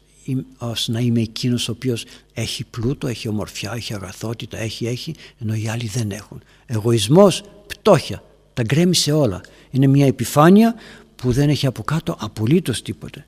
ως 0.58 0.88
να 0.88 1.00
είμαι 1.00 1.20
εκείνος 1.20 1.68
ο 1.68 1.72
οποίος 1.72 2.04
έχει 2.32 2.64
πλούτο, 2.64 3.06
έχει 3.06 3.28
ομορφιά, 3.28 3.72
έχει 3.74 3.94
αγαθότητα, 3.94 4.58
έχει, 4.58 4.86
έχει, 4.86 5.14
ενώ 5.40 5.54
οι 5.54 5.68
άλλοι 5.68 5.86
δεν 5.86 6.10
έχουν. 6.10 6.42
Εγωισμός, 6.66 7.42
πτώχεια, 7.66 8.22
τα 8.54 8.62
γκρέμισε 8.62 9.12
όλα. 9.12 9.40
Είναι 9.74 9.86
μια 9.86 10.06
επιφάνεια 10.06 10.74
που 11.16 11.32
δεν 11.32 11.48
έχει 11.48 11.66
από 11.66 11.82
κάτω 11.82 12.16
απολύτως 12.20 12.82
τίποτε. 12.82 13.26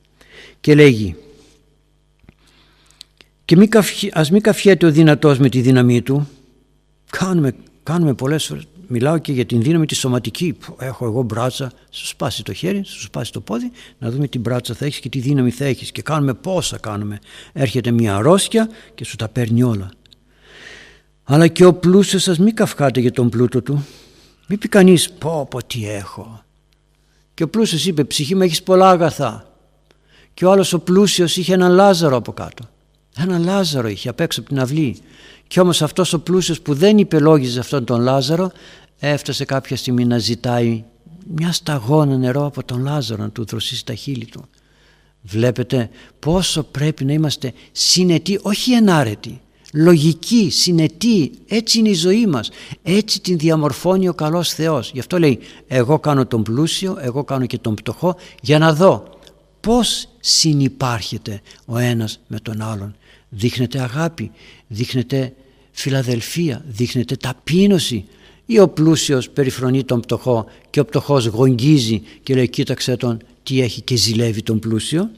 Και 0.60 0.74
λέγει 0.74 1.16
και 3.46 3.56
μη 3.56 3.68
καυχ, 3.68 3.88
ας 4.12 4.30
μην 4.30 4.40
καυχέται 4.40 4.86
ο 4.86 4.90
δυνατός 4.90 5.38
με 5.38 5.48
τη 5.48 5.60
δύναμή 5.60 6.02
του. 6.02 6.28
Κάνουμε, 7.10 7.54
κάνουμε 7.82 8.14
πολλές 8.14 8.44
φορές. 8.44 8.66
Μιλάω 8.88 9.18
και 9.18 9.32
για 9.32 9.44
την 9.44 9.62
δύναμη 9.62 9.86
τη 9.86 9.94
σωματική. 9.94 10.56
Έχω 10.78 11.04
εγώ 11.04 11.22
μπράτσα, 11.22 11.72
σου 11.90 12.06
σπάσει 12.06 12.42
το 12.42 12.52
χέρι, 12.52 12.84
σου 12.84 13.00
σπάσει 13.00 13.32
το 13.32 13.40
πόδι, 13.40 13.70
να 13.98 14.10
δούμε 14.10 14.28
τι 14.28 14.38
μπράτσα 14.38 14.74
θα 14.74 14.84
έχεις 14.84 15.00
και 15.00 15.08
τι 15.08 15.18
δύναμη 15.18 15.50
θα 15.50 15.64
έχεις. 15.64 15.92
Και 15.92 16.02
κάνουμε 16.02 16.34
πόσα 16.34 16.78
κάνουμε. 16.78 17.18
Έρχεται 17.52 17.90
μια 17.90 18.16
αρρώστια 18.16 18.68
και 18.94 19.04
σου 19.04 19.16
τα 19.16 19.28
παίρνει 19.28 19.62
όλα. 19.62 19.90
Αλλά 21.24 21.46
και 21.46 21.64
ο 21.64 21.74
πλούσιος 21.74 22.22
σας 22.22 22.38
μην 22.38 22.54
καυχάτε 22.54 23.00
για 23.00 23.12
τον 23.12 23.28
πλούτο 23.28 23.62
του. 23.62 23.86
Μην 24.46 24.58
πει 24.58 24.68
κανείς 24.68 25.12
πω 25.12 25.46
πω 25.50 25.62
τι 25.62 25.88
έχω. 25.88 26.44
Και 27.34 27.42
ο 27.42 27.48
πλούσιος 27.48 27.86
είπε 27.86 28.04
ψυχή 28.04 28.34
μου 28.34 28.42
έχεις 28.42 28.62
πολλά 28.62 28.90
αγαθά. 28.90 29.52
Και 30.34 30.44
ο 30.44 30.50
άλλος 30.50 30.72
ο 30.72 30.78
πλούσιος 30.78 31.36
είχε 31.36 31.54
έναν 31.54 31.72
Λάζαρο 31.72 32.16
από 32.16 32.32
κάτω. 32.32 32.64
Έναν 33.16 33.44
Λάζαρο 33.44 33.88
είχε 33.88 34.08
απ' 34.08 34.20
έξω 34.20 34.40
από 34.40 34.48
την 34.48 34.60
αυλή. 34.60 34.96
Και 35.46 35.60
όμως 35.60 35.82
αυτός 35.82 36.12
ο 36.12 36.20
πλούσιος 36.20 36.60
που 36.60 36.74
δεν 36.74 36.98
υπελόγιζε 36.98 37.60
αυτόν 37.60 37.84
τον 37.84 38.00
Λάζαρο 38.00 38.50
έφτασε 38.98 39.44
κάποια 39.44 39.76
στιγμή 39.76 40.04
να 40.04 40.18
ζητάει 40.18 40.84
μια 41.34 41.52
σταγόνα 41.52 42.16
νερό 42.16 42.46
από 42.46 42.64
τον 42.64 42.82
Λάζαρο 42.82 43.22
να 43.22 43.30
του 43.30 43.44
δροσίσει 43.44 43.84
τα 43.84 43.94
χείλη 43.94 44.24
του. 44.24 44.44
Βλέπετε 45.22 45.90
πόσο 46.18 46.62
πρέπει 46.62 47.04
να 47.04 47.12
είμαστε 47.12 47.52
συνετοί, 47.72 48.38
όχι 48.42 48.72
ενάρετοι, 48.72 49.40
λογικοί, 49.72 50.50
συνετοί, 50.50 51.32
έτσι 51.46 51.78
είναι 51.78 51.88
η 51.88 51.94
ζωή 51.94 52.26
μας, 52.26 52.50
έτσι 52.82 53.20
την 53.20 53.38
διαμορφώνει 53.38 54.08
ο 54.08 54.14
καλός 54.14 54.52
Θεός. 54.52 54.90
Γι' 54.92 54.98
αυτό 54.98 55.18
λέει 55.18 55.38
εγώ 55.66 55.98
κάνω 55.98 56.26
τον 56.26 56.42
πλούσιο, 56.42 56.98
εγώ 57.00 57.24
κάνω 57.24 57.46
και 57.46 57.58
τον 57.58 57.74
πτωχό 57.74 58.16
για 58.42 58.58
να 58.58 58.74
δω 58.74 59.18
πώς 59.60 60.08
συνυπάρχεται 60.20 61.40
ο 61.64 61.78
ένας 61.78 62.20
με 62.26 62.40
τον 62.40 62.62
άλλον 62.62 62.94
δείχνεται 63.28 63.80
αγάπη, 63.80 64.30
δείχνεται 64.66 65.32
φιλαδελφία, 65.70 66.64
δείχνεται 66.68 67.16
ταπείνωση 67.16 68.04
ή 68.46 68.58
ο 68.58 68.68
πλούσιος 68.68 69.30
περιφρονεί 69.30 69.84
τον 69.84 70.00
πτωχό 70.00 70.46
και 70.70 70.80
ο 70.80 70.84
πτωχός 70.84 71.26
γογγίζει 71.26 72.02
και 72.22 72.34
λέει 72.34 72.48
κοίταξε 72.48 72.96
τον 72.96 73.18
τι 73.42 73.60
έχει 73.60 73.80
και 73.80 73.96
ζηλεύει 73.96 74.42
τον 74.42 74.58
πλούσιο. 74.58 75.10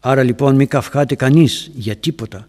Άρα 0.00 0.22
λοιπόν 0.22 0.54
μην 0.54 0.68
καυχάται 0.68 1.14
κανείς 1.14 1.70
για 1.74 1.96
τίποτα. 1.96 2.48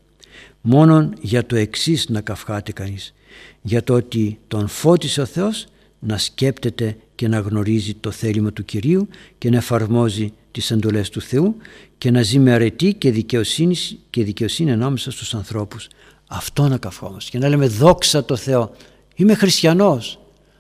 Μόνον 0.68 1.14
για 1.22 1.46
το 1.46 1.56
εξής 1.56 2.10
να 2.10 2.22
καυχάται 2.22 2.72
κανείς. 2.72 3.14
Για 3.62 3.84
το 3.84 3.94
ότι 3.94 4.40
τον 4.48 4.68
φώτισε 4.68 5.22
ο 5.22 5.26
Θεός 5.26 5.66
να 6.00 6.18
σκέπτεται 6.18 6.98
και 7.16 7.28
να 7.28 7.40
γνωρίζει 7.40 7.94
το 7.94 8.12
θέλημα 8.12 8.52
του 8.54 8.66
Κυρίου 8.66 9.08
και 9.38 9.50
να 9.50 9.58
εφαρμόζει 9.58 10.34
τις 10.52 10.72
εντολές 10.72 11.10
του 11.10 11.22
Θεού 11.22 11.56
και 11.98 12.12
να 12.12 12.22
ζει 12.22 12.40
με 12.40 12.52
αρετή 12.52 12.94
και 12.94 13.12
δικαιοσύνης, 13.12 13.98
και 14.10 14.24
δικαιοσύνη 14.24 14.72
ανάμεσα 14.72 15.12
στους 15.12 15.34
ανθρώπους. 15.34 15.88
Αυτό 16.28 16.68
να 16.68 16.78
καυχόμαστε 16.78 17.32
και 17.32 17.38
να 17.38 17.50
λέμε 17.50 17.68
δόξα 17.68 18.26
το 18.26 18.36
Θεό. 18.36 18.72
Είμαι 19.16 19.34
χριστιανός. 19.34 20.20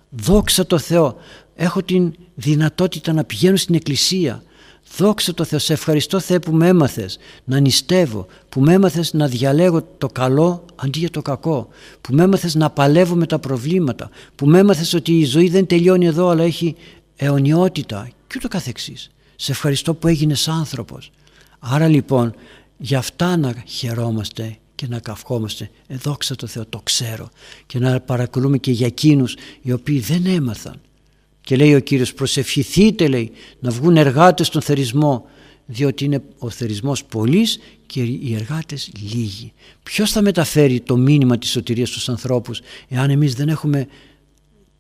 Δόξα 0.10 0.66
το 0.66 0.78
Θεό. 0.78 1.16
Έχω 1.56 1.84
την 1.84 2.14
δυνατότητα 2.36 3.14
να 3.14 3.24
πηγαίνω 3.24 3.56
στην 3.56 3.76
εκκλησία. 3.76 4.44
Δόξα 4.98 5.34
το 5.34 5.44
Θεό. 5.44 5.60
Σε 5.60 5.74
ευχαριστώ 5.74 6.20
Θεέ 6.20 6.40
που 6.40 6.52
με 6.52 6.68
έμαθες 6.68 7.18
να 7.44 7.60
νηστεύω. 7.60 8.28
Που 8.50 8.62
με 8.62 8.74
έμαθες 8.74 9.14
να 9.14 9.28
διαλέγω 9.28 9.82
το 9.98 10.08
καλό 10.08 10.66
αντί 10.76 11.00
για 11.00 11.10
το 11.10 11.22
κακό. 11.22 11.68
Που 12.02 12.14
με 12.14 12.24
έμαθες 12.24 12.56
να 12.56 12.70
παλεύω 12.70 13.16
με 13.16 13.26
τα 13.26 13.40
προβλήματα. 13.40 14.10
Που 14.36 14.46
με 14.46 14.60
έμαθες 14.60 14.94
ότι 14.94 15.20
η 15.20 15.26
ζωή 15.26 15.50
δεν 15.50 15.66
τελειώνει 15.66 16.06
εδώ 16.06 16.28
αλλά 16.28 16.44
έχει 16.44 16.76
αιωνιότητα 17.16 18.10
και 18.28 18.36
ούτω 18.38 18.48
καθεξής. 18.48 19.10
Σε 19.36 19.52
ευχαριστώ 19.52 19.94
που 19.94 20.08
έγινες 20.08 20.48
άνθρωπος. 20.48 21.12
Άρα 21.60 21.88
λοιπόν 21.88 22.36
για 22.78 22.98
αυτά 22.98 23.38
να 23.38 23.54
χαιρόμαστε 23.66 24.58
και 24.76 24.88
να 24.88 25.00
καυχόμαστε. 25.00 25.70
Ε, 25.88 25.96
δόξα 25.96 26.36
τω 26.36 26.48
Θεώ, 26.48 26.66
το 26.66 26.80
ξέρω. 26.84 27.30
Και 27.66 27.80
να 27.80 28.00
παρακολούμε 28.00 28.58
και 28.58 28.72
για 28.72 28.86
εκείνους 28.86 29.36
οι 29.62 29.72
οποίοι 29.72 30.00
δεν 30.00 30.26
έμαθαν. 30.26 30.80
Και 31.46 31.56
λέει 31.56 31.76
ο 31.76 31.80
Κύριος 31.80 32.14
προσευχηθείτε 32.14 33.08
λέει 33.08 33.32
να 33.60 33.70
βγουν 33.70 33.98
εργάτες 33.98 34.48
στον 34.48 34.62
θερισμό 34.62 35.26
διότι 35.66 36.06
είναι 36.06 36.22
ο 36.38 36.50
θερισμός 36.50 37.06
πολλής 37.06 37.60
και 37.86 38.02
οι 38.02 38.36
εργάτες 38.36 38.92
λίγοι. 39.12 39.54
Ποιος 39.84 40.12
θα 40.12 40.22
μεταφέρει 40.22 40.80
το 40.80 40.98
μήνυμα 40.98 41.38
της 41.38 41.50
σωτηρίας 41.50 41.90
στους 41.90 42.10
ανθρώπους 42.10 42.62
εάν 42.88 43.10
εμείς 43.10 43.34
δεν 43.34 43.50
έχουμε 43.50 43.88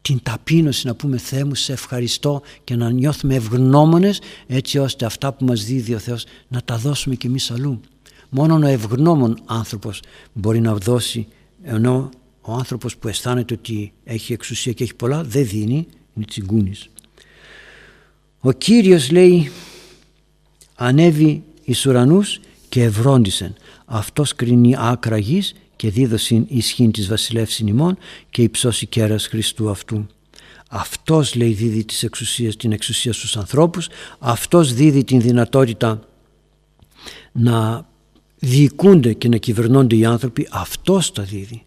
την 0.01 0.19
ταπείνωση 0.23 0.87
να 0.87 0.95
πούμε 0.95 1.17
Θεέ 1.17 1.43
μου 1.43 1.55
σε 1.55 1.73
ευχαριστώ 1.73 2.41
και 2.63 2.75
να 2.75 2.89
νιώθουμε 2.89 3.35
ευγνώμονες 3.35 4.21
έτσι 4.47 4.77
ώστε 4.77 5.05
αυτά 5.05 5.33
που 5.33 5.45
μας 5.45 5.65
δίδει 5.65 5.93
ο 5.93 5.99
Θεός 5.99 6.25
να 6.47 6.61
τα 6.61 6.77
δώσουμε 6.77 7.15
κι 7.15 7.27
εμείς 7.27 7.51
αλλού. 7.51 7.79
Μόνο 8.29 8.55
ο 8.55 8.67
ευγνώμων 8.67 9.37
άνθρωπος 9.45 10.01
μπορεί 10.33 10.59
να 10.59 10.75
δώσει 10.75 11.27
ενώ 11.63 12.09
ο 12.41 12.53
άνθρωπος 12.53 12.97
που 12.97 13.07
αισθάνεται 13.07 13.53
ότι 13.53 13.93
έχει 14.03 14.33
εξουσία 14.33 14.71
και 14.71 14.83
έχει 14.83 14.95
πολλά 14.95 15.23
δεν 15.23 15.47
δίνει, 15.47 15.87
είναι 16.15 16.25
τσιγκούνης. 16.25 16.89
Ο 18.39 18.51
Κύριος 18.51 19.11
λέει 19.11 19.51
ανέβη 20.75 21.43
εις 21.63 21.85
ουρανούς 21.85 22.39
και 22.69 22.83
ευρόντισεν. 22.83 23.55
Αυτός 23.85 24.35
κρίνει 24.35 24.75
άκρα 24.77 25.17
γης 25.17 25.53
και 25.75 25.89
δίδωσιν 25.89 26.45
ισχύν 26.47 26.91
της 26.91 27.07
βασιλεύσιν 27.07 27.67
ημών 27.67 27.97
και 28.29 28.41
υψώσει 28.41 28.85
κέρας 28.85 29.27
Χριστού 29.27 29.69
αυτού. 29.69 30.07
Αυτός 30.69 31.35
λέει 31.35 31.51
δίδει 31.51 31.85
τις 31.85 32.03
εξουσίες, 32.03 32.55
την 32.55 32.71
εξουσία 32.71 33.13
στους 33.13 33.37
ανθρώπους, 33.37 33.87
αυτός 34.19 34.73
δίδει 34.73 35.03
την 35.03 35.21
δυνατότητα 35.21 35.99
να 37.31 37.87
διοικούνται 38.39 39.13
και 39.13 39.27
να 39.27 39.37
κυβερνώνται 39.37 39.95
οι 39.95 40.05
άνθρωποι, 40.05 40.47
αυτός 40.51 41.11
τα 41.11 41.23
δίδει. 41.23 41.65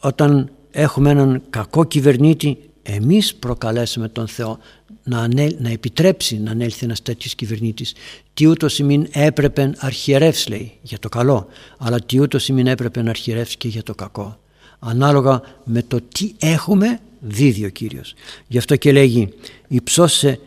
Όταν 0.00 0.50
έχουμε 0.70 1.10
έναν 1.10 1.42
κακό 1.50 1.84
κυβερνήτη, 1.84 2.58
εμείς 2.82 3.34
προκαλέσαμε 3.34 4.08
τον 4.08 4.28
Θεό 4.28 4.58
να, 5.04 5.28
να 5.58 5.70
επιτρέψει 5.70 6.38
να 6.38 6.50
ανέλθει 6.50 6.84
ένας 6.84 7.02
τέτοιος 7.02 7.34
κυβερνήτης. 7.34 7.92
Τι 8.34 8.46
ούτως 8.46 8.78
μην 8.78 9.06
έπρεπε 9.12 9.72
αρχιερεύσει 9.78 10.48
λέει 10.48 10.72
για 10.82 10.98
το 10.98 11.08
καλό, 11.08 11.46
αλλά 11.78 12.00
τι 12.00 12.20
ούτως 12.20 12.48
μην 12.48 12.66
έπρεπε 12.66 13.02
να 13.02 13.10
αρχιερεύσει 13.10 13.56
και 13.56 13.68
για 13.68 13.82
το 13.82 13.94
κακό. 13.94 14.38
Ανάλογα 14.78 15.42
με 15.64 15.82
το 15.82 16.00
τι 16.14 16.32
έχουμε 16.38 17.00
δίδει 17.20 17.64
ο 17.64 17.68
Κύριος. 17.68 18.14
Γι' 18.46 18.58
αυτό 18.58 18.76
και 18.76 18.92
λέγει 18.92 19.28
υψώσε 19.68 20.40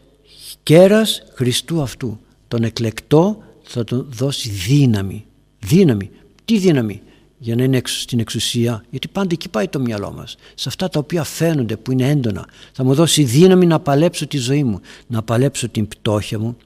κέρας 0.63 1.24
Χριστού 1.34 1.82
αυτού. 1.82 2.19
Τον 2.48 2.63
εκλεκτό 2.63 3.43
θα 3.63 3.84
του 3.84 4.08
δώσει 4.10 4.50
δύναμη. 4.50 5.26
Δύναμη. 5.60 6.10
Τι 6.46 6.58
δύναμη; 6.58 7.02
Για 7.43 7.56
να 7.56 7.63
είναι 7.63 7.82
στην 7.84 8.19
εξουσία, 8.19 8.84
γιατί 8.89 9.08
πάντα 9.08 9.29
εκεί 9.32 9.49
πάει 9.49 9.67
το 9.67 9.79
μυαλό 9.79 10.12
μας, 10.12 10.36
σε 10.56 10.69
αυτά 10.69 10.89
τα 10.89 10.99
οποία 10.99 11.23
φαίνονται 11.23 11.75
που 11.77 11.91
είναι 11.91 12.10
έντονα. 12.10 12.47
Θα 12.71 12.84
μου 12.84 12.93
δώσει 12.93 13.23
δύναμη 13.23 13.65
να 13.65 13.79
παλέψω 13.79 14.27
τη 14.27 14.38
ζωή 14.38 14.63
μου, 14.63 14.79
να 15.08 15.23
παλέψω 15.23 15.69
την 15.69 15.88
πτώχεια 15.88 16.39
μου, 16.39 16.58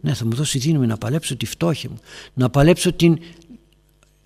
Ναι, 0.00 0.14
θα 0.14 0.24
μου 0.24 0.34
δώσει 0.34 0.58
δύναμη 0.58 0.86
να 0.86 0.96
παλέψω 0.96 1.36
τη 1.36 1.46
φτώχεια 1.46 1.90
μου, 1.90 1.98
να 2.34 2.50
παλέψω 2.50 2.92
την 2.92 3.18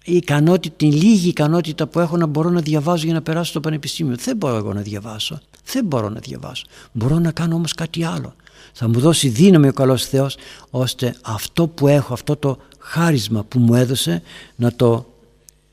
ικανότητα, 0.04 0.74
την 0.76 0.92
λίγη 0.92 1.28
ικανότητα 1.28 1.86
που 1.86 2.00
έχω 2.00 2.16
να 2.16 2.26
μπορώ 2.26 2.50
να 2.50 2.60
διαβάζω 2.60 3.04
για 3.04 3.14
να 3.14 3.22
περάσω 3.22 3.50
στο 3.50 3.60
πανεπιστήμιο. 3.60 4.16
Δεν 4.16 4.36
μπορώ 4.36 4.56
εγώ 4.56 4.72
να 4.72 4.80
διαβάσω. 4.80 5.40
Δεν 5.72 5.84
μπορώ 5.84 6.08
να 6.08 6.20
διαβάσω. 6.20 6.66
Μπορώ 6.92 7.18
να 7.18 7.32
κάνω 7.32 7.54
όμως 7.54 7.74
κάτι 7.74 8.04
άλλο. 8.04 8.34
Θα 8.72 8.88
μου 8.88 9.00
δώσει 9.00 9.28
δύναμη 9.28 9.68
ο 9.68 9.72
καλός 9.72 10.06
Θεός 10.06 10.36
ώστε 10.70 11.14
αυτό 11.22 11.66
που 11.66 11.88
έχω, 11.88 12.12
αυτό 12.12 12.36
το 12.36 12.58
χάρισμα 12.78 13.44
που 13.44 13.58
μου 13.58 13.74
έδωσε 13.74 14.22
να 14.56 14.72
το 14.72 15.07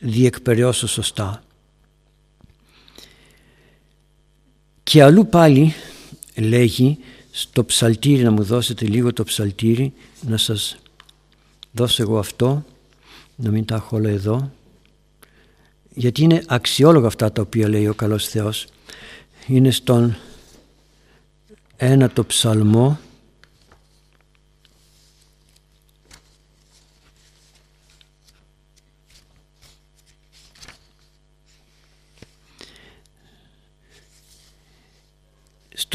διεκπαιρεώσω 0.05 0.87
σωστά. 0.87 1.43
Και 4.83 5.03
αλλού 5.03 5.27
πάλι 5.27 5.73
λέγει 6.35 6.97
στο 7.31 7.65
ψαλτήρι 7.65 8.23
να 8.23 8.31
μου 8.31 8.43
δώσετε 8.43 8.85
λίγο 8.85 9.13
το 9.13 9.23
ψαλτήρι 9.23 9.93
να 10.21 10.37
σας 10.37 10.77
δώσω 11.71 12.01
εγώ 12.01 12.19
αυτό 12.19 12.65
να 13.35 13.49
μην 13.51 13.65
τα 13.65 13.75
έχω 13.75 13.95
όλα 13.95 14.09
εδώ 14.09 14.51
γιατί 15.93 16.21
είναι 16.23 16.43
αξιόλογα 16.47 17.07
αυτά 17.07 17.31
τα 17.31 17.41
οποία 17.41 17.69
λέει 17.69 17.87
ο 17.87 17.93
καλός 17.93 18.27
Θεός 18.27 18.67
είναι 19.47 19.71
στον 19.71 20.15
ένα 21.77 22.09
το 22.09 22.25
ψαλμό 22.25 22.99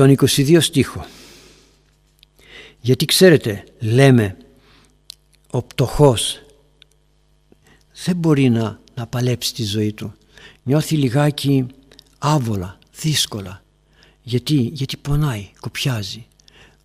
στον 0.01 0.17
22 0.29 0.59
στίχο. 0.61 1.07
Γιατί 2.81 3.05
ξέρετε 3.05 3.65
λέμε 3.79 4.37
ο 5.51 5.63
πτωχός 5.63 6.41
δεν 8.05 8.17
μπορεί 8.17 8.49
να, 8.49 8.81
να 8.95 9.07
παλέψει 9.07 9.55
τη 9.55 9.65
ζωή 9.65 9.93
του. 9.93 10.13
Νιώθει 10.63 10.97
λιγάκι 10.97 11.67
άβολα, 12.19 12.79
δύσκολα. 13.01 13.63
Γιατί, 14.23 14.71
γιατί 14.73 14.97
πονάει, 14.97 15.51
κοπιάζει. 15.61 16.27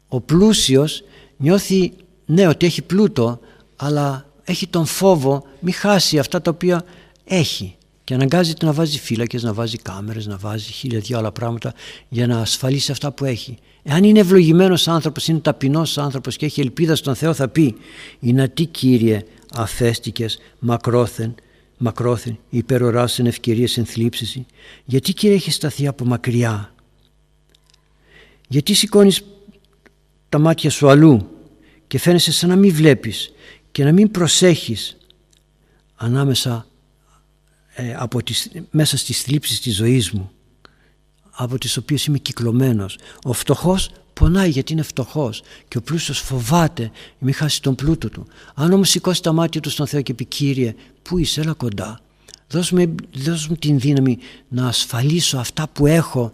Ο 0.08 0.22
πλούσιος 0.22 1.04
νιώθει 1.38 1.94
ναι 2.26 2.48
ότι 2.48 2.66
έχει 2.66 2.82
πλούτο 2.82 3.40
αλλά 3.76 4.30
έχει 4.44 4.68
τον 4.68 4.86
φόβο 4.86 5.48
μη 5.60 5.72
χάσει 5.72 6.20
αυτά 6.20 6.42
τα 6.42 6.52
οποία 6.52 6.86
έχει 7.24 7.76
και 8.06 8.14
αναγκάζεται 8.14 8.66
να 8.66 8.74
βάζει 8.74 9.00
φύλακες, 9.00 9.44
να 9.44 9.54
βάζει 9.54 9.78
κάμερες, 9.78 10.26
να 10.26 10.38
βάζει 10.38 10.72
χίλια 10.72 11.00
δυο 11.00 11.18
άλλα 11.18 11.32
πράγματα 11.32 11.74
για 12.10 12.28
να 12.28 12.40
ασφαλίσει 12.40 12.92
αυτά 12.92 13.12
που 13.12 13.26
έχει. 13.26 13.58
Εάν 13.84 14.04
είναι 14.04 14.20
ευλογημένος 14.20 14.88
άνθρωπος, 14.88 15.28
είναι 15.28 15.40
ταπεινός 15.40 15.98
άνθρωπος 15.98 16.38
και 16.38 16.46
έχει 16.46 16.62
ελπίδα 16.62 16.96
στον 16.96 17.16
Θεό 17.16 17.34
θα 17.34 17.48
πει 17.48 17.76
«Είναι 18.20 18.48
τι 18.48 18.66
Κύριε 18.66 19.24
αφέστηκες 19.54 20.38
μακρόθεν, 20.60 21.36
μακρόθεν 21.78 22.38
υπεροράσεν 22.50 23.26
ευκαιρίες 23.26 23.78
ενθλίψεις 23.78 24.40
γιατί 24.86 25.14
Κύριε 25.14 25.36
έχεις 25.36 25.56
σταθεί 25.56 25.88
από 25.88 26.06
μακριά; 26.06 26.74
Γιατί 28.48 28.74
σηκώνεις 28.74 29.24
τα 30.30 30.40
μάτια 30.40 30.70
σου 30.70 30.90
αλλού 30.90 31.30
και 31.88 32.00
φαίνεσαι 32.00 32.32
σαν 32.32 32.50
να 32.50 32.56
μην 32.56 32.74
βλέπεις 32.74 33.32
και 33.72 33.84
να 33.84 33.92
μην 33.92 34.12
προσέχεις 34.12 34.98
ανάμεσα 35.96 36.68
ε, 37.76 37.96
από 37.96 38.24
τις, 38.24 38.52
μέσα 38.72 38.98
στις 38.98 39.22
θλίψεις 39.22 39.60
της 39.62 39.76
ζωής 39.76 40.12
μου 40.12 40.32
από 41.32 41.58
τις 41.58 41.78
οποίες 41.78 42.06
είμαι 42.06 42.18
κυκλωμένος. 42.18 42.98
Ο 43.24 43.34
φτωχός 43.34 43.90
πονάει 44.14 44.50
γιατί 44.50 44.74
είναι 44.74 44.82
φτωχός 44.82 45.44
και 45.68 45.78
ο 45.78 45.82
πλούσιος 45.82 46.20
φοβάται 46.20 46.92
μη 47.20 47.32
χάσει 47.32 47.62
τον 47.62 47.76
πλούτο 47.76 48.10
του. 48.10 48.28
Αν 48.56 48.72
όμως 48.72 48.90
σηκώσει 48.90 49.22
τα 49.22 49.32
μάτια 49.34 49.62
του 49.62 49.70
στον 49.70 49.88
Θεό 49.88 50.02
και 50.02 50.14
πει 50.14 50.26
Κύριε 50.26 50.76
πού 51.02 51.18
είσαι 51.18 51.42
έλα 51.42 51.54
κοντά 51.54 52.00
δώσ' 52.50 52.72
μου, 52.72 52.96
δώσ 53.14 53.48
μου 53.48 53.56
την 53.56 53.80
δύναμη 53.80 54.18
να 54.48 54.68
ασφαλίσω 54.68 55.38
αυτά 55.38 55.68
που 55.68 55.88
έχω 55.88 56.34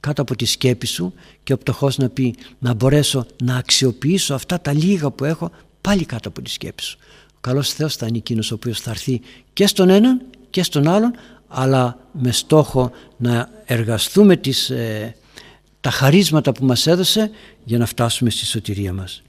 κάτω 0.00 0.22
από 0.22 0.36
τη 0.36 0.44
σκέπη 0.44 0.86
σου 0.86 1.14
και 1.42 1.52
ο 1.52 1.58
πτωχός 1.58 1.96
να 1.96 2.08
πει 2.08 2.34
να 2.58 2.74
μπορέσω 2.74 3.26
να 3.42 3.56
αξιοποιήσω 3.56 4.34
αυτά 4.34 4.60
τα 4.60 4.72
λίγα 4.72 5.10
που 5.10 5.24
έχω 5.24 5.50
πάλι 5.80 6.04
κάτω 6.04 6.28
από 6.28 6.42
τη 6.42 6.50
σκέπη 6.50 6.82
σου. 6.82 6.98
Ο 7.34 7.38
καλός 7.40 7.72
Θεός 7.72 7.96
θα 7.96 8.06
είναι 8.06 8.16
εκείνος 8.16 8.50
ο 8.50 8.54
οποίος 8.54 8.80
θα 8.80 8.90
έρθει 8.90 9.20
και 9.52 9.66
στον 9.66 9.88
έναν 9.88 10.22
και 10.54 10.62
στον 10.62 10.88
άλλον 10.88 11.14
αλλά 11.48 11.98
με 12.12 12.32
στόχο 12.32 12.90
να 13.16 13.50
εργαστούμε 13.64 14.36
τις, 14.36 14.70
ε, 14.70 15.16
τα 15.80 15.90
χαρίσματα 15.90 16.52
που 16.52 16.64
μας 16.64 16.86
έδωσε 16.86 17.30
για 17.64 17.78
να 17.78 17.86
φτάσουμε 17.86 18.30
στη 18.30 18.46
σωτηρία 18.46 18.92
μας. 18.92 19.22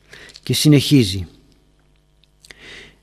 Και 0.43 0.53
συνεχίζει 0.53 1.27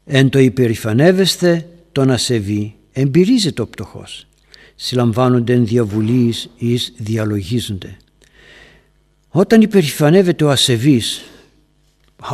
«Εν 0.05 0.29
το 0.29 0.39
υπερηφανεύεστε 0.39 1.69
τον 1.93 2.11
ασεβή 2.11 2.75
εμπειρίζεται 2.93 3.63
ο 3.63 3.67
πτωχός. 3.67 4.27
Συλλαμβάνονται 4.75 5.53
εν 5.53 5.67
διαβουλείς 5.67 6.51
εις 6.57 6.93
διαλογίζονται. 6.97 7.97
Όταν 9.29 9.61
υπερηφανεύεται 9.61 10.45
ο 10.45 10.51
ασεβής 10.51 11.23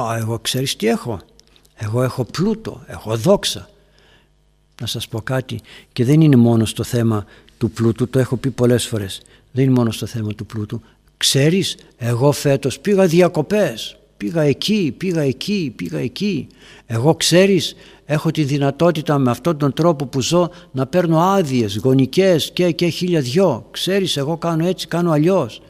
«Α, 0.01 0.17
εγώ 0.17 0.39
ξέρεις 0.39 0.77
τι 0.77 0.87
έχω, 0.87 1.21
εγώ 1.75 2.03
έχω 2.03 2.25
πλούτο, 2.25 2.85
έχω 2.87 3.17
δόξα, 3.17 3.71
να 4.81 4.87
σας 4.87 5.09
πω 5.09 5.21
κάτι 5.21 5.61
και 5.93 6.05
δεν 6.05 6.21
είναι 6.21 6.37
μόνο 6.37 6.65
στο 6.65 6.85
θέμα 6.85 7.25
του 7.59 7.71
πλούτου, 7.71 8.09
το 8.09 8.19
έχω 8.19 8.37
πει 8.37 8.51
πολλές 8.51 8.87
φορές. 8.87 9.23
Δεν 9.53 9.65
είναι 9.65 9.73
μόνο 9.73 9.91
στο 9.91 10.07
θέμα 10.07 10.35
του 10.35 10.47
πλούτου. 10.47 10.81
Ξέρεις, 11.17 11.77
εγώ 11.97 12.33
φέτος 12.33 12.81
πήγα 12.81 13.07
διακοπές, 13.07 13.97
πήγα 14.17 14.43
εκεί, 14.43 14.95
πήγα 14.97 15.21
εκεί, 15.21 15.73
πήγα 15.77 15.99
εκεί. 15.99 16.47
Εγώ 16.87 17.15
ξέρεις, 17.15 17.75
έχω 18.05 18.31
τη 18.31 18.45
δυνατότητα 18.45 19.19
με 19.19 19.31
αυτόν 19.31 19.59
τον 19.59 19.73
τρόπο 19.73 20.07
που 20.07 20.21
ζω 20.21 20.51
να 20.73 20.87
παίρνω 20.87 21.21
άδειες, 21.21 21.77
γονικές 21.77 22.51
και, 22.53 22.71
και 22.71 22.89
χίλια 22.89 23.21
δυο. 23.21 23.69
Ξέρεις, 23.71 24.17
εγώ 24.17 24.37
κάνω 24.37 24.67
έτσι, 24.67 24.87
κάνω 24.87 25.11
αλλιώς. 25.11 25.63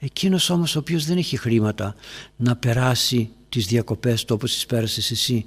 Εκείνος 0.00 0.50
όμως 0.50 0.76
ο 0.76 0.78
οποίος 0.78 1.04
δεν 1.04 1.16
έχει 1.16 1.36
χρήματα 1.36 1.94
να 2.36 2.56
περάσει 2.56 3.30
τις 3.48 3.66
διακοπές 3.66 4.24
του 4.24 4.34
όπως 4.34 4.52
τις 4.52 4.66
πέρασες 4.66 5.10
εσύ, 5.10 5.44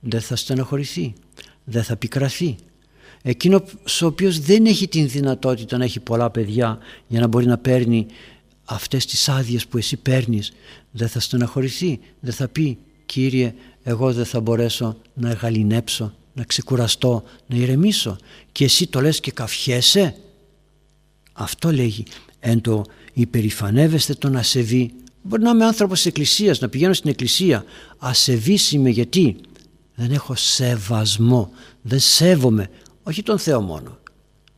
δεν 0.00 0.20
θα 0.20 0.36
στεναχωρηθεί 0.36 1.14
δεν 1.68 1.82
θα 1.82 1.96
πικραθεί. 1.96 2.56
Εκείνο 3.22 3.64
ο 4.02 4.06
οποίος 4.06 4.40
δεν 4.40 4.66
έχει 4.66 4.88
την 4.88 5.08
δυνατότητα 5.08 5.78
να 5.78 5.84
έχει 5.84 6.00
πολλά 6.00 6.30
παιδιά 6.30 6.78
για 7.06 7.20
να 7.20 7.26
μπορεί 7.26 7.46
να 7.46 7.58
παίρνει 7.58 8.06
αυτές 8.64 9.06
τις 9.06 9.28
άδειες 9.28 9.66
που 9.66 9.78
εσύ 9.78 9.96
παίρνεις 9.96 10.52
δεν 10.90 11.08
θα 11.08 11.20
στεναχωρηθεί, 11.20 12.00
δεν 12.20 12.32
θα 12.32 12.48
πει 12.48 12.78
Κύριε 13.08 13.54
εγώ 13.82 14.12
δεν 14.12 14.24
θα 14.24 14.40
μπορέσω 14.40 14.96
να 15.14 15.32
γαλινέψω, 15.32 16.14
να 16.32 16.44
ξεκουραστώ, 16.44 17.22
να 17.46 17.56
ηρεμήσω 17.56 18.16
και 18.52 18.64
εσύ 18.64 18.86
το 18.86 19.00
λες 19.00 19.20
και 19.20 19.30
καφιέσαι. 19.30 20.14
Αυτό 21.32 21.72
λέγει 21.72 22.04
εν 22.40 22.60
το 22.60 22.84
υπερηφανεύεστε 23.12 24.14
τον 24.14 24.36
ασεβή. 24.36 24.92
Μπορεί 25.22 25.42
να 25.42 25.50
είμαι 25.50 25.64
άνθρωπος 25.64 25.96
της 25.96 26.06
εκκλησίας, 26.06 26.60
να 26.60 26.68
πηγαίνω 26.68 26.92
στην 26.92 27.10
εκκλησία. 27.10 27.64
Ασεβής 27.98 28.72
είμαι 28.72 28.90
γιατί; 28.90 29.36
Δεν 29.98 30.10
έχω 30.12 30.34
σεβασμό, 30.34 31.50
δεν 31.82 32.00
σέβομαι, 32.00 32.70
όχι 33.02 33.22
τον 33.22 33.38
Θεό 33.38 33.60
μόνο. 33.60 33.98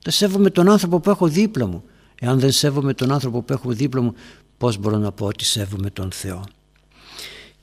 Δεν 0.02 0.12
σέβομαι 0.12 0.50
τον 0.50 0.70
άνθρωπο 0.70 1.00
που 1.00 1.10
έχω 1.10 1.28
δίπλα 1.28 1.66
μου. 1.66 1.84
Εάν 2.20 2.38
δεν 2.40 2.52
σέβομαι 2.52 2.94
τον 2.94 3.12
άνθρωπο 3.12 3.42
που 3.42 3.52
έχω 3.52 3.70
δίπλα 3.72 4.00
μου, 4.00 4.14
πώς 4.58 4.76
μπορώ 4.76 4.96
να 4.96 5.12
πω 5.12 5.26
ότι 5.26 5.44
σέβομαι 5.44 5.90
τον 5.90 6.12
Θεό; 6.12 6.44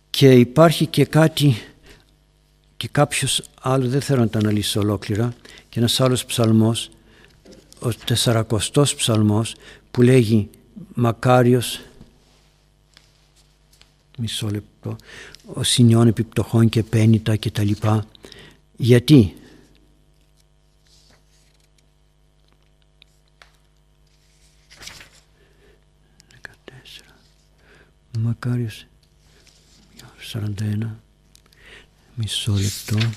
Και 0.09 0.31
υπάρχει 0.31 0.85
και 0.85 1.05
κάτι 1.05 1.55
και 2.77 2.87
κάποιος 2.91 3.41
άλλος, 3.61 3.89
δεν 3.89 4.01
θέλω 4.01 4.19
να 4.19 4.29
τα 4.29 4.39
αναλύσω 4.39 4.79
ολόκληρα, 4.79 5.33
και 5.69 5.79
ένας 5.79 5.99
άλλος 5.99 6.25
ψαλμός, 6.25 6.89
ο 7.79 7.93
τεσσαρακοστός 7.93 8.95
ψαλμός 8.95 9.55
που 9.91 10.01
λέγει 10.01 10.49
«Μακάριος 10.93 11.79
μισό 14.17 14.49
λεπτό, 14.49 14.95
ο 15.53 15.63
συνιών 15.63 16.07
επιπτωχών 16.07 16.69
και 16.69 16.83
πένιτα 16.83 17.36
και 17.36 17.51
τα 17.51 17.63
λοιπά. 17.63 18.05
Γιατί; 18.77 19.33
Μακάριος. 28.19 28.86
41 30.33 30.99
μισό 32.15 32.53
λεπτό. 32.53 33.10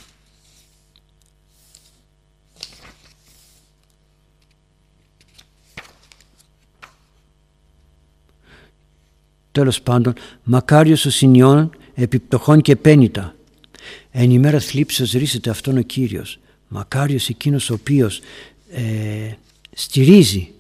Τέλος 9.53 9.83
πάντων, 9.83 10.15
μακάριος 10.43 11.05
ο 11.05 11.11
συνιών 11.11 11.71
επιπτωχών 12.03 12.61
και 12.61 12.77
πένιτα. 12.77 13.35
Εν 14.11 14.31
ημέρα 14.31 14.61
θλίψεως 14.61 15.13
ρίσεται 15.13 15.51
αυτόν 15.51 15.77
ο 15.77 15.83
Κύριος. 15.83 16.39
Μακάριος 16.69 17.29
εκείνος 17.29 17.71
ο 17.71 17.75
οποίος 17.75 18.21
ε, 18.71 18.83
στηρίζει 19.73 20.51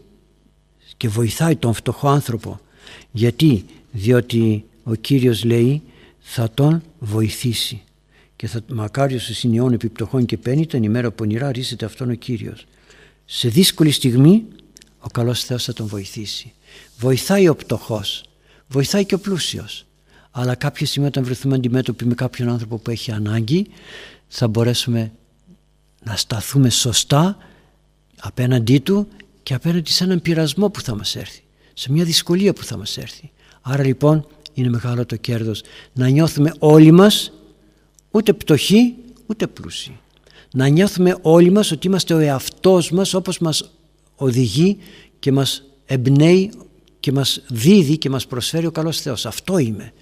και 0.96 1.09
βοηθάει 1.09 1.57
τον 1.57 1.72
φτωχό 1.72 2.09
άνθρωπο. 2.09 2.61
Γιατί, 3.11 3.64
διότι 3.90 4.64
ο 4.83 4.94
Κύριος 4.94 5.44
λέει 5.44 5.83
θα 6.20 6.50
τον 6.50 6.83
βοηθήσει 6.98 7.83
και 8.37 8.46
θα 8.46 8.61
μακάριος 8.68 9.22
συνειών 9.22 9.72
επιπτωχών 9.72 10.26
και 10.26 10.37
πένει 10.37 10.66
την 10.66 10.83
ημέρα 10.83 11.09
που 11.09 11.14
πονηρά 11.14 11.53
ρίσεται 11.53 11.85
αυτόν 11.85 12.11
ο 12.11 12.14
Κύριος. 12.14 12.66
Σε 13.24 13.48
δύσκολη 13.48 13.90
στιγμή 13.90 14.44
ο 14.98 15.09
καλός 15.09 15.44
Θεός 15.44 15.64
θα 15.64 15.72
τον 15.72 15.87
βοηθήσει. 15.87 16.53
Βοηθάει 16.98 17.48
ο 17.48 17.55
πτωχός, 17.55 18.24
βοηθάει 18.68 19.05
και 19.05 19.14
ο 19.14 19.18
πλούσιος. 19.18 19.87
Αλλά 20.31 20.55
κάποια 20.55 20.87
στιγμή 20.87 21.09
όταν 21.09 21.25
βρεθούμε 21.25 21.55
αντιμέτωποι 21.55 22.05
με 22.05 22.14
κάποιον 22.14 22.49
άνθρωπο 22.49 22.79
που 22.79 22.90
έχει 22.90 23.12
ανάγκη 23.12 23.66
θα 24.29 24.49
μπορέσουμε 24.49 25.12
να 26.05 26.16
σταθούμε 26.16 26.71
σωστά 26.71 27.37
απέναντί 28.21 28.79
του 28.79 29.09
και 29.43 29.55
απέναντι 29.55 29.90
σε 29.90 30.05
έναν 30.05 30.23
πειρασμό 30.23 30.71
που 30.71 30.81
θα 30.81 30.95
μας 30.95 31.16
έρθει, 31.16 31.43
σε 31.75 31.93
μια 31.93 32.05
δυσκολία 32.05 32.53
που 32.53 32.64
θα 32.64 32.77
μας 32.77 32.97
έρθει. 32.97 33.31
Άρα 33.61 33.85
λοιπόν 33.85 34.27
είναι 34.53 34.69
μεγάλο 34.69 35.07
το 35.07 35.16
κέρδος 35.16 35.62
να 35.93 36.09
νιώθουμε 36.09 36.53
όλοι 36.59 36.90
μας 36.90 37.33
ούτε 38.11 38.33
πτωχοί 38.33 38.95
ούτε 39.27 39.47
πλούσιοι. 39.47 39.99
Να 40.53 40.69
νιώθουμε 40.69 41.16
όλοι 41.23 41.51
μας 41.51 41.71
ότι 41.71 41.87
είμαστε 41.87 42.14
ο 42.14 42.19
εαυτός 42.19 42.90
μας 42.90 43.14
όπως 43.14 43.38
μας 43.38 43.71
οδηγεί 44.16 44.79
και 45.19 45.33
μας 45.33 45.62
εμπνέει 45.87 46.53
και 47.01 47.12
μας 47.12 47.43
δίδει 47.49 47.99
και 47.99 48.11
μας 48.11 48.27
προσφέρει 48.27 48.66
ο 48.66 48.71
καλός 48.71 49.01
Θεός. 49.01 49.27
Αυτό 49.27 49.59
είμαι. 49.59 49.93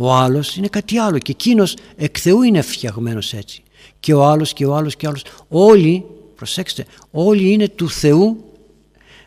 Ο 0.00 0.14
άλλος 0.14 0.56
είναι 0.56 0.68
κάτι 0.68 0.98
άλλο 0.98 1.18
και 1.18 1.30
εκείνος 1.30 1.76
εκ 1.96 2.16
Θεού 2.20 2.42
είναι 2.42 2.62
φτιαγμένος 2.62 3.32
έτσι. 3.32 3.62
Και 4.00 4.14
ο 4.14 4.24
άλλος 4.24 4.52
και 4.52 4.66
ο 4.66 4.74
άλλος 4.74 4.96
και 4.96 5.06
ο 5.06 5.08
άλλος. 5.08 5.24
Όλοι, 5.48 6.04
προσέξτε, 6.36 6.86
όλοι 7.10 7.52
είναι 7.52 7.68
του 7.68 7.90
Θεού, 7.90 8.44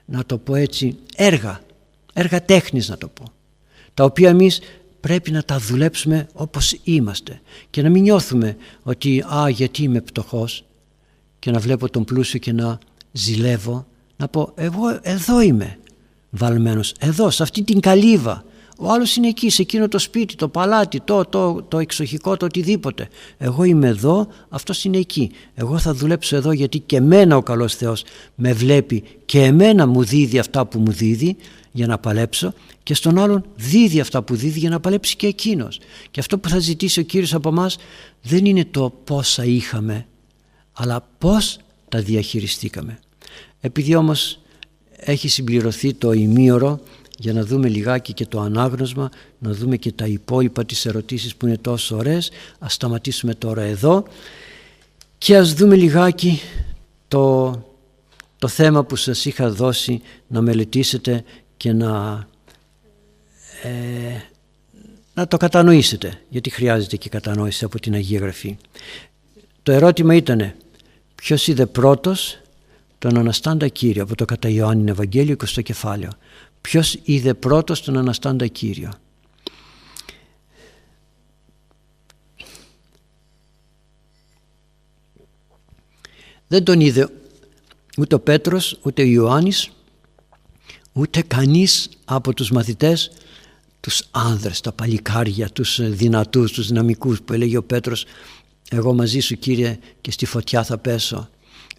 να 0.06 0.26
το 0.26 0.38
πω 0.38 0.56
έτσι, 0.56 0.98
έργα. 1.16 1.62
Έργα 2.14 2.46
τέχνης 2.46 2.90
να 2.90 2.98
το 2.98 3.08
πω. 3.08 3.24
Τα 3.94 4.04
οποία 4.04 4.30
εμείς 4.30 4.60
πρέπει 5.00 5.32
να 5.32 5.44
τα 5.44 5.58
δουλέψουμε 5.60 6.28
όπως 6.34 6.80
είμαστε 6.84 7.42
και 7.70 7.82
να 7.82 7.90
μην 7.90 8.02
νιώθουμε 8.02 8.58
ότι 8.84 9.24
«Α, 9.36 9.50
γιατί 9.50 9.84
είμαι 9.84 10.02
πτωχός» 10.02 10.64
και 11.40 11.52
να 11.52 11.60
βλέπω 11.60 11.90
τον 11.90 12.04
πλούσιο 12.04 12.40
και 12.40 12.52
να 12.52 12.80
ζηλεύω 13.12 13.88
να 14.18 14.28
πω 14.28 14.52
«Εγώ 14.56 15.00
εδώ 15.02 15.42
είμαι 15.42 15.80
βαλμένος, 16.30 16.94
εδώ, 17.00 17.30
σε 17.30 17.44
αυτή 17.44 17.64
την 17.64 17.80
καλύβα». 17.80 18.46
Ο 18.84 18.92
άλλος 18.92 19.16
είναι 19.16 19.28
εκεί, 19.28 19.50
σε 19.50 19.62
εκείνο 19.62 19.88
το 19.88 20.00
σπίτι, 20.00 20.36
το 20.36 20.48
παλάτι, 20.48 21.02
το, 21.02 21.26
το, 21.26 21.62
το 21.68 21.80
εξοχικό, 21.80 22.38
το 22.38 22.46
οτιδήποτε. 22.46 23.08
Εγώ 23.38 23.64
είμαι 23.64 23.88
εδώ, 23.88 24.28
αυτός 24.50 24.84
είναι 24.84 24.98
εκεί. 24.98 25.32
Εγώ 25.54 25.78
θα 25.78 25.94
δουλέψω 25.94 26.36
εδώ 26.36 26.52
γιατί 26.52 26.80
και 26.80 26.96
εμένα 26.96 27.38
ο 27.38 27.44
καλός 27.44 27.76
Θεός 27.76 28.04
με 28.36 28.54
βλέπει 28.54 29.04
και 29.26 29.42
εμένα 29.42 29.88
μου 29.88 30.04
δίδει 30.04 30.40
αυτά 30.40 30.66
που 30.66 30.80
μου 30.80 30.92
δίδει 30.92 31.36
για 31.72 31.88
να 31.88 31.98
παλέψω 31.98 32.54
και 32.84 32.94
στον 32.94 33.20
άλλον 33.20 33.46
δίδει 33.56 34.00
αυτά 34.00 34.22
που 34.22 34.36
δίδει 34.36 34.60
για 34.60 34.70
να 34.70 34.80
παλέψει 34.80 35.16
και 35.16 35.28
εκείνος. 35.28 35.80
Και 36.12 36.20
αυτό 36.20 36.38
που 36.38 36.50
θα 36.50 36.60
ζητήσει 36.60 37.00
ο 37.00 37.04
Κύριος 37.04 37.34
από 37.34 37.52
μας 37.52 37.78
δεν 38.22 38.46
είναι 38.46 38.66
το 38.72 38.94
πόσα 39.04 39.44
είχαμε, 39.44 40.06
αλλά 40.74 41.08
πώς 41.18 41.60
τα 41.90 42.02
διαχειριστήκαμε. 42.02 43.00
Επειδή 43.62 43.96
όμως 43.96 44.40
έχει 44.96 45.28
συμπληρωθεί 45.28 45.94
το 45.94 46.12
ημίωρο 46.12 46.80
για 47.22 47.34
να 47.34 47.44
δούμε 47.46 47.68
λιγάκι 47.68 48.14
και 48.14 48.26
το 48.26 48.40
ανάγνωσμα, 48.40 49.10
να 49.40 49.52
δούμε 49.52 49.78
και 49.78 49.92
τα 49.92 50.06
υπόλοιπα 50.06 50.66
τις 50.66 50.86
ερωτήσεις 50.86 51.36
που 51.36 51.46
είναι 51.48 51.58
τόσο 51.58 51.96
ωραίες, 51.96 52.32
ας 52.60 52.74
σταματήσουμε 52.74 53.34
τώρα 53.34 53.62
εδώ 53.62 54.04
και 55.18 55.38
ας 55.38 55.54
δούμε 55.54 55.76
λιγάκι 55.76 56.40
το, 57.08 57.52
το 58.38 58.48
θέμα 58.48 58.84
που 58.84 58.96
σας 58.96 59.26
είχα 59.26 59.50
δώσει 59.50 60.02
να 60.28 60.42
μελετήσετε 60.42 61.24
και 61.58 61.74
να, 61.74 62.24
ε, 63.64 63.70
να 65.14 65.28
το 65.28 65.38
κατανοήσετε 65.38 66.20
γιατί 66.30 66.50
χρειάζεται 66.50 66.98
και 66.98 67.10
κατανόηση 67.10 67.66
από 67.66 67.80
την 67.80 67.94
Αγία 67.94 68.20
Γραφή. 68.20 68.58
Το 69.64 69.72
ερώτημα 69.72 70.16
ήταν 70.16 70.54
ποιος 71.16 71.48
είδε 71.48 71.66
πρώτος 71.66 72.40
τον 73.00 73.18
Αναστάντα 73.18 73.68
Κύριο 73.68 74.04
από 74.04 74.16
το 74.16 74.26
κατά 74.26 74.50
Ιωάννη 74.50 74.92
Ευαγγέλιο 74.92 75.36
20 75.56 75.64
κεφάλαιο. 75.64 76.10
Ποιος 76.62 77.00
είδε 77.04 77.34
πρώτος 77.34 77.82
τον 77.82 77.98
Αναστάντα 77.98 78.48
Κύριο; 78.48 78.92
Δεν 86.52 86.64
τον 86.64 86.80
είδε 86.80 87.10
ούτε 87.98 88.16
ο 88.16 88.20
Πέτρος 88.20 88.80
ούτε 88.82 89.02
ο 89.02 89.06
Ιωάννης 89.06 89.70
ούτε 90.94 91.22
κανείς 91.22 91.90
από 92.06 92.34
τους 92.34 92.52
μαθητές 92.52 93.12
τους 93.80 94.08
άνδρες, 94.12 94.62
τα 94.62 94.72
παλικάρια, 94.72 95.50
τους 95.50 95.80
δυνατούς, 95.82 96.52
τους 96.52 96.68
δυναμικούς 96.68 97.22
που 97.22 97.34
έλεγε 97.34 97.58
ο 97.58 97.64
Πέτρος 97.64 98.06
εγώ 98.70 98.94
μαζί 98.94 99.20
σου 99.20 99.36
Κύριε 99.36 99.80
και 100.02 100.12
στη 100.12 100.26
φωτιά 100.26 100.64
θα 100.64 100.78
πέσω 100.78 101.30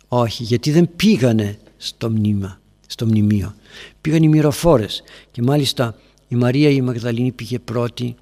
όχι 0.08 0.42
γιατί 0.42 0.70
δεν 0.70 0.96
πήγανε 0.96 1.58
στο, 1.76 2.10
μνήμα, 2.10 2.60
στο 2.92 3.06
μνημείο 3.06 3.54
πήγαν 4.00 4.22
οι 4.22 4.28
μυροφόρες 4.28 5.02
και 5.30 5.42
μάλιστα 5.42 5.98
η 6.28 6.34
Μαρία 6.34 6.70
η 6.70 6.80
Μαγδαληνή 6.80 7.32
πήγε 7.32 7.58
πρώτη 7.58 8.14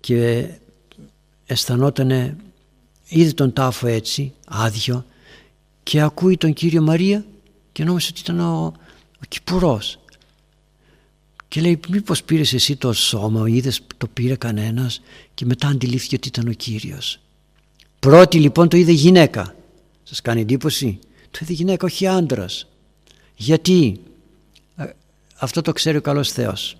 και 0.00 0.48
αισθανότανε 1.46 2.36
είδε 3.08 3.32
τον 3.32 3.52
τάφο 3.52 3.86
έτσι 3.86 4.32
άδειο 4.46 5.04
και 5.82 6.00
ακούει 6.00 6.36
τον 6.36 6.52
Κύριο 6.52 6.82
Μαρία 6.82 7.24
και 7.72 7.84
νόμιζε 7.84 8.08
ότι 8.10 8.20
ήταν 8.20 8.40
ο, 8.40 8.72
ο 9.16 9.24
Κυπουρός 9.28 9.98
και 11.48 11.60
λέει 11.60 11.80
μήπως 11.88 12.22
πήρες 12.22 12.52
εσύ 12.52 12.76
το 12.76 12.92
σώμα, 12.92 13.48
είδες 13.48 13.80
το 13.96 14.06
πήρε 14.06 14.36
κανένας 14.36 15.00
και 15.34 15.44
μετά 15.44 15.68
αντιλήφθηκε 15.68 16.14
ότι 16.14 16.28
ήταν 16.28 16.48
ο 16.48 16.52
Κύριος. 16.52 17.20
Πρώτη 17.98 18.38
λοιπόν 18.40 18.68
το 18.68 18.76
είδε 18.76 18.92
γυναίκα. 18.92 19.54
Σας 20.02 20.20
κάνει 20.20 20.40
εντύπωση. 20.40 20.98
Το 21.30 21.38
είδε 21.42 21.52
γυναίκα 21.52 21.86
όχι 21.86 22.06
άντρας. 22.06 22.66
Γιατί 23.36 24.00
αυτό 25.38 25.60
το 25.60 25.72
ξέρει 25.72 25.96
ο 25.96 26.00
καλός 26.00 26.30
Θεός. 26.30 26.76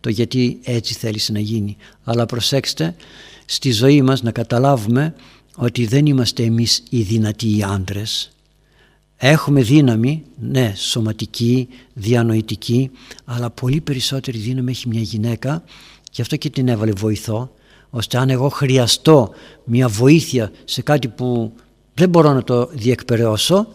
Το 0.00 0.08
γιατί 0.08 0.58
έτσι 0.62 0.94
θέλησε 0.94 1.32
να 1.32 1.38
γίνει. 1.38 1.76
Αλλά 2.04 2.26
προσέξτε 2.26 2.96
στη 3.44 3.70
ζωή 3.70 4.02
μας 4.02 4.22
να 4.22 4.30
καταλάβουμε 4.30 5.14
ότι 5.56 5.86
δεν 5.86 6.06
είμαστε 6.06 6.42
εμείς 6.42 6.82
οι 6.90 7.02
δυνατοί 7.02 7.56
οι 7.56 7.62
άντρες 7.62 8.30
Έχουμε 9.18 9.62
δύναμη, 9.62 10.22
ναι, 10.38 10.72
σωματική, 10.76 11.68
διανοητική, 11.94 12.90
αλλά 13.24 13.50
πολύ 13.50 13.80
περισσότερη 13.80 14.38
δύναμη 14.38 14.70
έχει 14.70 14.88
μια 14.88 15.00
γυναίκα 15.00 15.64
και 16.10 16.22
αυτό 16.22 16.36
και 16.36 16.50
την 16.50 16.68
έβαλε 16.68 16.92
βοηθό, 16.92 17.50
ώστε 17.90 18.18
αν 18.18 18.30
εγώ 18.30 18.48
χρειαστώ 18.48 19.30
μια 19.64 19.88
βοήθεια 19.88 20.52
σε 20.64 20.82
κάτι 20.82 21.08
που 21.08 21.52
δεν 21.94 22.08
μπορώ 22.08 22.32
να 22.32 22.42
το 22.42 22.66
διεκπαιρεώσω, 22.72 23.66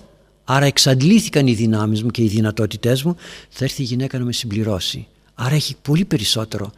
άρα 0.53 0.65
εξαντλήθηκαν 0.65 1.47
οι 1.47 1.53
δυνάμεις 1.53 2.03
μου 2.03 2.09
και 2.09 2.23
οι 2.23 2.27
δυνατότητές 2.27 3.03
μου, 3.03 3.15
θα 3.49 3.63
έρθει 3.63 3.81
η 3.81 3.85
γυναίκα 3.85 4.19
να 4.19 4.25
με 4.25 4.33
συμπληρώσει. 4.33 5.07
Άρα 5.35 5.55
έχει 5.55 5.75
πολύ 5.81 6.05
περισσότερο, 6.05 6.71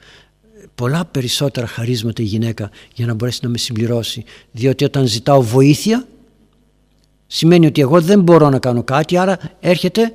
πολλά 0.75 1.05
περισσότερα 1.05 1.67
χαρίσματα 1.67 2.21
η 2.21 2.25
γυναίκα 2.25 2.69
για 2.93 3.05
να 3.05 3.13
μπορέσει 3.13 3.39
να 3.43 3.49
με 3.49 3.57
συμπληρώσει, 3.57 4.23
διότι 4.51 4.83
όταν 4.83 5.07
ζητάω 5.07 5.41
βοήθεια 5.41 6.07
Σημαίνει 7.27 7.65
ότι 7.65 7.81
εγώ 7.81 8.01
δεν 8.01 8.21
μπορώ 8.21 8.49
να 8.49 8.59
κάνω 8.59 8.83
κάτι, 8.83 9.17
άρα 9.17 9.39
έρχεται 9.59 10.13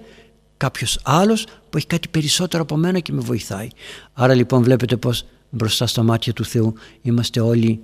κάποιος 0.57 1.01
άλλος 1.05 1.47
που 1.71 1.77
έχει 1.77 1.87
κάτι 1.87 2.09
περισσότερο 2.09 2.63
από 2.63 2.77
μένα 2.77 2.99
και 2.99 3.13
με 3.13 3.21
βοηθάει. 3.21 3.69
Άρα 4.13 4.35
λοιπόν 4.35 4.63
βλέπετε 4.63 4.97
πως 4.97 5.25
μπροστά 5.51 5.87
στα 5.87 6.03
μάτια 6.03 6.33
του 6.33 6.45
Θεού 6.45 6.75
είμαστε 7.03 7.41
όλοι 7.41 7.81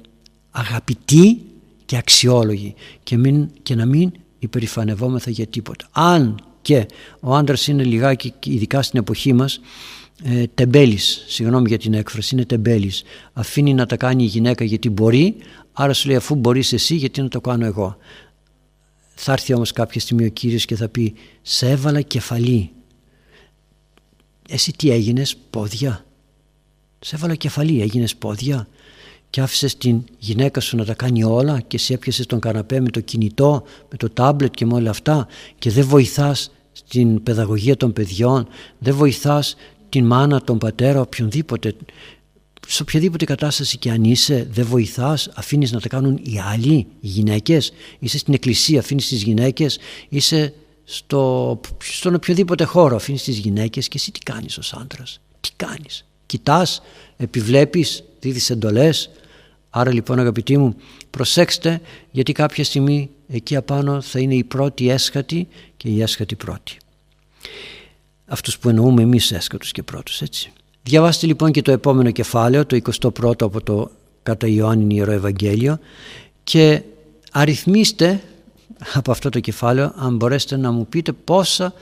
αγαπητοί 0.50 1.40
και 1.84 1.96
αξιόλογοι 1.96 2.74
και, 3.02 3.16
μην, 3.16 3.48
και 3.62 3.74
να 3.74 3.86
μην 3.86 4.12
υπερηφανευόμεθα 4.44 5.30
για 5.30 5.46
τίποτα. 5.46 5.88
Αν 5.92 6.44
και 6.62 6.86
ο 7.20 7.34
άντρας 7.34 7.66
είναι 7.66 7.84
λιγάκι, 7.84 8.34
ειδικά 8.44 8.82
στην 8.82 8.98
εποχή 8.98 9.32
μας, 9.32 9.60
ε, 10.22 10.46
τεμπέλης, 10.54 11.24
συγγνώμη 11.26 11.68
για 11.68 11.78
την 11.78 11.94
έκφραση, 11.94 12.34
είναι 12.34 12.44
τεμπέλης. 12.44 13.02
Αφήνει 13.32 13.74
να 13.74 13.86
τα 13.86 13.96
κάνει 13.96 14.22
η 14.22 14.26
γυναίκα 14.26 14.64
γιατί 14.64 14.90
μπορεί, 14.90 15.36
άρα 15.72 15.92
σου 15.92 16.08
λέει 16.08 16.16
αφού 16.16 16.34
μπορείς 16.34 16.72
εσύ 16.72 16.94
γιατί 16.94 17.22
να 17.22 17.28
το 17.28 17.40
κάνω 17.40 17.64
εγώ. 17.64 17.96
Θα 19.14 19.32
έρθει 19.32 19.54
όμως 19.54 19.72
κάποια 19.72 20.00
στιγμή 20.00 20.24
ο 20.24 20.28
Κύριος 20.28 20.64
και 20.64 20.76
θα 20.76 20.88
πει 20.88 21.14
«Σε 21.42 21.70
έβαλα 21.70 22.00
κεφαλή». 22.00 22.70
Εσύ 24.48 24.72
τι 24.72 24.90
έγινες, 24.90 25.36
πόδια; 25.50 26.04
Σε 26.98 27.16
έβαλα 27.16 27.34
κεφαλή, 27.34 27.80
έγινες 27.80 28.16
πόδια 28.16 28.68
και 29.34 29.40
άφησες 29.40 29.76
την 29.76 30.04
γυναίκα 30.18 30.60
σου 30.60 30.76
να 30.76 30.84
τα 30.84 30.94
κάνει 30.94 31.24
όλα 31.24 31.60
και 31.60 31.78
σε 31.78 31.94
έπιασες 31.94 32.26
τον 32.26 32.40
καναπέ 32.40 32.80
με 32.80 32.88
το 32.88 33.00
κινητό, 33.00 33.62
με 33.90 33.96
το 33.96 34.10
τάμπλετ 34.10 34.54
και 34.54 34.66
με 34.66 34.74
όλα 34.74 34.90
αυτά 34.90 35.26
και 35.58 35.70
δεν 35.70 35.86
βοηθάς 35.86 36.50
στην 36.72 37.22
παιδαγωγία 37.22 37.76
των 37.76 37.92
παιδιών, 37.92 38.46
δεν 38.78 38.94
βοηθάς 38.94 39.56
την 39.88 40.04
μάνα, 40.04 40.40
τον 40.40 40.58
πατέρα, 40.58 41.00
οποιονδήποτε 41.00 41.74
σε 42.66 42.82
οποιαδήποτε 42.82 43.24
κατάσταση 43.24 43.78
και 43.78 43.90
αν 43.90 44.04
είσαι 44.04 44.48
δεν 44.50 44.66
βοηθάς, 44.66 45.30
αφήνεις 45.34 45.72
να 45.72 45.80
τα 45.80 45.88
κάνουν 45.88 46.20
οι 46.22 46.40
άλλοι, 46.52 46.86
οι 47.00 47.06
γυναίκες, 47.06 47.72
είσαι 47.98 48.18
στην 48.18 48.34
εκκλησία, 48.34 48.80
αφήνεις 48.80 49.08
τις 49.08 49.22
γυναίκες, 49.22 49.78
είσαι 50.08 50.52
στο, 50.84 51.60
στον 51.78 52.14
οποιοδήποτε 52.14 52.64
χώρο, 52.64 52.96
αφήνεις 52.96 53.22
τις 53.22 53.38
γυναίκες 53.38 53.88
και 53.88 53.96
εσύ 53.96 54.10
τι 54.10 54.18
κάνεις 54.18 54.58
ως 54.58 54.72
άντρας, 54.72 55.20
τι 55.40 55.50
κάνεις, 55.56 56.06
κοιτάς, 56.26 56.82
επιβλέπεις, 57.16 58.04
δίδεις 58.20 58.50
εντολές, 58.50 59.10
Άρα 59.76 59.92
λοιπόν 59.92 60.18
αγαπητοί 60.18 60.58
μου 60.58 60.76
προσέξτε 61.10 61.80
γιατί 62.10 62.32
κάποια 62.32 62.64
στιγμή 62.64 63.10
εκεί 63.28 63.56
απάνω 63.56 64.00
θα 64.00 64.18
είναι 64.18 64.34
η 64.34 64.44
πρώτη 64.44 64.88
έσχατη 64.88 65.48
και 65.76 65.88
η 65.88 66.02
έσχατη 66.02 66.34
πρώτη. 66.34 66.76
Αυτούς 68.26 68.58
που 68.58 68.68
εννοούμε 68.68 69.02
εμείς 69.02 69.32
έσχατους 69.32 69.72
και 69.72 69.82
πρώτους 69.82 70.22
έτσι. 70.22 70.52
Διαβάστε 70.82 71.26
λοιπόν 71.26 71.50
και 71.50 71.62
το 71.62 71.72
επόμενο 71.72 72.10
κεφάλαιο, 72.10 72.66
το 72.66 72.80
21ο 73.00 73.42
από 73.42 73.62
το 73.62 73.90
κατά 74.22 74.46
Ιωάννη 74.46 74.94
Ιερό 74.94 75.12
Ευαγγέλιο 75.12 75.78
και 76.44 76.82
αριθμίστε 77.32 78.22
από 78.94 79.10
αυτό 79.10 79.28
το 79.28 79.40
κεφάλαιο 79.40 79.92
αν 79.96 80.16
μπορέσετε 80.16 80.56
να 80.56 80.70
μου 80.70 80.86
πείτε 80.86 81.12
πόσα 81.12 81.74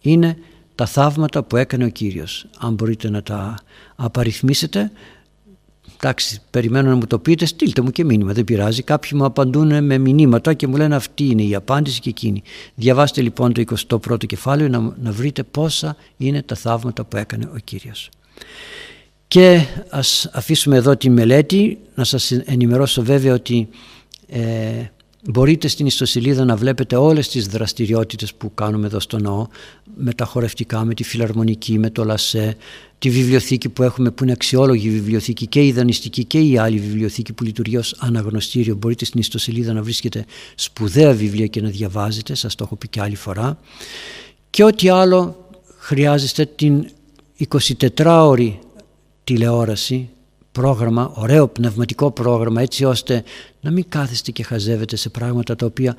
είναι 0.00 0.38
τα 0.74 0.86
θαύματα 0.86 1.42
που 1.42 1.56
έκανε 1.56 1.84
ο 1.84 1.88
Κύριος. 1.88 2.46
Αν 2.58 2.74
μπορείτε 2.74 3.10
να 3.10 3.22
τα 3.22 3.54
απαριθμίσετε, 3.96 4.92
εντάξει, 6.02 6.40
περιμένω 6.50 6.88
να 6.88 6.94
μου 6.94 7.06
το 7.06 7.18
πείτε, 7.18 7.46
στείλτε 7.46 7.82
μου 7.82 7.90
και 7.90 8.04
μήνυμα, 8.04 8.32
δεν 8.32 8.44
πειράζει. 8.44 8.82
Κάποιοι 8.82 9.10
μου 9.14 9.24
απαντούν 9.24 9.84
με 9.84 9.98
μηνύματα 9.98 10.54
και 10.54 10.66
μου 10.66 10.76
λένε 10.76 10.94
αυτή 10.94 11.24
είναι 11.24 11.42
η 11.42 11.54
απάντηση 11.54 12.00
και 12.00 12.08
εκείνη. 12.08 12.42
Διαβάστε 12.74 13.20
λοιπόν 13.20 13.52
το 13.52 13.64
21ο 13.88 14.26
κεφάλαιο 14.26 14.68
να, 14.68 14.94
να 15.02 15.12
βρείτε 15.12 15.42
πόσα 15.42 15.96
είναι 16.16 16.42
τα 16.42 16.54
θαύματα 16.54 17.04
που 17.04 17.16
έκανε 17.16 17.50
ο 17.54 17.58
Κύριος. 17.64 18.08
Και 19.28 19.66
ας 19.90 20.30
αφήσουμε 20.32 20.76
εδώ 20.76 20.96
τη 20.96 21.10
μελέτη, 21.10 21.78
να 21.94 22.04
σας 22.04 22.30
ενημερώσω 22.30 23.02
βέβαια 23.02 23.34
ότι 23.34 23.68
ε, 24.26 24.90
μπορείτε 25.28 25.68
στην 25.68 25.86
ιστοσελίδα 25.86 26.44
να 26.44 26.56
βλέπετε 26.56 26.96
όλες 26.96 27.28
τις 27.28 27.46
δραστηριότητες 27.46 28.34
που 28.34 28.54
κάνουμε 28.54 28.86
εδώ 28.86 29.00
στο 29.00 29.18
ναό 29.18 29.46
με 29.96 30.12
τα 30.12 30.24
χορευτικά, 30.24 30.84
με 30.84 30.94
τη 30.94 31.04
φιλαρμονική, 31.04 31.78
με 31.78 31.90
το 31.90 32.04
λασέ, 32.04 32.56
τη 33.00 33.10
βιβλιοθήκη 33.10 33.68
που 33.68 33.82
έχουμε 33.82 34.10
που 34.10 34.22
είναι 34.22 34.32
αξιόλογη 34.32 34.90
βιβλιοθήκη 34.90 35.46
και 35.46 35.64
η 35.64 35.72
δανειστική 35.72 36.24
και 36.24 36.40
η 36.40 36.58
άλλη 36.58 36.78
βιβλιοθήκη 36.78 37.32
που 37.32 37.44
λειτουργεί 37.44 37.76
ως 37.76 37.96
αναγνωστήριο. 37.98 38.74
Μπορείτε 38.74 39.04
στην 39.04 39.20
ιστοσελίδα 39.20 39.72
να 39.72 39.82
βρίσκετε 39.82 40.24
σπουδαία 40.54 41.12
βιβλία 41.12 41.46
και 41.46 41.60
να 41.60 41.68
διαβάζετε, 41.68 42.34
σας 42.34 42.54
το 42.54 42.64
έχω 42.64 42.76
πει 42.76 42.88
και 42.88 43.00
άλλη 43.00 43.16
φορά. 43.16 43.58
Και 44.50 44.64
ό,τι 44.64 44.88
άλλο 44.88 45.48
χρειάζεστε 45.78 46.46
την 46.46 46.86
24ωρη 47.48 48.52
τηλεόραση, 49.24 50.08
πρόγραμμα, 50.52 51.12
ωραίο 51.14 51.48
πνευματικό 51.48 52.10
πρόγραμμα 52.10 52.60
έτσι 52.60 52.84
ώστε 52.84 53.22
να 53.60 53.70
μην 53.70 53.84
κάθεστε 53.88 54.30
και 54.30 54.42
χαζεύετε 54.42 54.96
σε 54.96 55.08
πράγματα 55.08 55.56
τα 55.56 55.66
οποία 55.66 55.96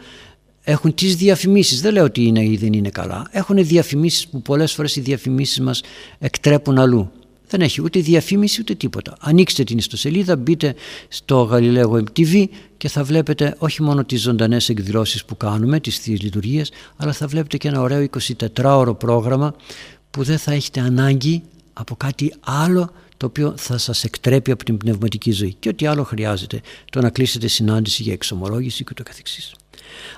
έχουν 0.63 0.93
τις 0.93 1.15
διαφημίσεις. 1.15 1.81
Δεν 1.81 1.93
λέω 1.93 2.03
ότι 2.03 2.23
είναι 2.23 2.45
ή 2.45 2.57
δεν 2.57 2.73
είναι 2.73 2.89
καλά. 2.89 3.27
Έχουν 3.31 3.65
διαφημίσεις 3.65 4.27
που 4.27 4.41
πολλές 4.41 4.71
φορές 4.73 4.95
οι 4.95 5.01
διαφημίσεις 5.01 5.59
μας 5.59 5.81
εκτρέπουν 6.19 6.77
αλλού. 6.77 7.11
Δεν 7.47 7.61
έχει 7.61 7.81
ούτε 7.81 7.99
διαφήμιση 7.99 8.61
ούτε 8.61 8.73
τίποτα. 8.73 9.17
Ανοίξτε 9.19 9.63
την 9.63 9.77
ιστοσελίδα, 9.77 10.35
μπείτε 10.35 10.75
στο 11.07 11.41
Γαλιλαίο 11.41 12.03
MTV 12.03 12.45
και 12.77 12.87
θα 12.87 13.03
βλέπετε 13.03 13.55
όχι 13.57 13.81
μόνο 13.83 14.03
τις 14.03 14.21
ζωντανές 14.21 14.69
εκδηλώσεις 14.69 15.25
που 15.25 15.37
κάνουμε, 15.37 15.79
τις 15.79 15.97
θείες 15.97 16.21
λειτουργίες, 16.21 16.71
αλλά 16.97 17.13
θα 17.13 17.27
βλέπετε 17.27 17.57
και 17.57 17.67
ένα 17.67 17.81
ωραίο 17.81 18.07
24ωρο 18.55 18.97
πρόγραμμα 18.97 19.55
που 20.11 20.23
δεν 20.23 20.37
θα 20.37 20.51
έχετε 20.51 20.79
ανάγκη 20.79 21.43
από 21.73 21.95
κάτι 21.95 22.33
άλλο 22.39 22.91
το 23.17 23.25
οποίο 23.25 23.53
θα 23.57 23.77
σας 23.77 24.03
εκτρέπει 24.03 24.51
από 24.51 24.63
την 24.63 24.77
πνευματική 24.77 25.31
ζωή 25.31 25.55
και 25.59 25.69
ό,τι 25.69 25.85
άλλο 25.85 26.03
χρειάζεται 26.03 26.61
το 26.91 27.01
να 27.01 27.09
κλείσετε 27.09 27.47
συνάντηση 27.47 28.03
για 28.03 28.13
εξομολόγηση 28.13 28.83
και 28.83 28.93
το 28.93 29.03
καθεξής. 29.03 29.53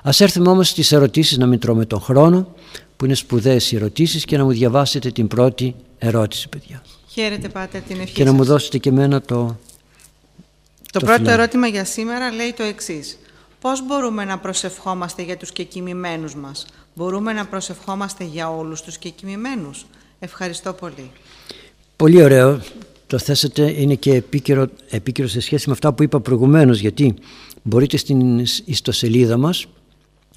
Ας 0.03 0.21
έρθουμε 0.21 0.49
όμως 0.49 0.69
στις 0.69 0.91
ερωτήσεις 0.91 1.37
να 1.37 1.45
μην 1.45 1.59
τρώμε 1.59 1.85
τον 1.85 2.01
χρόνο 2.01 2.55
που 2.97 3.05
είναι 3.05 3.13
σπουδαίες 3.13 3.71
οι 3.71 3.75
ερωτήσεις 3.75 4.25
και 4.25 4.37
να 4.37 4.43
μου 4.43 4.51
διαβάσετε 4.51 5.11
την 5.11 5.27
πρώτη 5.27 5.75
ερώτηση 5.97 6.49
παιδιά. 6.49 6.83
Χαίρετε 7.07 7.49
πάτε 7.49 7.83
την 7.87 7.99
ευχή 7.99 8.13
Και 8.13 8.23
να 8.23 8.31
μου 8.31 8.43
δώσετε 8.43 8.77
και 8.77 8.89
εμένα 8.89 9.21
το 9.21 9.57
Το, 10.91 10.99
το 10.99 11.05
πρώτο 11.05 11.29
ερώτημα 11.29 11.67
για 11.67 11.85
σήμερα 11.85 12.31
λέει 12.31 12.53
το 12.57 12.63
εξής. 12.63 13.17
Πώς 13.61 13.85
μπορούμε 13.85 14.25
να 14.25 14.37
προσευχόμαστε 14.37 15.21
για 15.21 15.37
τους 15.37 15.51
κεκοιμημένους 15.51 16.35
μας; 16.35 16.65
Μπορούμε 16.95 17.33
να 17.33 17.45
προσευχόμαστε 17.45 18.23
για 18.23 18.49
όλους 18.49 18.81
τους 18.81 18.97
κεκοιμημένους; 18.97 19.85
Ευχαριστώ 20.19 20.73
πολύ. 20.73 21.11
Πολύ 21.95 22.23
ωραίο 22.23 22.61
το 23.07 23.17
θέσατε 23.17 23.81
είναι 23.81 23.95
και 23.95 24.13
επίκαιρο, 24.13 24.67
επίκαιρο 24.89 25.27
σε 25.27 25.39
σχέση 25.39 25.67
με 25.67 25.73
αυτά 25.73 25.93
που 25.93 26.03
είπα 26.03 26.19
προηγουμένως 26.19 26.79
γιατί 26.79 27.13
μπορείτε 27.63 27.97
στην 27.97 28.39
ιστοσελίδα 28.65 29.37
μας 29.37 29.65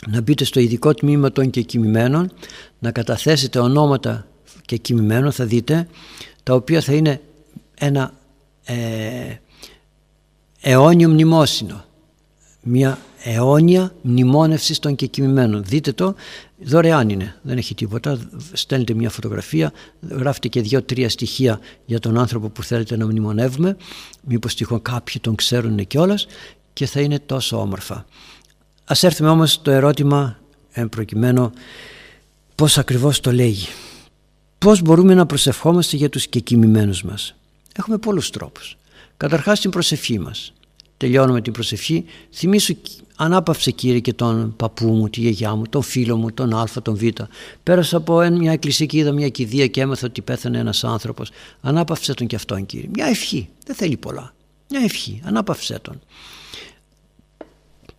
να 0.06 0.20
μπείτε 0.20 0.44
στο 0.44 0.60
ειδικό 0.60 0.94
τμήμα 0.94 1.32
των 1.32 1.50
κεκοιμημένων 1.50 2.32
να 2.78 2.90
καταθέσετε 2.90 3.58
ονόματα 3.58 4.26
κεκοιμημένων 4.64 5.32
θα 5.32 5.44
δείτε 5.44 5.88
τα 6.42 6.54
οποία 6.54 6.80
θα 6.80 6.92
είναι 6.92 7.20
ένα 7.78 8.14
ε, 8.64 8.74
αιώνιο 10.60 11.08
μνημόσυνο 11.08 11.84
μια 12.68 12.98
αιώνια 13.22 13.94
μνημόνευση 14.02 14.80
των 14.80 14.94
κεκοιμημένων. 14.94 15.64
Δείτε 15.64 15.92
το, 15.92 16.14
δωρεάν 16.62 17.08
είναι, 17.08 17.36
δεν 17.42 17.56
έχει 17.56 17.74
τίποτα. 17.74 18.18
Στέλνετε 18.52 18.94
μια 18.94 19.10
φωτογραφία, 19.10 19.72
γράφετε 20.10 20.48
και 20.48 20.60
δύο-τρία 20.60 21.08
στοιχεία 21.08 21.60
για 21.84 21.98
τον 21.98 22.18
άνθρωπο 22.18 22.48
που 22.48 22.62
θέλετε 22.62 22.96
να 22.96 23.06
μνημονεύουμε. 23.06 23.76
Μήπως 24.22 24.54
τυχόν 24.54 24.82
κάποιοι 24.82 25.20
τον 25.20 25.34
ξέρουν 25.34 25.86
κιόλας 25.86 26.26
και 26.76 26.86
θα 26.86 27.00
είναι 27.00 27.18
τόσο 27.18 27.60
όμορφα. 27.60 28.06
Ας 28.84 29.02
έρθουμε 29.02 29.28
όμως 29.28 29.52
στο 29.52 29.70
ερώτημα, 29.70 30.38
εν 30.72 30.88
προκειμένου, 30.88 31.52
πώς 32.54 32.78
ακριβώς 32.78 33.20
το 33.20 33.32
λέγει. 33.32 33.66
Πώς 34.58 34.82
μπορούμε 34.82 35.14
να 35.14 35.26
προσευχόμαστε 35.26 35.96
για 35.96 36.08
τους 36.08 36.26
κεκοιμημένους 36.26 37.02
μας. 37.02 37.34
Έχουμε 37.76 37.98
πολλούς 37.98 38.30
τρόπους. 38.30 38.76
Καταρχάς 39.16 39.60
την 39.60 39.70
προσευχή 39.70 40.18
μας 40.18 40.52
τελειώνουμε 40.96 41.40
την 41.40 41.52
προσευχή, 41.52 42.04
θυμήσου 42.32 42.74
ανάπαυσε 43.16 43.70
Κύριε 43.70 44.00
και 44.00 44.12
τον 44.12 44.56
παππού 44.56 44.86
μου, 44.86 45.08
τη 45.08 45.20
γιαγιά 45.20 45.54
μου, 45.54 45.62
τον 45.68 45.82
φίλο 45.82 46.16
μου, 46.16 46.32
τον 46.32 46.54
Α, 46.54 46.66
τον 46.82 46.96
Β. 46.96 47.02
Πέρασα 47.62 47.96
από 47.96 48.30
μια 48.30 48.52
εκκλησία 48.52 48.86
και 48.86 48.98
είδα 48.98 49.12
μια 49.12 49.28
κηδεία 49.28 49.66
και 49.66 49.80
έμαθα 49.80 50.06
ότι 50.06 50.22
πέθανε 50.22 50.58
ένας 50.58 50.84
άνθρωπος. 50.84 51.30
Ανάπαυσε 51.60 52.14
τον 52.14 52.26
και 52.26 52.36
αυτόν 52.36 52.66
Κύριε. 52.66 52.88
Μια 52.94 53.06
ευχή, 53.06 53.48
δεν 53.66 53.76
θέλει 53.76 53.96
πολλά. 53.96 54.34
Μια 54.70 54.80
ευχή, 54.80 55.20
ανάπαυσε 55.24 55.78
τον. 55.82 56.00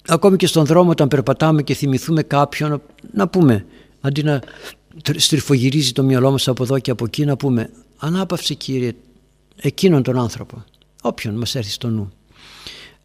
Ακόμη 0.07 0.37
και 0.37 0.47
στον 0.47 0.65
δρόμο 0.65 0.89
όταν 0.89 1.07
περπατάμε 1.07 1.63
και 1.63 1.73
θυμηθούμε 1.73 2.23
κάποιον 2.23 2.81
να 3.13 3.27
πούμε, 3.27 3.65
αντί 4.01 4.23
να 4.23 4.41
στριφογυρίζει 5.15 5.91
το 5.91 6.03
μυαλό 6.03 6.31
μας 6.31 6.47
από 6.47 6.63
εδώ 6.63 6.79
και 6.79 6.91
από 6.91 7.05
εκεί, 7.05 7.25
να 7.25 7.37
πούμε 7.37 7.69
ανάπαυσε 7.97 8.53
Κύριε 8.53 8.93
εκείνον 9.55 10.03
τον 10.03 10.19
άνθρωπο, 10.19 10.63
όποιον 11.01 11.35
μας 11.35 11.55
έρθει 11.55 11.71
στο 11.71 11.89
νου. 11.89 12.11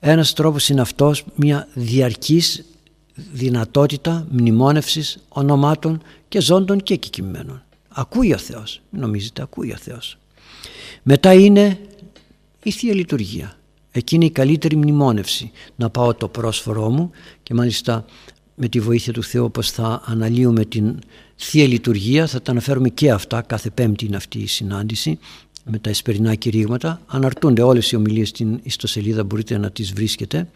Ένας 0.00 0.32
τρόπος 0.32 0.68
είναι 0.68 0.80
αυτός 0.80 1.24
μια 1.34 1.68
διαρκής 1.74 2.64
δυνατότητα 3.14 4.26
μνημόνευσης 4.30 5.18
ονομάτων 5.28 6.02
και 6.28 6.40
ζώντων 6.40 6.82
και 6.82 6.96
κεκτημένων. 6.96 7.62
Ακούει 7.88 8.32
ο 8.32 8.38
Θεός, 8.38 8.80
νομίζετε 8.90 9.42
ακούει 9.42 9.72
ο 9.72 9.76
Θεός. 9.76 10.18
Μετά 11.02 11.32
είναι 11.32 11.78
η 12.62 12.70
Θεία 12.70 12.94
Λειτουργία. 12.94 13.56
Εκείνη 13.92 14.24
η 14.24 14.30
καλύτερη 14.30 14.76
μνημόνευση. 14.76 15.50
Να 15.76 15.90
πάω 15.90 16.14
το 16.14 16.28
πρόσφορό 16.28 16.90
μου 16.90 17.10
και 17.42 17.54
μάλιστα 17.54 18.04
με 18.54 18.68
τη 18.68 18.80
βοήθεια 18.80 19.12
του 19.12 19.22
Θεού 19.22 19.44
όπως 19.44 19.70
θα 19.70 20.02
αναλύουμε 20.04 20.64
την 20.64 20.98
Θεία 21.36 21.66
Λειτουργία 21.66 22.26
θα 22.26 22.42
τα 22.42 22.50
αναφέρουμε 22.50 22.88
και 22.88 23.10
αυτά, 23.10 23.42
κάθε 23.42 23.70
πέμπτη 23.70 24.04
είναι 24.04 24.16
αυτή 24.16 24.38
η 24.38 24.46
συνάντηση 24.46 25.18
με 25.64 25.78
τα 25.78 25.90
εσπερινά 25.90 26.34
κηρύγματα. 26.34 27.00
Αναρτούνται 27.06 27.62
όλες 27.62 27.90
οι 27.90 27.96
ομιλίες 27.96 28.28
στην 28.28 28.60
ιστοσελίδα, 28.62 29.24
μπορείτε 29.24 29.58
να 29.58 29.70
τις 29.70 29.92
βρίσκετε. 29.92 30.48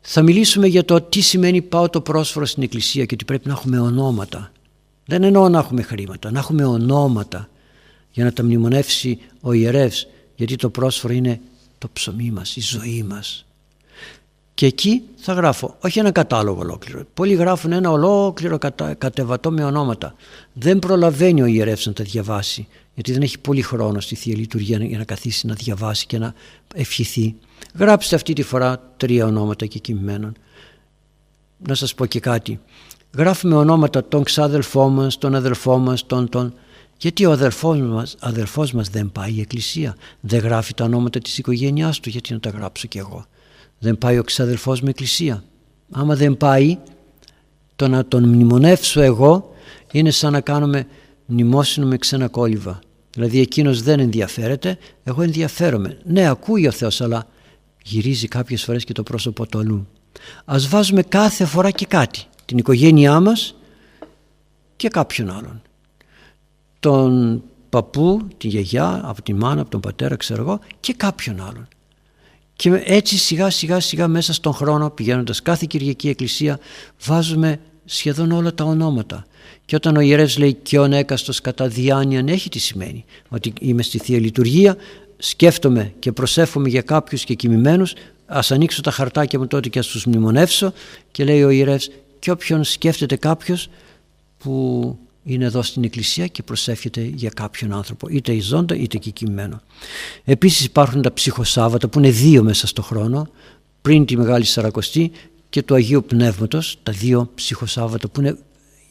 Θα 0.00 0.22
μιλήσουμε 0.22 0.66
για 0.66 0.84
το 0.84 1.00
τι 1.00 1.20
σημαίνει 1.20 1.62
πάω 1.62 1.88
το 1.88 2.00
πρόσφορο 2.00 2.46
στην 2.46 2.62
εκκλησία 2.62 3.04
και 3.04 3.14
ότι 3.14 3.24
πρέπει 3.24 3.48
να 3.48 3.52
έχουμε 3.52 3.78
ονόματα. 3.78 4.52
Δεν 5.06 5.22
εννοώ 5.22 5.48
να 5.48 5.58
έχουμε 5.58 5.82
χρήματα, 5.82 6.30
να 6.30 6.38
έχουμε 6.38 6.64
ονόματα 6.64 7.48
για 8.10 8.24
να 8.24 8.32
τα 8.32 8.42
μνημονεύσει 8.42 9.18
ο 9.40 9.52
ιερεύς 9.52 10.06
γιατί 10.34 10.56
το 10.56 10.70
πρόσφορο 10.70 11.14
είναι 11.14 11.40
το 11.84 11.90
ψωμί 11.92 12.30
μας, 12.30 12.56
η 12.56 12.60
ζωή 12.60 13.02
μας. 13.02 13.46
Και 14.54 14.66
εκεί 14.66 15.02
θα 15.16 15.32
γράφω, 15.32 15.76
όχι 15.80 15.98
ένα 15.98 16.10
κατάλογο 16.10 16.60
ολόκληρο. 16.60 17.04
Πολλοί 17.14 17.34
γράφουν 17.34 17.72
ένα 17.72 17.90
ολόκληρο 17.90 18.58
κατεβατό 18.98 19.50
με 19.50 19.64
ονόματα. 19.64 20.14
Δεν 20.52 20.78
προλαβαίνει 20.78 21.42
ο 21.42 21.46
ιερεύς 21.46 21.86
να 21.86 21.92
τα 21.92 22.04
διαβάσει 22.04 22.66
γιατί 22.94 23.12
δεν 23.12 23.22
έχει 23.22 23.38
πολύ 23.38 23.62
χρόνο 23.62 24.00
στη 24.00 24.14
Θεία 24.14 24.36
Λειτουργία 24.36 24.78
για 24.78 24.98
να 24.98 25.04
καθίσει 25.04 25.46
να 25.46 25.54
διαβάσει 25.54 26.06
και 26.06 26.18
να 26.18 26.34
ευχηθεί. 26.74 27.34
Γράψτε 27.74 28.14
αυτή 28.14 28.32
τη 28.32 28.42
φορά 28.42 28.92
τρία 28.96 29.26
ονόματα 29.26 29.66
και 29.66 29.78
κειμένων. 29.78 30.36
Να 31.66 31.74
σας 31.74 31.94
πω 31.94 32.06
και 32.06 32.20
κάτι. 32.20 32.60
Γράφουμε 33.16 33.54
ονόματα 33.54 34.04
των 34.04 34.22
ξάδελφών 34.22 34.92
μας, 34.92 35.18
των 35.18 35.34
αδελφών 35.34 35.82
μας, 35.82 36.06
των, 36.06 36.28
των... 36.28 36.54
Γιατί 36.96 37.24
ο 37.24 37.30
αδελφός 37.32 37.80
μας, 37.80 38.16
αδελφός 38.20 38.72
μας 38.72 38.88
δεν 38.88 39.12
πάει 39.12 39.32
η 39.32 39.40
εκκλησία. 39.40 39.96
Δεν 40.20 40.40
γράφει 40.40 40.74
τα 40.74 40.84
ονόματα 40.84 41.18
της 41.18 41.38
οικογένειάς 41.38 42.00
του. 42.00 42.08
Γιατί 42.08 42.32
να 42.32 42.40
τα 42.40 42.50
γράψω 42.50 42.86
κι 42.86 42.98
εγώ; 42.98 43.26
Δεν 43.78 43.98
πάει 43.98 44.18
ο 44.18 44.22
ξαδελφός 44.22 44.80
με 44.80 44.90
εκκλησία. 44.90 45.44
Άμα 45.92 46.14
δεν 46.14 46.36
πάει, 46.36 46.78
το 47.76 47.88
να 47.88 48.06
τον 48.06 48.28
μνημονεύσω 48.28 49.00
εγώ 49.00 49.54
είναι 49.92 50.10
σαν 50.10 50.32
να 50.32 50.40
κάνουμε 50.40 50.86
μνημόσυνο 51.26 51.86
με 51.86 51.96
ξένα 51.96 52.28
κόλληβα. 52.28 52.78
Δηλαδή 53.14 53.40
εκείνος 53.40 53.82
δεν 53.82 54.00
ενδιαφέρεται, 54.00 54.78
εγώ 55.04 55.22
ενδιαφέρομαι. 55.22 55.98
Ναι, 56.04 56.28
ακούει 56.28 56.66
ο 56.66 56.70
Θεός, 56.70 57.00
αλλά 57.00 57.26
γυρίζει 57.82 58.28
κάποιες 58.28 58.64
φορές 58.64 58.84
και 58.84 58.92
το 58.92 59.02
πρόσωπο 59.02 59.46
του 59.46 59.58
αλλού. 59.58 59.86
Ας 60.44 60.68
βάζουμε 60.68 61.02
κάθε 61.02 61.44
φορά 61.44 61.70
και 61.70 61.86
κάτι. 61.86 62.22
Την 62.44 62.58
οικογένειά 62.58 63.20
μας 63.20 63.54
και 64.76 64.88
κάποιον 64.88 65.30
άλλον. 65.30 65.62
Τον 66.84 67.42
παππού, 67.68 68.28
τη 68.36 68.48
γιαγιά, 68.48 69.00
από 69.04 69.22
τη 69.22 69.34
μάνα, 69.34 69.60
από 69.60 69.70
τον 69.70 69.80
πατέρα, 69.80 70.16
ξέρω 70.16 70.42
εγώ, 70.42 70.58
και 70.80 70.92
κάποιον 70.92 71.40
άλλον. 71.40 71.68
Και 72.56 72.82
έτσι 72.84 73.18
σιγά 73.18 73.50
σιγά 73.50 73.80
σιγά 73.80 74.08
μέσα 74.08 74.32
στον 74.32 74.52
χρόνο 74.52 74.90
πηγαίνοντας 74.90 75.42
κάθε 75.42 75.66
Κυριακή 75.68 76.08
Εκκλησία 76.08 76.58
βάζουμε 77.04 77.60
σχεδόν 77.84 78.30
όλα 78.30 78.54
τα 78.54 78.64
ονόματα. 78.64 79.24
Και 79.64 79.76
όταν 79.76 79.96
ο 79.96 80.00
ιερεύς 80.00 80.38
λέει 80.38 80.54
«και 80.54 80.78
ο 80.78 80.84
έκαστος 80.84 81.40
κατά 81.40 81.68
διάνοιαν» 81.68 82.28
έχει 82.28 82.48
τι 82.48 82.58
σημαίνει. 82.58 83.04
Ότι 83.28 83.52
είμαι 83.60 83.82
στη 83.82 83.98
Θεία 83.98 84.18
Λειτουργία, 84.18 84.76
σκέφτομαι 85.16 85.92
και 85.98 86.12
προσέφομαι 86.12 86.68
για 86.68 86.82
κάποιους 86.82 87.24
και 87.24 87.34
κοιμημένους, 87.34 87.92
ας 88.26 88.50
ανοίξω 88.50 88.80
τα 88.80 88.90
χαρτάκια 88.90 89.38
μου 89.38 89.46
τότε 89.46 89.68
και 89.68 89.78
ας 89.78 89.86
τους 89.86 90.04
μνημονεύσω 90.06 90.72
και 91.10 91.24
λέει 91.24 91.42
ο 91.42 91.50
ιερεύς 91.50 91.90
«και 92.18 92.30
όποιον 92.30 92.64
σκέφτεται 92.64 93.16
κάποιος 93.16 93.68
που 94.38 94.98
είναι 95.24 95.44
εδώ 95.44 95.62
στην 95.62 95.84
εκκλησία 95.84 96.26
και 96.26 96.42
προσεύχεται 96.42 97.00
για 97.00 97.30
κάποιον 97.30 97.72
άνθρωπο 97.72 98.08
είτε 98.08 98.32
η 98.32 98.40
ζώντα 98.40 98.74
είτε 98.74 98.98
και 98.98 99.10
κοιμημένο. 99.10 99.60
Επίσης 100.24 100.64
υπάρχουν 100.64 101.02
τα 101.02 101.12
ψυχοσάββατα 101.12 101.88
που 101.88 101.98
είναι 101.98 102.10
δύο 102.10 102.42
μέσα 102.42 102.66
στο 102.66 102.82
χρόνο 102.82 103.28
πριν 103.82 104.04
τη 104.04 104.16
Μεγάλη 104.16 104.44
Σαρακοστή 104.44 105.12
και 105.48 105.62
του 105.62 105.74
Αγίου 105.74 106.04
Πνεύματος 106.04 106.78
τα 106.82 106.92
δύο 106.92 107.30
ψυχοσάββατα 107.34 108.08
που 108.08 108.20
είναι 108.20 108.38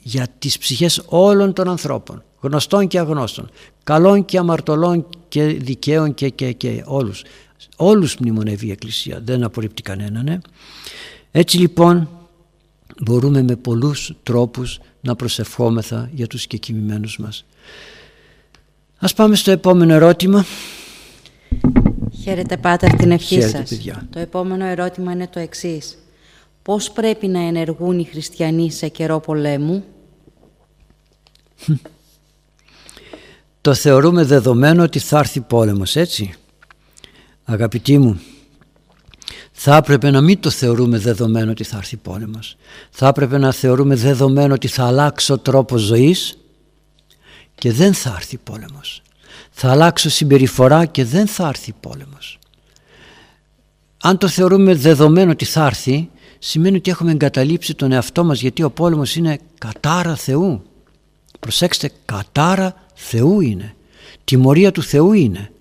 για 0.01 0.27
τις 0.39 0.57
ψυχές 0.57 1.03
όλων 1.05 1.53
των 1.53 1.69
ανθρώπων 1.69 2.23
γνωστών 2.39 2.87
και 2.87 2.99
αγνώστων 2.99 3.49
καλών 3.83 4.25
και 4.25 4.37
αμαρτωλών 4.37 5.05
και 5.27 5.43
δικαίων 5.43 6.13
και, 6.13 6.29
και, 6.29 6.51
και 6.51 6.83
όλους 6.85 7.23
όλους 7.75 8.17
μνημονεύει 8.17 8.67
η 8.67 8.71
Εκκλησία 8.71 9.21
δεν 9.23 9.43
απορρίπτει 9.43 9.81
κανέναν 9.81 10.23
ναι. 10.23 10.37
έτσι 11.31 11.57
λοιπόν 11.57 12.09
μπορούμε 13.01 13.41
με 13.41 13.55
πολλούς 13.55 14.13
τρόπους 14.23 14.79
να 15.03 15.15
προσευχόμεθα 15.15 16.09
για 16.13 16.27
τους 16.27 16.47
κεκοιμημένους 16.47 17.17
μας. 17.17 17.45
Ας 18.97 19.13
πάμε 19.13 19.35
στο 19.35 19.51
επόμενο 19.51 19.93
ερώτημα. 19.93 20.45
Χαίρετε 22.23 22.57
Πάτερ 22.57 22.95
την 22.95 23.11
ευχή 23.11 23.35
Χαίρετε, 23.35 23.57
σας. 23.57 23.69
Παιδιά. 23.69 24.07
Το 24.09 24.19
επόμενο 24.19 24.65
ερώτημα 24.65 25.11
είναι 25.11 25.27
το 25.27 25.39
εξής. 25.39 25.97
Πώς 26.61 26.91
πρέπει 26.91 27.27
να 27.27 27.39
ενεργούν 27.39 27.99
οι 27.99 28.03
χριστιανοί 28.03 28.71
σε 28.71 28.87
καιρό 28.87 29.19
πολέμου; 29.19 29.83
Το 33.61 33.73
θεωρούμε 33.73 34.23
δεδομένο 34.23 34.83
ότι 34.83 34.99
θα 34.99 35.19
έρθει 35.19 35.39
πόλεμος, 35.39 35.95
έτσι. 35.95 36.33
Αγαπητοί 37.43 37.97
μου, 37.97 38.19
θα 39.53 39.75
έπρεπε 39.75 40.11
να 40.11 40.21
μην 40.21 40.39
το 40.39 40.49
θεωρούμε 40.49 40.97
δεδομένο 40.97 41.51
ότι 41.51 41.63
θα 41.63 41.77
έρθει 41.77 41.95
πόλεμος. 41.97 42.55
Θα 42.89 43.07
έπρεπε 43.07 43.37
να 43.37 43.51
θεωρούμε 43.51 43.95
δεδομένο 43.95 44.53
ότι 44.53 44.67
θα 44.67 44.85
αλλάξω 44.85 45.37
τρόπος 45.37 45.81
ζωής 45.81 46.37
και 47.55 47.71
δεν 47.71 47.93
θα 47.93 48.13
έρθει 48.17 48.37
πόλεμος. 48.37 49.01
Θα 49.51 49.71
αλλάξω 49.71 50.09
συμπεριφορά 50.09 50.85
και 50.85 51.05
δεν 51.05 51.27
θα 51.27 51.47
έρθει 51.47 51.73
πόλεμος. 51.79 52.39
Αν 54.01 54.17
το 54.17 54.27
θεωρούμε 54.27 54.75
δεδομένο 54.75 55.31
ότι 55.31 55.45
θα 55.45 55.65
έρθει, 55.65 56.09
σημαίνει 56.39 56.77
ότι 56.77 56.91
έχουμε 56.91 57.11
εγκαταλείψει 57.11 57.73
τον 57.75 57.91
εαυτό 57.91 58.23
μας 58.23 58.41
γιατί 58.41 58.63
ο 58.63 58.71
πόλεμος 58.71 59.15
είναι 59.15 59.39
κατάρα 59.57 60.15
Θεού. 60.15 60.63
Προσέξτε, 61.39 61.91
κατάρα 62.05 62.75
Θεού 62.93 63.41
είναι. 63.41 63.75
Τιμωρία 64.23 64.71
του 64.71 64.83
Θεού 64.83 65.13
είναι. 65.13 65.51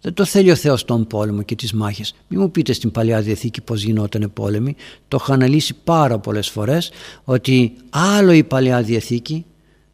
Δεν 0.00 0.14
το 0.14 0.24
θέλει 0.24 0.50
ο 0.50 0.54
Θεός 0.54 0.84
τον 0.84 1.06
πόλεμο 1.06 1.42
και 1.42 1.54
τις 1.54 1.72
μάχες. 1.72 2.14
Μην 2.28 2.40
μου 2.40 2.50
πείτε 2.50 2.72
στην 2.72 2.90
Παλιά 2.90 3.20
Διαθήκη 3.20 3.60
πώς 3.60 3.82
γινόταν 3.82 4.30
πόλεμοι. 4.32 4.76
Το 5.08 5.18
έχω 5.20 5.32
αναλύσει 5.32 5.74
πάρα 5.84 6.18
πολλές 6.18 6.48
φορές 6.48 6.90
ότι 7.24 7.72
άλλο 7.90 8.32
η 8.32 8.42
Παλιά 8.42 8.82
Διαθήκη 8.82 9.44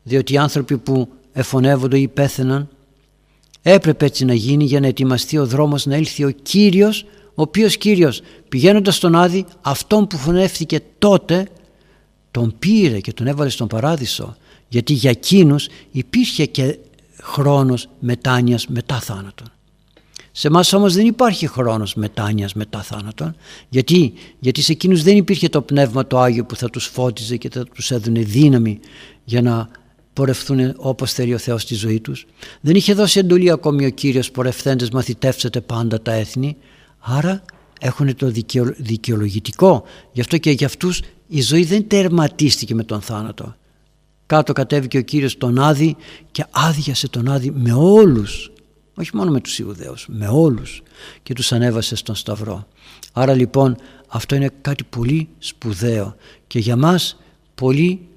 διότι 0.02 0.32
οι 0.32 0.36
άνθρωποι 0.36 0.76
που 0.76 1.08
εφωνεύονται 1.32 1.98
ή 1.98 2.08
πέθαιναν 2.08 2.68
έπρεπε 3.62 4.04
έτσι 4.04 4.24
να 4.24 4.34
γίνει 4.34 4.64
για 4.64 4.80
να 4.80 4.86
ετοιμαστεί 4.86 5.38
ο 5.38 5.46
δρόμος 5.46 5.86
να 5.86 5.94
έλθει 5.94 6.24
ο 6.24 6.30
Κύριος 6.30 7.04
ο 7.34 7.42
οποίος 7.42 7.76
Κύριος 7.76 8.20
πηγαίνοντας 8.48 8.96
στον 8.96 9.14
Άδη 9.14 9.44
αυτόν 9.60 10.06
που 10.06 10.16
φωνεύτηκε 10.16 10.80
τότε 10.98 11.48
τον 12.30 12.54
πήρε 12.58 13.00
και 13.00 13.12
τον 13.12 13.26
έβαλε 13.26 13.50
στον 13.50 13.66
παράδεισο 13.66 14.36
γιατί 14.68 14.92
για 14.92 15.10
εκείνους 15.10 15.68
υπήρχε 15.90 16.46
και 16.46 16.78
χρόνος 17.22 17.88
μετάνοιας 17.98 18.66
μετά 18.66 19.00
θάνατον. 19.00 19.55
Σε 20.38 20.46
εμάς 20.46 20.72
όμως 20.72 20.94
δεν 20.94 21.06
υπάρχει 21.06 21.46
χρόνος 21.46 21.94
μετάνοιας 21.94 22.54
μετά 22.54 22.82
θάνατον. 22.82 23.36
Γιατί; 23.68 24.12
Γιατί 24.38 24.62
σε 24.62 24.72
εκείνους 24.72 25.02
δεν 25.02 25.16
υπήρχε 25.16 25.48
το 25.48 25.62
Πνεύμα 25.62 26.06
το 26.06 26.20
Άγιο 26.20 26.44
που 26.44 26.56
θα 26.56 26.70
τους 26.70 26.84
φώτιζε 26.86 27.36
και 27.36 27.48
θα 27.50 27.64
τους 27.64 27.90
έδωνε 27.90 28.20
δύναμη 28.20 28.80
για 29.24 29.42
να 29.42 29.68
πορευθούν 30.12 30.74
όπως 30.76 31.12
θέλει 31.12 31.34
ο 31.34 31.38
Θεός 31.38 31.62
στη 31.62 31.74
ζωή 31.74 32.00
τους. 32.00 32.26
Δεν 32.60 32.74
είχε 32.74 32.94
δώσει 32.94 33.18
εντολή 33.18 33.50
ακόμη 33.50 33.86
ο 33.86 33.90
Κύριος 33.90 34.30
πορευθέντες 34.30 34.90
μαθητεύσετε 34.90 35.60
πάντα 35.60 36.02
τα 36.02 36.12
έθνη. 36.12 36.56
Άρα 36.98 37.42
έχουν 37.80 38.16
το 38.16 38.32
δικαιολογητικό. 38.76 39.84
Γι' 40.12 40.20
αυτό 40.20 40.38
και 40.38 40.50
για 40.50 40.66
αυτούς 40.66 41.02
η 41.26 41.42
ζωή 41.42 41.64
δεν 41.64 41.88
τερματίστηκε 41.88 42.74
με 42.74 42.84
τον 42.84 43.00
θάνατο. 43.00 43.54
Κάτω 44.26 44.52
κατέβηκε 44.52 44.98
ο 44.98 45.02
Κύριος 45.02 45.36
τον 45.36 45.58
Άδη 45.58 45.96
και 46.30 46.44
άδειασε 46.50 47.08
τον 47.08 47.28
Άδη 47.28 47.50
με 47.50 47.72
όλους 47.72 48.50
όχι 48.98 49.16
μόνο 49.16 49.30
με 49.30 49.40
τους 49.40 49.58
Ιουδαίους, 49.58 50.06
με 50.08 50.28
όλους 50.28 50.82
και 51.22 51.34
τους 51.34 51.52
ανέβασε 51.52 51.96
στον 51.96 52.14
Σταυρό. 52.14 52.66
Άρα 53.12 53.34
λοιπόν 53.34 53.76
αυτό 54.08 54.34
είναι 54.34 54.50
κάτι 54.60 54.84
πολύ 54.84 55.28
σπουδαίο 55.38 56.16
και 56.46 56.58
για 56.58 56.76
μας 56.76 57.16
πολύ 57.54 58.08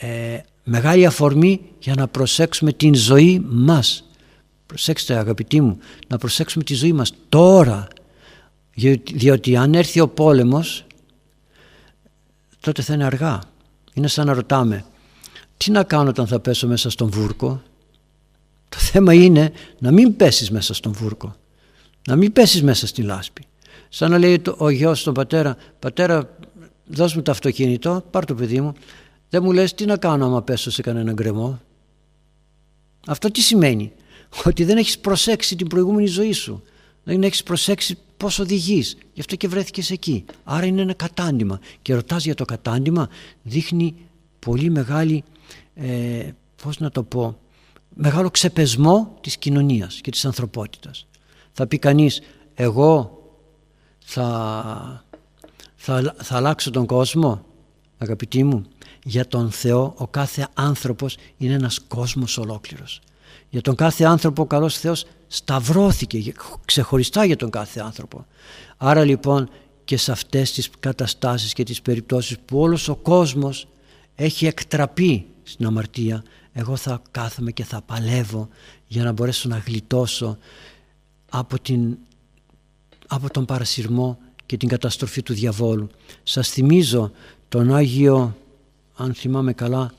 ε, 0.00 0.38
μεγάλη 0.64 1.06
αφορμή 1.06 1.60
για 1.78 1.94
να 1.94 2.08
προσέξουμε 2.08 2.72
την 2.72 2.94
ζωή 2.94 3.44
μας. 3.48 4.04
Προσέξτε 4.66 5.14
αγαπητοί 5.14 5.60
μου, 5.60 5.78
να 6.08 6.18
προσέξουμε 6.18 6.64
τη 6.64 6.74
ζωή 6.74 6.92
μας 6.92 7.12
τώρα 7.28 7.88
διότι 9.14 9.56
αν 9.56 9.74
έρθει 9.74 10.00
ο 10.00 10.08
πόλεμος 10.08 10.86
τότε 12.60 12.82
θα 12.82 12.94
είναι 12.94 13.04
αργά. 13.04 13.40
Είναι 13.94 14.08
σαν 14.08 14.26
να 14.26 14.32
ρωτάμε 14.32 14.84
τι 15.56 15.70
να 15.70 15.82
κάνω 15.82 16.08
όταν 16.08 16.26
θα 16.26 16.40
πέσω 16.40 16.66
μέσα 16.66 16.90
στον 16.90 17.10
βούρκο; 17.10 17.62
Το 18.74 18.80
θέμα 18.80 19.12
είναι 19.12 19.52
να 19.78 19.90
μην 19.90 20.16
πέσεις 20.16 20.50
μέσα 20.50 20.74
στον 20.74 20.92
βούρκο. 20.92 21.36
Να 22.06 22.16
μην 22.16 22.32
πέσεις 22.32 22.62
μέσα 22.62 22.86
στη 22.86 23.02
λάσπη. 23.02 23.44
Σαν 23.88 24.10
να 24.10 24.18
λέει 24.18 24.42
ο 24.56 24.68
γιος 24.68 25.00
στον 25.00 25.14
πατέρα, 25.14 25.56
πατέρα 25.78 26.36
δώσ' 26.86 27.14
μου 27.14 27.22
το 27.22 27.30
αυτοκίνητο, 27.30 28.04
πάρ 28.10 28.24
το 28.24 28.34
παιδί 28.34 28.60
μου. 28.60 28.72
Δεν 29.28 29.42
μου 29.42 29.52
λες 29.52 29.74
τι 29.74 29.84
να 29.84 29.96
κάνω 29.96 30.26
άμα 30.26 30.42
πέσω 30.42 30.70
σε 30.70 30.82
κανένα 30.82 31.12
γκρεμό. 31.12 31.60
Αυτό 33.06 33.30
τι 33.30 33.40
σημαίνει; 33.40 33.92
Ότι 34.44 34.64
δεν 34.64 34.76
έχεις 34.76 34.98
προσέξει 34.98 35.56
την 35.56 35.66
προηγούμενη 35.66 36.06
ζωή 36.06 36.32
σου. 36.32 36.62
Δεν 37.04 37.22
έχεις 37.22 37.42
προσέξει 37.42 37.98
πώς 38.16 38.38
οδηγείς. 38.38 38.96
Γι' 39.12 39.20
αυτό 39.20 39.36
και 39.36 39.48
βρέθηκες 39.48 39.90
εκεί. 39.90 40.24
Άρα 40.44 40.66
είναι 40.66 40.82
ένα 40.82 40.94
κατάντημα. 40.94 41.60
Και 41.82 41.94
ρωτάς 41.94 42.24
για 42.24 42.34
το 42.34 42.44
κατάντημα 42.44 43.08
δείχνει 43.42 43.94
πολύ 44.38 44.70
μεγάλη, 44.70 45.24
ε, 45.74 46.28
πώς 46.62 46.78
να 46.78 46.90
το 46.90 47.02
πω, 47.02 47.38
μεγάλο 47.94 48.30
ξεπεσμό 48.30 49.14
της 49.20 49.36
κοινωνίας 49.36 50.00
και 50.00 50.10
της 50.10 50.24
ανθρωπότητας. 50.24 51.06
Θα 51.52 51.66
πει 51.66 51.78
κανείς 51.78 52.20
εγώ 52.54 53.18
θα, 54.04 55.04
θα, 55.74 56.14
θα 56.22 56.36
αλλάξω 56.36 56.70
τον 56.70 56.86
κόσμο 56.86 57.44
αγαπητοί 57.98 58.44
μου 58.44 58.64
για 59.04 59.26
τον 59.26 59.50
Θεό 59.50 59.94
ο 59.96 60.06
κάθε 60.06 60.48
άνθρωπος 60.54 61.16
είναι 61.36 61.54
ένας 61.54 61.80
κόσμος 61.88 62.38
ολόκληρος. 62.38 63.00
Για 63.48 63.60
τον 63.60 63.74
κάθε 63.74 64.04
άνθρωπο 64.04 64.42
ο 64.42 64.46
καλός 64.46 64.78
Θεός 64.78 65.06
σταυρώθηκε 65.26 66.34
ξεχωριστά 66.64 67.24
για 67.24 67.36
τον 67.36 67.50
κάθε 67.50 67.80
άνθρωπο. 67.80 68.26
Άρα 68.76 69.04
λοιπόν 69.04 69.48
και 69.84 69.96
σε 69.96 70.12
αυτές 70.12 70.52
τις 70.52 70.70
καταστάσεις 70.80 71.52
και 71.52 71.62
τις 71.62 71.82
περιπτώσεις 71.82 72.38
που 72.44 72.58
όλος 72.60 72.88
ο 72.88 72.94
κόσμος 72.94 73.68
έχει 74.14 74.46
εκτραπεί 74.46 75.26
στην 75.42 75.66
αμαρτία 75.66 76.22
εγώ 76.56 76.76
θα 76.76 77.02
κάθομαι 77.10 77.52
και 77.52 77.64
θα 77.64 77.82
παλεύω 77.82 78.48
για 78.86 79.04
να 79.04 79.12
μπορέσω 79.12 79.48
να 79.48 79.58
γλιτώσω 79.58 80.38
από, 81.30 81.60
την, 81.60 81.96
από 83.06 83.30
τον 83.30 83.44
παρασυρμό 83.44 84.18
και 84.46 84.56
την 84.56 84.68
καταστροφή 84.68 85.22
του 85.22 85.34
διαβόλου. 85.34 85.88
Σας 86.22 86.48
θυμίζω 86.48 87.10
τον 87.48 87.74
Άγιο, 87.74 88.36
αν 88.96 89.14
θυμάμαι 89.14 89.52
καλά, 89.52 89.92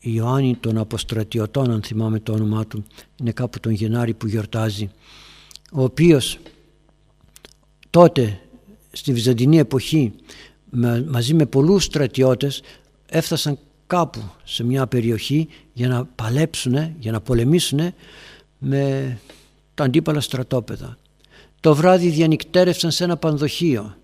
Ιωάννη 0.00 0.56
των 0.56 0.78
Αποστρατιωτών, 0.78 1.70
αν 1.70 1.82
θυμάμαι 1.82 2.20
το 2.20 2.32
όνομά 2.32 2.66
του, 2.66 2.84
είναι 3.16 3.32
κάπου 3.32 3.60
τον 3.60 3.72
Γενάρη 3.72 4.14
που 4.14 4.26
γιορτάζει, 4.26 4.90
ο 5.72 5.82
οποίος 5.82 6.38
τότε 7.90 8.40
στη 8.92 9.12
Βυζαντινή 9.12 9.58
εποχή 9.58 10.12
μαζί 11.08 11.34
με 11.34 11.46
πολλούς 11.46 11.84
στρατιώτες 11.84 12.62
έφτασαν 13.06 13.58
κάπου 13.88 14.22
σε 14.44 14.64
μια 14.64 14.86
περιοχή 14.86 15.48
για 15.72 15.88
να 15.88 16.04
παλέψουν, 16.04 16.94
για 16.98 17.12
να 17.12 17.20
πολεμήσουν 17.20 17.80
με 18.58 19.18
τα 19.74 19.84
αντίπαλα 19.84 20.20
στρατόπεδα. 20.20 20.96
Το 21.60 21.74
βράδυ 21.74 22.08
διανυκτέρευσαν 22.08 22.90
σε 22.90 23.04
ένα 23.04 23.16
πανδοχείο. 23.16 23.96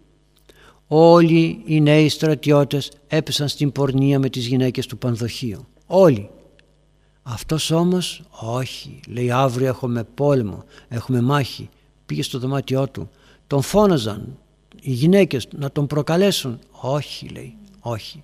Όλοι 0.86 1.62
οι 1.64 1.80
νέοι 1.80 2.08
στρατιώτες 2.08 2.90
έπεσαν 3.06 3.48
στην 3.48 3.72
πορνεία 3.72 4.18
με 4.18 4.28
τις 4.28 4.46
γυναίκες 4.46 4.86
του 4.86 4.98
πανδοχείου. 4.98 5.66
Όλοι. 5.86 6.30
Αυτός 7.22 7.70
όμως 7.70 8.22
όχι. 8.40 9.00
Λέει 9.08 9.30
αύριο 9.30 9.66
έχουμε 9.66 10.04
πόλεμο, 10.04 10.64
έχουμε 10.88 11.20
μάχη. 11.20 11.68
Πήγε 12.06 12.22
στο 12.22 12.38
δωμάτιό 12.38 12.88
του. 12.88 13.10
Τον 13.46 13.62
φώναζαν 13.62 14.38
οι 14.80 14.92
γυναίκες 14.92 15.48
να 15.56 15.70
τον 15.70 15.86
προκαλέσουν. 15.86 16.58
Όχι 16.70 17.28
λέει, 17.28 17.54
όχι. 17.80 18.22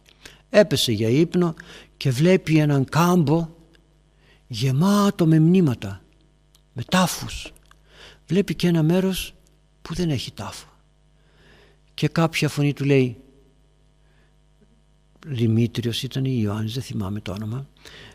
Έπεσε 0.51 0.93
για 0.93 1.09
ύπνο 1.09 1.55
και 1.97 2.11
βλέπει 2.11 2.59
έναν 2.59 2.85
κάμπο 2.85 3.49
γεμάτο 4.47 5.27
με 5.27 5.41
μνήματα, 5.41 6.03
με 6.73 6.83
τάφους. 6.83 7.53
Βλέπει 8.27 8.55
και 8.55 8.67
ένα 8.67 8.83
μέρος 8.83 9.35
που 9.83 9.95
δεν 9.95 10.11
έχει 10.11 10.33
τάφο. 10.33 10.69
Και 11.95 12.09
κάποια 12.09 12.49
φωνή 12.49 12.73
του 12.73 12.85
λέει 12.85 13.17
Δημήτριος 15.27 16.03
ήταν 16.03 16.25
ή 16.25 16.39
Ιωάννης, 16.43 16.75
δεν 16.75 16.83
θυμάμαι 16.83 17.21
το 17.21 17.33
όνομα. 17.33 17.69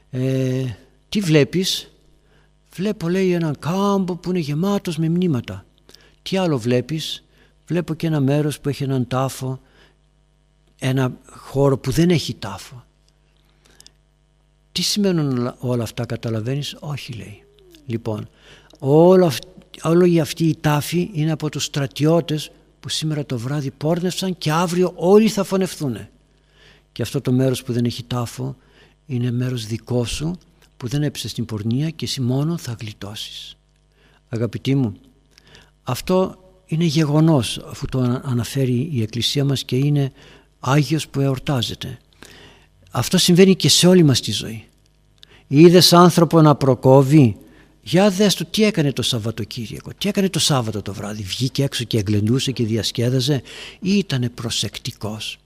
Ε, 0.09 0.65
τι 1.09 1.19
βλέπεις; 1.19 1.89
Βλέπω 2.73 3.09
λέει 3.09 3.31
έναν 3.31 3.55
κάμπο 3.59 4.15
που 4.15 4.29
είναι 4.29 4.39
γεμάτος 4.39 4.97
με 4.97 5.09
μνήματα. 5.09 5.65
Τι 6.21 6.37
άλλο 6.37 6.57
βλέπεις; 6.57 7.23
Βλέπω 7.67 7.93
και 7.93 8.07
ένα 8.07 8.19
μέρος 8.19 8.59
που 8.59 8.69
έχει 8.69 8.83
έναν 8.83 9.07
τάφο, 9.07 9.61
ένα 10.79 11.17
χώρο 11.29 11.77
που 11.77 11.91
δεν 11.91 12.09
έχει 12.09 12.33
τάφο. 12.33 12.83
Τι 14.71 14.81
σημαίνουν 14.81 15.55
όλα 15.59 15.83
αυτά 15.83 16.05
καταλαβαίνεις; 16.05 16.77
Όχι 16.79 17.13
λέει. 17.13 17.43
Λοιπόν, 17.85 18.29
όλο, 18.79 19.31
όλη 19.83 20.19
αυτή 20.19 20.43
η 20.43 20.57
τάφη 20.61 21.09
είναι 21.13 21.31
από 21.31 21.49
τους 21.49 21.63
στρατιώτες 21.63 22.51
που 22.79 22.89
σήμερα 22.89 23.25
το 23.25 23.37
βράδυ 23.37 23.71
πόρνευσαν 23.71 24.37
και 24.37 24.51
αύριο 24.51 24.93
όλοι 24.95 25.27
θα 25.29 25.43
φωνευτούν. 25.43 25.97
Και 26.91 27.01
αυτό 27.01 27.21
το 27.21 27.31
μέρος 27.31 27.63
που 27.63 27.73
δεν 27.73 27.85
έχει 27.85 28.03
τάφο 28.03 28.55
είναι 29.05 29.31
μέρος 29.31 29.65
δικό 29.65 30.05
σου 30.05 30.37
που 30.77 30.87
δεν 30.87 31.03
έπεσε 31.03 31.27
στην 31.27 31.45
πορνεία 31.45 31.89
και 31.89 32.05
εσύ 32.05 32.21
μόνο 32.21 32.57
θα 32.57 32.75
γλιτώσεις. 32.79 33.57
Αγαπητοί 34.29 34.75
μου, 34.75 34.95
αυτό 35.83 36.39
είναι 36.65 36.83
γεγονός 36.83 37.57
αφού 37.65 37.85
το 37.85 38.21
αναφέρει 38.23 38.89
η 38.91 39.01
Εκκλησία 39.01 39.45
μας 39.45 39.63
και 39.63 39.75
είναι 39.75 40.11
Άγιος 40.67 41.07
που 41.07 41.19
εορτάζεται. 41.19 41.97
Αυτό 42.91 43.17
συμβαίνει 43.17 43.55
και 43.55 43.69
σε 43.69 43.87
όλη 43.87 44.03
μας 44.03 44.21
τη 44.21 44.31
ζωή. 44.31 44.63
Είδες 45.47 45.93
άνθρωπο 45.93 46.41
να 46.41 46.55
προκόβει, 46.55 47.35
για 47.81 48.09
δες 48.09 48.35
του 48.35 48.45
τι 48.45 48.63
έκανε 48.63 48.91
το 48.93 49.01
Σαββατοκύριακο, 49.01 49.91
τι 49.97 50.09
έκανε 50.09 50.29
το 50.29 50.39
Σάββατο 50.39 50.81
το 50.81 50.93
βράδυ, 50.93 51.23
βγήκε 51.23 51.63
έξω 51.63 51.83
και 51.83 51.97
εγκλεντούσε 51.97 52.51
και 52.51 52.63
διασκέδαζε; 52.63 53.41
Ή 53.79 53.97
ήταν 53.97 54.31
προσεκτικός. 54.33 55.37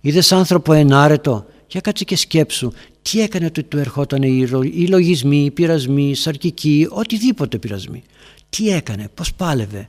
Είδες 0.00 0.32
άνθρωπο 0.32 0.72
ενάρετο, 0.72 1.46
για 1.68 1.80
κάτσε 1.80 2.04
και 2.04 2.16
σκέψου 2.16 2.72
τι 3.02 3.20
έκανε 3.20 3.46
ότι 3.46 3.62
του 3.62 3.78
ερχόταν 3.78 4.22
οι 4.22 4.86
λογισμοί, 4.88 5.44
οι 5.44 5.50
πειρασμοί, 5.50 6.10
οι 6.10 6.14
σαρκικοί, 6.14 6.86
οτιδήποτε 6.90 7.58
πειρασμοί; 7.58 8.02
Τι 8.48 8.70
έκανε, 8.70 9.08
πώς 9.14 9.34
πάλευε; 9.34 9.88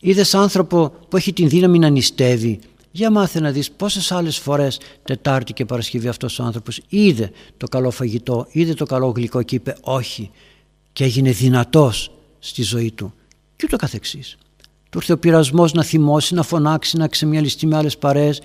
Είδες 0.00 0.34
άνθρωπο 0.34 0.92
που 1.08 1.16
έχει 1.16 1.32
την 1.32 1.48
δύναμη 1.48 1.78
να 1.78 1.88
νηστεύει, 1.88 2.58
για 2.96 3.10
μάθε 3.10 3.40
να 3.40 3.50
δεις 3.50 3.70
πόσες 3.70 4.12
άλλες 4.12 4.38
φορές 4.38 4.80
Τετάρτη 5.02 5.52
και 5.52 5.64
Παρασκευή 5.64 6.08
αυτός 6.08 6.38
ο 6.38 6.42
άνθρωπος 6.42 6.80
είδε 6.88 7.30
το 7.56 7.68
καλό 7.68 7.90
φαγητό, 7.90 8.46
είδε 8.50 8.74
το 8.74 8.86
καλό 8.86 9.08
γλυκό 9.08 9.42
και 9.42 9.54
είπε 9.54 9.76
όχι 9.80 10.30
και 10.92 11.04
έγινε 11.04 11.30
δυνατός 11.30 12.10
στη 12.38 12.62
ζωή 12.62 12.92
του 12.92 13.14
και 13.56 13.64
ούτω 13.66 13.76
καθεξής. 13.76 14.36
Του 14.90 14.98
ήρθε 14.98 15.12
ο 15.12 15.18
πειρασμός 15.18 15.72
να 15.72 15.82
θυμώσει, 15.82 16.34
να 16.34 16.42
φωνάξει, 16.42 16.96
να 16.96 17.08
ξεμιαλιστεί 17.08 17.66
με 17.66 17.76
άλλες 17.76 17.98
παρέες. 17.98 18.40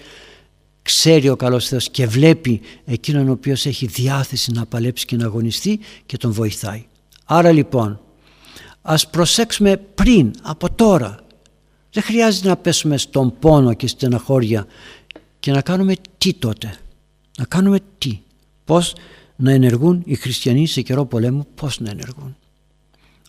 Ξέρει 0.82 1.30
ο 1.30 1.36
καλός 1.36 1.68
Θεός 1.68 1.89
και 1.89 2.08
βλέπει 2.08 2.62
εκείνον 2.86 3.28
ο 3.28 3.32
οποίος 3.32 3.66
έχει 3.66 3.86
διάθεση 3.86 4.52
να 4.52 4.66
παλέψει 4.66 5.06
και 5.06 5.16
να 5.16 5.26
αγωνιστεί 5.26 5.80
και 6.06 6.18
τον 6.18 6.32
βοηθάει. 6.32 6.86
Άρα 7.26 7.52
λοιπόν 7.52 7.99
ας 8.82 9.10
προσέξουμε 9.10 9.78
πριν, 9.78 10.32
από 10.41 10.74
τώρα, 10.74 11.20
δεν 11.92 12.04
χρειάζεται 12.04 12.48
να 12.48 12.58
πέσουμε 12.58 12.98
στον 12.98 13.34
πόνο 13.39 13.74
και 13.74 13.88
στεναχώρια 13.88 14.66
και 15.39 15.52
να 15.52 15.62
κάνουμε 15.62 15.96
τι 16.18 16.34
τότε. 16.34 16.78
Να 17.38 17.46
κάνουμε 17.46 17.80
τι. 17.98 18.20
Πώς 18.66 18.96
να 19.36 19.52
ενεργούν 19.52 20.02
οι 20.06 20.16
χριστιανοί 20.16 20.68
σε 20.68 20.82
καιρό 20.82 21.06
πολέμου, 21.06 21.48
πώς 21.56 21.80
να 21.80 21.89
ενεργούν. 21.89 22.36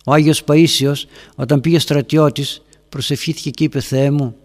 Ο 0.05 0.13
Άγιος 0.13 0.43
Παΐσιος 0.47 1.03
όταν 1.35 1.61
πήγε 1.61 1.79
στρατιώτης 1.79 2.61
προσευχήθηκε 2.89 3.49
και 3.49 3.63
είπε 3.63 3.79
«Θεέ 3.79 4.11
μου, 4.11 4.35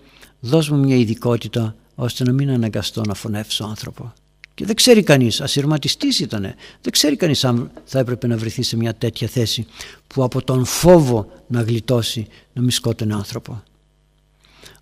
δώσ' 0.41 0.69
μου 0.69 0.79
μια 0.79 0.97
ειδικότητα 0.97 1.77
ώστε 1.95 2.25
να 2.25 2.33
μην 2.33 2.51
αναγκαστώ 2.51 3.01
να 3.01 3.15
φωνεύσω 3.15 3.65
άνθρωπο». 3.65 4.13
Και 4.55 4.65
δεν 4.65 4.75
ξέρει 4.75 5.03
κανείς, 5.03 5.41
ασυρματιστής 5.41 6.21
ήτανε, 6.21 6.55
δεν 6.83 6.93
ξέρει 6.93 7.17
κανείς 7.17 7.45
αν 7.45 7.71
θα 7.85 7.99
έπρεπε 7.99 8.27
να 8.27 8.37
βρεθεί 8.37 8.63
σε 8.63 8.77
μια 8.77 8.95
τέτοια 8.95 9.29
θέση 9.29 9.67
που 10.07 10.23
από 10.23 10.43
τον 10.43 10.65
φόβο 10.65 11.27
να 11.47 11.63
γλιτώσει 11.63 12.27
να 12.53 12.63
μη 12.63 12.71
σκότωνε 12.71 13.15
άνθρωπο. 13.15 13.63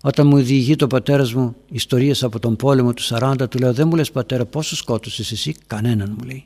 Όταν 0.01 0.27
μου 0.27 0.37
διηγεί 0.37 0.75
το 0.75 0.87
πατέρας 0.87 1.33
μου 1.33 1.55
ιστορίες 1.71 2.23
από 2.23 2.39
τον 2.39 2.55
πόλεμο 2.55 2.93
του 2.93 3.03
40, 3.03 3.35
του 3.49 3.57
λέω: 3.59 3.73
Δεν 3.73 3.87
μου 3.87 3.95
λες 3.95 4.11
πατέρα, 4.11 4.45
πόσο 4.45 4.75
σκότωσες 4.75 5.31
εσύ, 5.31 5.55
κανέναν 5.67 6.15
μου 6.17 6.25
λέει. 6.25 6.45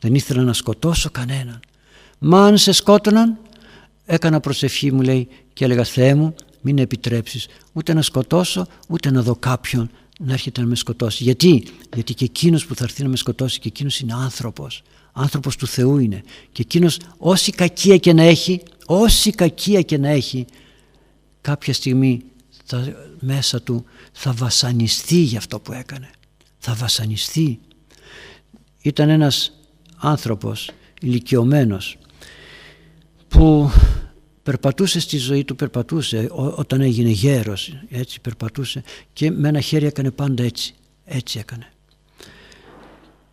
Δεν 0.00 0.14
ήθελα 0.14 0.42
να 0.42 0.52
σκοτώσω 0.52 1.10
κανέναν. 1.10 1.60
Μα 2.18 2.46
αν 2.46 2.58
σε 2.58 2.72
σκότωναν, 2.72 3.38
έκανα 4.06 4.40
προσευχή 4.40 4.92
μου 4.92 5.02
λέει 5.02 5.28
και 5.52 5.64
έλεγα 5.64 5.84
Θεέ 5.84 6.14
μου, 6.14 6.34
μην 6.60 6.78
επιτρέψεις 6.78 7.46
ούτε 7.72 7.94
να 7.94 8.02
σκοτώσω, 8.02 8.66
ούτε 8.88 9.10
να 9.10 9.22
δω 9.22 9.36
κάποιον 9.36 9.90
να 10.20 10.32
έρχεται 10.32 10.60
να 10.60 10.66
με 10.66 10.74
σκοτώσει. 10.74 11.22
Γιατί, 11.22 11.64
Γιατί 11.94 12.14
και 12.14 12.24
εκείνος 12.24 12.66
που 12.66 12.74
θα 12.74 12.84
έρθει 12.84 13.02
να 13.02 13.08
με 13.08 13.16
σκοτώσει 13.16 13.58
και 13.58 13.68
εκείνος 13.68 14.00
είναι 14.00 14.14
άνθρωπος. 14.14 14.82
Άνθρωπος 15.12 15.56
του 15.56 15.66
Θεού 15.66 15.98
είναι. 15.98 16.22
Και 16.52 16.62
εκείνος 16.62 16.98
όση 17.18 17.52
κακία 17.52 17.96
και 17.96 18.12
να 18.12 18.22
έχει, 18.22 18.62
όση 18.86 19.30
κακία 19.30 19.80
και 19.82 19.98
να 19.98 20.08
έχει, 20.08 20.46
κάποια 21.40 21.72
στιγμή 21.72 22.22
θα, 22.70 22.94
μέσα 23.20 23.62
του 23.62 23.84
θα 24.12 24.32
βασανιστεί 24.32 25.16
για 25.16 25.38
αυτό 25.38 25.60
που 25.60 25.72
έκανε. 25.72 26.10
Θα 26.58 26.74
βασανιστεί. 26.74 27.60
Ήταν 28.82 29.08
ένας 29.08 29.52
άνθρωπος 29.96 30.70
ηλικιωμένος 31.00 31.98
που 33.28 33.70
περπατούσε 34.42 35.00
στη 35.00 35.16
ζωή 35.16 35.44
του, 35.44 35.56
περπατούσε 35.56 36.28
όταν 36.32 36.80
έγινε 36.80 37.08
γέρος, 37.08 37.72
έτσι 37.88 38.20
περπατούσε 38.20 38.82
και 39.12 39.30
με 39.30 39.48
ένα 39.48 39.60
χέρι 39.60 39.86
έκανε 39.86 40.10
πάντα 40.10 40.42
έτσι, 40.42 40.74
έτσι 41.04 41.38
έκανε. 41.38 41.72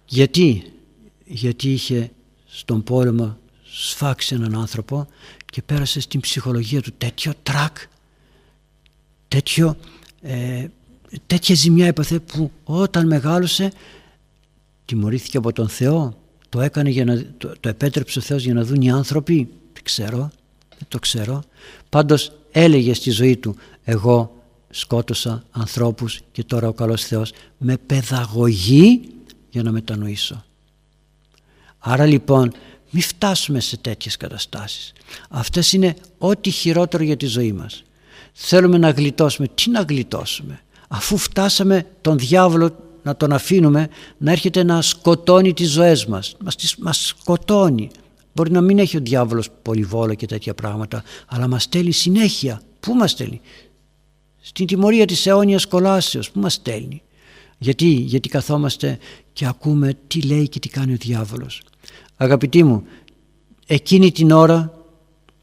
Γιατί, 0.05 0.63
γιατί 1.25 1.71
είχε 1.71 2.11
στον 2.45 2.83
πόλεμο 2.83 3.37
σφάξει 3.63 4.35
έναν 4.35 4.55
άνθρωπο 4.55 5.07
και 5.45 5.61
πέρασε 5.61 5.99
στην 5.99 6.19
ψυχολογία 6.19 6.81
του 6.81 6.91
τέτοιο 6.97 7.33
τρακ 7.43 7.77
τέτοιο, 9.27 9.77
ε, 10.21 10.67
τέτοια 11.27 11.55
ζημιά 11.55 11.87
έπαθε 11.87 12.19
που 12.19 12.51
όταν 12.63 13.07
μεγάλωσε 13.07 13.71
τιμωρήθηκε 14.85 15.37
από 15.37 15.53
τον 15.53 15.69
Θεό 15.69 16.17
το 16.49 16.61
έκανε 16.61 16.89
για 16.89 17.05
να, 17.05 17.23
το, 17.37 17.53
το 17.59 17.69
επέτρεψε 17.69 18.19
ο 18.19 18.21
Θεός 18.21 18.43
για 18.43 18.53
να 18.53 18.63
δουν 18.63 18.81
οι 18.81 18.91
άνθρωποι 18.91 19.49
δεν 19.73 19.83
ξέρω, 19.83 20.17
δεν 20.69 20.87
το 20.87 20.99
ξέρω. 20.99 21.43
Πάντως 21.89 22.31
έλεγε 22.51 22.93
στη 22.93 23.09
ζωή 23.09 23.37
του 23.37 23.55
εγώ 23.83 24.43
σκότωσα 24.69 25.43
ανθρώπους 25.51 26.19
και 26.31 26.43
τώρα 26.43 26.67
ο 26.67 26.73
καλός 26.73 27.05
Θεός 27.05 27.31
με 27.57 27.77
παιδαγωγή 27.77 29.01
για 29.49 29.63
να 29.63 29.71
μετανοήσω 29.71 30.45
άρα 31.87 32.05
λοιπόν 32.05 32.53
μη 32.89 33.01
φτάσουμε 33.01 33.59
σε 33.59 33.77
τέτοιες 33.77 34.17
καταστάσεις. 34.17 34.93
Αυτές 35.29 35.73
είναι 35.73 35.95
ό,τι 36.17 36.49
χειρότερο 36.49 37.03
για 37.03 37.17
τη 37.17 37.25
ζωή 37.25 37.51
μας 37.51 37.83
θέλουμε 38.39 38.77
να 38.77 38.89
γλιτώσουμε. 38.89 39.47
Τι 39.47 39.69
να 39.69 39.81
γλιτώσουμε; 39.81 40.59
Αφού 40.87 41.17
φτάσαμε 41.17 41.85
τον 42.01 42.17
διάβολο 42.17 42.75
να 43.03 43.15
τον 43.15 43.33
αφήνουμε 43.33 43.89
να 44.17 44.31
έρχεται 44.31 44.63
να 44.63 44.81
σκοτώνει 44.81 45.53
τις 45.53 45.71
ζωές 45.71 46.05
μας. 46.05 46.35
Μας, 46.43 46.75
μας 46.77 47.05
σκοτώνει. 47.05 47.89
Μπορεί 48.33 48.51
να 48.51 48.61
μην 48.61 48.79
έχει 48.79 48.97
ο 48.97 48.99
διάβολος 48.99 49.49
πολυβόλα 49.61 50.13
και 50.13 50.25
τέτοια 50.25 50.53
πράγματα 50.53 51.03
αλλά 51.27 51.47
μας 51.47 51.63
στέλνει 51.63 51.91
συνέχεια. 51.91 52.61
Πού 52.79 52.93
μας 52.93 53.11
στέλνει; 53.11 53.41
Στην 54.41 54.65
τιμωρία 54.65 55.05
της 55.05 55.25
αιώνιας 55.25 55.65
κολάσεως. 55.65 56.31
Πού 56.31 56.39
μας 56.39 56.53
στέλνει; 56.53 57.01
Γιατί, 57.57 57.87
γιατί 57.87 58.29
καθόμαστε 58.29 58.97
και 59.33 59.45
ακούμε 59.45 59.93
τι 60.07 60.21
λέει 60.21 60.49
και 60.49 60.59
τι 60.59 60.69
κάνει 60.69 60.93
ο 60.93 60.97
διάβολος. 60.99 61.61
Αγαπητοί 62.17 62.63
μου, 62.63 62.83
εκείνη 63.67 64.11
την 64.11 64.31
ώρα 64.31 64.73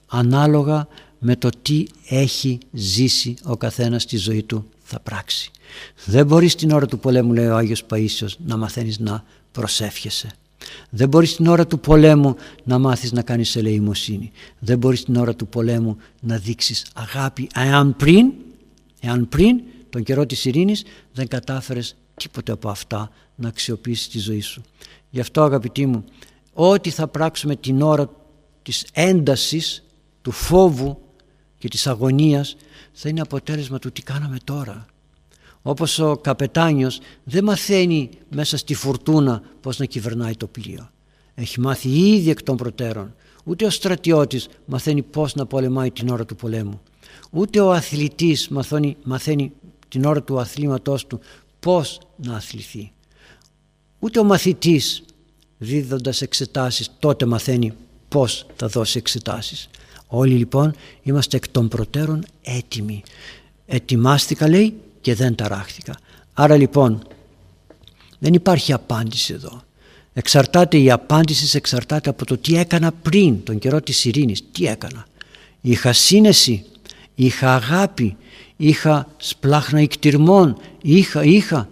ανάλογα 0.07 0.89
με 1.27 1.37
το 1.37 1.49
τι 1.63 1.87
έχει 2.09 2.59
ζήσει 2.73 3.35
ο 3.45 3.57
καθένας 3.57 4.03
στη 4.03 4.17
ζωή 4.17 4.43
του 4.43 4.69
θα 4.83 5.01
πράξει. 5.01 5.51
Δεν 6.05 6.27
μπορείς 6.27 6.53
στην 6.53 6.71
ώρα 6.71 6.87
του 6.87 6.99
πολέμου 6.99 7.33
λέει 7.33 7.47
ο 7.47 7.57
Άγιος 7.57 7.85
Παΐσιος 7.91 8.33
να 8.47 8.57
μαθαίνεις 8.57 8.99
να 8.99 9.25
προσεύχεσαι. 9.53 10.31
Δεν 10.91 11.09
μπορείς 11.09 11.37
την 11.37 11.47
ώρα 11.47 11.67
του 11.67 11.81
πολέμου 11.81 12.37
να 12.65 12.79
μάθεις 12.79 13.13
να 13.13 13.23
κάνεις 13.23 13.57
ελεημοσύνη. 13.57 14.31
Δεν 14.59 14.79
μπορείς 14.79 15.05
την 15.05 15.17
ώρα 15.17 15.35
του 15.35 15.47
πολέμου 15.47 15.97
να 16.21 16.39
δείξεις 16.39 16.87
αγάπη. 16.95 17.49
Εάν 17.55 17.97
πριν, 17.97 18.33
εάν 19.01 19.29
πριν 19.29 19.61
τον 19.91 20.03
καιρό 20.03 20.27
της 20.27 20.45
ειρήνης 20.45 20.83
δεν 21.13 21.29
κατάφερες 21.29 21.97
τίποτε 22.15 22.53
από 22.53 22.69
αυτά 22.69 23.11
να 23.35 23.49
αξιοποιήσεις 23.49 24.09
τη 24.09 24.19
ζωή 24.19 24.41
σου. 24.41 24.63
Γι' 25.11 25.21
αυτό 25.21 25.43
αγαπητοί 25.43 25.87
μου, 25.87 26.05
ό,τι 26.53 26.91
θα 26.91 27.09
πράξουμε 27.09 27.57
την 27.57 27.83
ώρα 27.83 28.11
της 28.63 28.87
έντασης, 28.93 29.85
του 30.23 30.31
φόβου 30.31 30.99
και 31.65 31.71
της 31.71 31.87
αγωνίας 31.87 32.57
θα 32.93 33.09
είναι 33.09 33.21
αποτέλεσμα 33.21 33.79
του 33.79 33.93
τι 33.93 34.03
κάναμε 34.03 34.37
τώρα. 34.45 34.87
Όπως 35.63 35.99
ο 35.99 36.17
καπετάνιος 36.17 37.01
δεν 37.25 37.45
μαθαίνει 37.45 38.11
μέσα 38.31 38.57
στη 38.57 38.75
φουρτούνα 38.75 39.43
πώς 39.61 39.79
να 39.79 39.85
κυβερνάει 39.85 40.37
το 40.37 40.47
πλοίο. 40.47 40.91
Έχει 41.35 41.61
μάθει 41.61 41.89
ήδη 41.89 42.31
εκ 42.31 42.43
των 42.43 42.57
προτέρων. 42.57 43.15
Ούτε 43.45 43.65
ο 43.65 43.71
στρατιώτης 43.71 44.49
μαθαίνει 44.65 45.03
πώς 45.03 45.35
να 45.35 45.47
πολεμάει 45.47 45.91
την 45.91 46.09
ώρα 46.09 46.25
του 46.25 46.37
πολέμου. 46.37 46.81
Ούτε 47.31 47.61
ο 47.61 47.73
αθλητής 47.73 48.49
μαθαίνει, 48.49 48.97
μαθαίνει 49.05 49.53
την 49.89 50.05
ώρα 50.05 50.23
του 50.23 50.41
αθλήματός 50.41 51.07
του 51.07 51.21
πώς 51.61 52.01
να 52.17 52.37
αθληθεί. 52.37 52.93
Ούτε 53.99 54.19
ο 54.19 54.25
μαθητής 54.25 55.03
δίδοντας 55.59 56.23
εξετάσεις 56.23 56.91
τότε 56.99 57.27
μαθαίνει 57.27 57.73
πώς 58.09 58.47
θα 58.57 58.69
δώσει 58.69 58.99
εξετάσεις. 58.99 59.69
Όλοι 60.07 60.35
λοιπόν 60.35 60.75
είμαστε 61.03 61.37
εκ 61.37 61.49
των 61.49 61.69
προτέρων 61.69 62.25
έτοιμοι. 62.43 63.03
Ετοιμάστηκα 63.67 64.49
λέει 64.49 64.75
και 65.01 65.15
δεν 65.15 65.35
ταράχθηκα. 65.35 65.99
Άρα 66.35 66.57
λοιπόν 66.57 67.07
δεν 68.19 68.35
υπάρχει 68.35 68.73
απάντηση 68.73 69.33
εδώ. 69.33 69.63
Εξαρτάται 70.13 70.79
η 70.79 70.91
απάντηση 70.91 71.57
εξαρτάται 71.57 72.11
από 72.11 72.25
το 72.25 72.37
τι 72.39 72.57
έκανα 72.57 72.93
πριν 72.93 73.43
τον 73.43 73.59
καιρό 73.59 73.81
της 73.81 74.05
ειρήνης. 74.05 74.43
Τι 74.53 74.67
έκανα. 74.67 75.07
Είχα 75.61 75.93
σύνεση, 75.93 76.65
είχα 77.15 77.55
αγάπη, 77.55 78.17
είχα 78.57 79.09
σπλάχνα 79.17 79.81
ικτυρμών, 79.81 80.57
είχα, 80.83 81.25
είχα. 81.25 81.69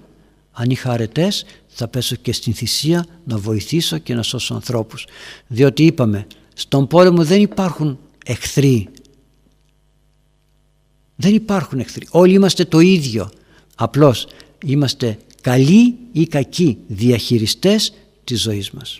Αν 0.52 0.70
είχα 0.70 0.90
αρετές 0.90 1.44
θα 1.68 1.88
πέσω 1.88 2.16
και 2.16 2.32
στην 2.32 2.54
θυσία 2.54 3.06
να 3.24 3.38
βοηθήσω 3.38 3.98
και 3.98 4.14
να 4.14 4.22
σώσω 4.22 4.54
ανθρώπους. 4.54 5.06
Διότι 5.46 5.84
είπαμε, 5.84 6.26
στον 6.54 6.86
πόλεμο 6.86 7.24
δεν 7.24 7.42
υπάρχουν 7.42 7.98
εχθροί. 8.24 8.88
Δεν 11.16 11.34
υπάρχουν 11.34 11.78
εχθροί. 11.78 12.06
Όλοι 12.10 12.32
είμαστε 12.32 12.64
το 12.64 12.80
ίδιο. 12.80 13.30
Απλώς 13.74 14.26
είμαστε 14.64 15.18
καλοί 15.40 15.96
ή 16.12 16.26
κακοί 16.26 16.78
διαχειριστές 16.86 17.92
της 18.24 18.40
ζωής 18.40 18.70
μας. 18.70 18.98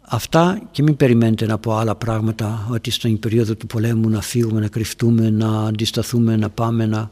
Αυτά 0.00 0.68
και 0.70 0.82
μην 0.82 0.96
περιμένετε 0.96 1.46
να 1.46 1.58
πω 1.58 1.76
άλλα 1.76 1.94
πράγματα 1.94 2.68
ότι 2.70 2.90
στον 2.90 3.18
περίοδο 3.18 3.54
του 3.54 3.66
πολέμου 3.66 4.08
να 4.08 4.20
φύγουμε, 4.20 4.60
να 4.60 4.68
κρυφτούμε, 4.68 5.30
να 5.30 5.62
αντισταθούμε, 5.62 6.36
να 6.36 6.50
πάμε 6.50 6.86
να... 6.86 7.10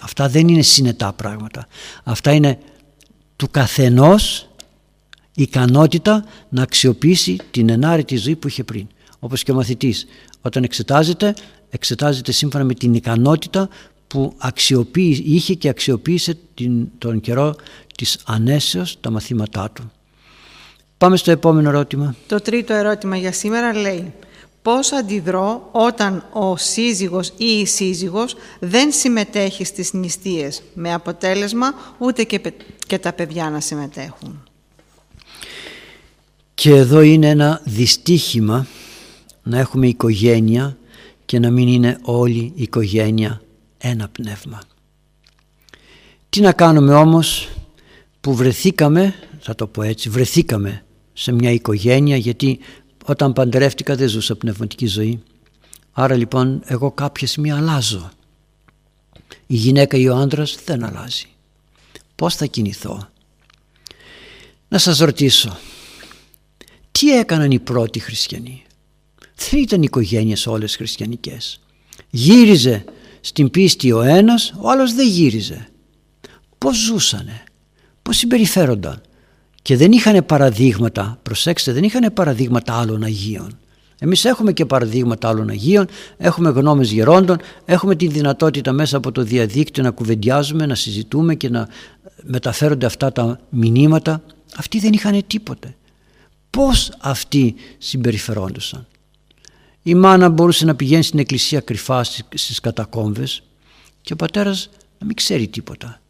Αυτά 0.00 0.28
δεν 0.28 0.48
είναι 0.48 0.62
συνετά 0.62 1.12
πράγματα. 1.12 1.66
Αυτά 2.04 2.32
είναι 2.32 2.58
του 3.36 3.50
καθενός 3.50 4.48
ικανότητα 5.34 6.24
να 6.48 6.62
αξιοποιήσει 6.62 7.36
την 7.50 7.68
ενάρετη 7.68 8.16
ζωή 8.16 8.36
που 8.36 8.48
είχε 8.48 8.64
πριν. 8.64 8.86
Όπως 9.24 9.42
και 9.42 9.52
ο 9.52 9.54
μαθητής 9.54 10.06
όταν 10.40 10.62
εξετάζεται, 10.62 11.34
εξετάζεται 11.70 12.32
σύμφωνα 12.32 12.64
με 12.64 12.74
την 12.74 12.94
ικανότητα 12.94 13.68
που 14.06 14.36
είχε 15.24 15.54
και 15.54 15.68
αξιοποίησε 15.68 16.38
την, 16.54 16.88
τον 16.98 17.20
καιρό 17.20 17.54
της 17.96 18.18
ανέσεως 18.24 19.00
τα 19.00 19.10
μαθήματά 19.10 19.70
του. 19.70 19.92
Πάμε 20.98 21.16
στο 21.16 21.30
επόμενο 21.30 21.68
ερώτημα. 21.68 22.14
Το 22.26 22.40
τρίτο 22.40 22.74
ερώτημα 22.74 23.16
για 23.16 23.32
σήμερα 23.32 23.74
λέει 23.74 24.12
πώς 24.62 24.92
αντιδρώ 24.92 25.68
όταν 25.72 26.28
ο 26.32 26.56
σύζυγος 26.56 27.32
ή 27.36 27.44
η 27.44 27.66
σύζυγος 27.66 28.36
δεν 28.60 28.92
συμμετέχει 28.92 29.64
στις 29.64 29.92
νηστείες 29.92 30.62
με 30.74 30.92
αποτέλεσμα 30.92 31.74
ούτε 31.98 32.24
και, 32.24 32.40
και 32.86 32.98
τα 32.98 33.12
παιδιά 33.12 33.50
να 33.50 33.60
συμμετέχουν; 33.60 34.48
Και 36.54 36.70
εδώ 36.70 37.00
είναι 37.00 37.28
ένα 37.28 37.60
δυστύχημα 37.64 38.66
να 39.44 39.58
έχουμε 39.58 39.86
οικογένεια 39.86 40.76
και 41.24 41.38
να 41.38 41.50
μην 41.50 41.68
είναι 41.68 41.98
όλη 42.02 42.52
η 42.54 42.62
οικογένεια 42.62 43.42
ένα 43.78 44.08
πνεύμα. 44.08 44.60
Τι 46.28 46.40
να 46.40 46.52
κάνουμε 46.52 46.94
όμως 46.94 47.48
που 48.20 48.34
βρεθήκαμε, 48.34 49.14
θα 49.40 49.54
το 49.54 49.66
πω 49.66 49.82
έτσι, 49.82 50.08
βρεθήκαμε 50.08 50.84
σε 51.12 51.32
μια 51.32 51.50
οικογένεια 51.50 52.16
γιατί 52.16 52.58
όταν 53.04 53.32
παντρεύτηκα 53.32 53.96
δεν 53.96 54.08
ζούσα 54.08 54.36
πνευματική 54.36 54.86
ζωή. 54.86 55.22
Άρα 55.92 56.14
λοιπόν 56.14 56.62
εγώ 56.64 56.90
κάποια 56.92 57.26
στιγμή 57.26 57.52
αλλάζω. 57.52 58.10
Η 59.46 59.54
γυναίκα 59.54 59.96
ή 59.96 60.08
ο 60.08 60.16
άντρας 60.16 60.58
δεν 60.64 60.84
αλλάζει. 60.84 61.26
Πώς 62.14 62.34
θα 62.34 62.46
κινηθώ; 62.46 63.08
Να 64.68 64.78
σας 64.78 64.98
ρωτήσω. 64.98 65.58
Τι 66.92 67.16
έκαναν 67.18 67.50
οι 67.50 67.58
πρώτοι 67.58 67.98
χριστιανοί; 67.98 68.62
Δεν 69.36 69.60
ήταν 69.60 69.82
οικογένειες 69.82 70.46
όλες 70.46 70.76
χριστιανικές. 70.76 71.60
Γύριζε 72.10 72.84
στην 73.20 73.50
πίστη 73.50 73.92
ο 73.92 74.02
ένας, 74.02 74.54
ο 74.60 74.70
άλλος 74.70 74.94
δεν 74.94 75.08
γύριζε. 75.08 75.68
Πώς 76.58 76.76
ζούσανε, 76.76 77.44
πώς 78.02 78.16
συμπεριφέρονταν 78.16 79.00
και 79.62 79.76
δεν 79.76 79.92
είχαν 79.92 80.26
παραδείγματα, 80.26 81.18
προσέξτε 81.22 81.72
δεν 81.72 81.82
είχαν 81.82 82.12
παραδείγματα 82.12 82.78
άλλων 82.78 83.02
Αγίων. 83.02 83.58
Εμείς 83.98 84.24
έχουμε 84.24 84.52
και 84.52 84.66
παραδείγματα 84.66 85.28
άλλων 85.28 85.48
Αγίων, 85.48 85.86
έχουμε 86.16 86.50
γνώμες 86.50 86.90
γερόντων, 86.90 87.36
έχουμε 87.64 87.96
τη 87.96 88.06
δυνατότητα 88.06 88.72
μέσα 88.72 88.96
από 88.96 89.12
το 89.12 89.22
διαδίκτυο 89.22 89.82
να 89.82 89.90
κουβεντιάζουμε, 89.90 90.66
να 90.66 90.74
συζητούμε 90.74 91.34
και 91.34 91.48
να 91.48 91.68
μεταφέρονται 92.22 92.86
αυτά 92.86 93.12
τα 93.12 93.40
μηνύματα. 93.48 94.22
Αυτοί 94.56 94.80
δεν 94.80 94.92
είχαν 94.92 95.22
τίποτε. 95.26 95.76
Πώς 96.50 96.92
αυτοί 97.00 97.54
συμπεριφερόντουσαν; 97.78 98.86
Η 99.86 99.94
μάνα 99.94 100.28
μπορούσε 100.28 100.64
να 100.64 100.74
πηγαίνει 100.74 101.02
στην 101.02 101.18
εκκλησία 101.18 101.60
κρυφά 101.60 102.04
στις 102.34 102.60
κατακόμβες 102.60 103.42
και 104.02 104.12
ο 104.12 104.16
πατέρας 104.16 104.70
να 104.98 105.06
μην 105.06 105.16
ξέρει 105.16 105.48
τίποτα. 105.48 106.00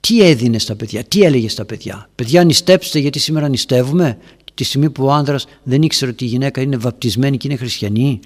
Τι 0.00 0.22
έδινε 0.22 0.58
στα 0.58 0.76
παιδιά, 0.76 1.04
τι 1.04 1.22
έλεγε 1.22 1.48
στα 1.48 1.64
παιδιά. 1.64 2.08
Παιδιά 2.14 2.44
νηστέψτε 2.44 2.98
γιατί 2.98 3.18
σήμερα 3.18 3.48
νηστεύουμε 3.48 4.18
τη 4.54 4.64
στιγμή 4.64 4.90
που 4.90 5.04
ο 5.04 5.12
άνδρας 5.12 5.46
δεν 5.62 5.82
ήξερε 5.82 6.10
ότι 6.10 6.24
η 6.24 6.26
γυναίκα 6.26 6.60
είναι 6.60 6.76
βαπτισμένη 6.76 7.36
και 7.36 7.48
είναι 7.48 7.56
χριστιανή. 7.56 8.20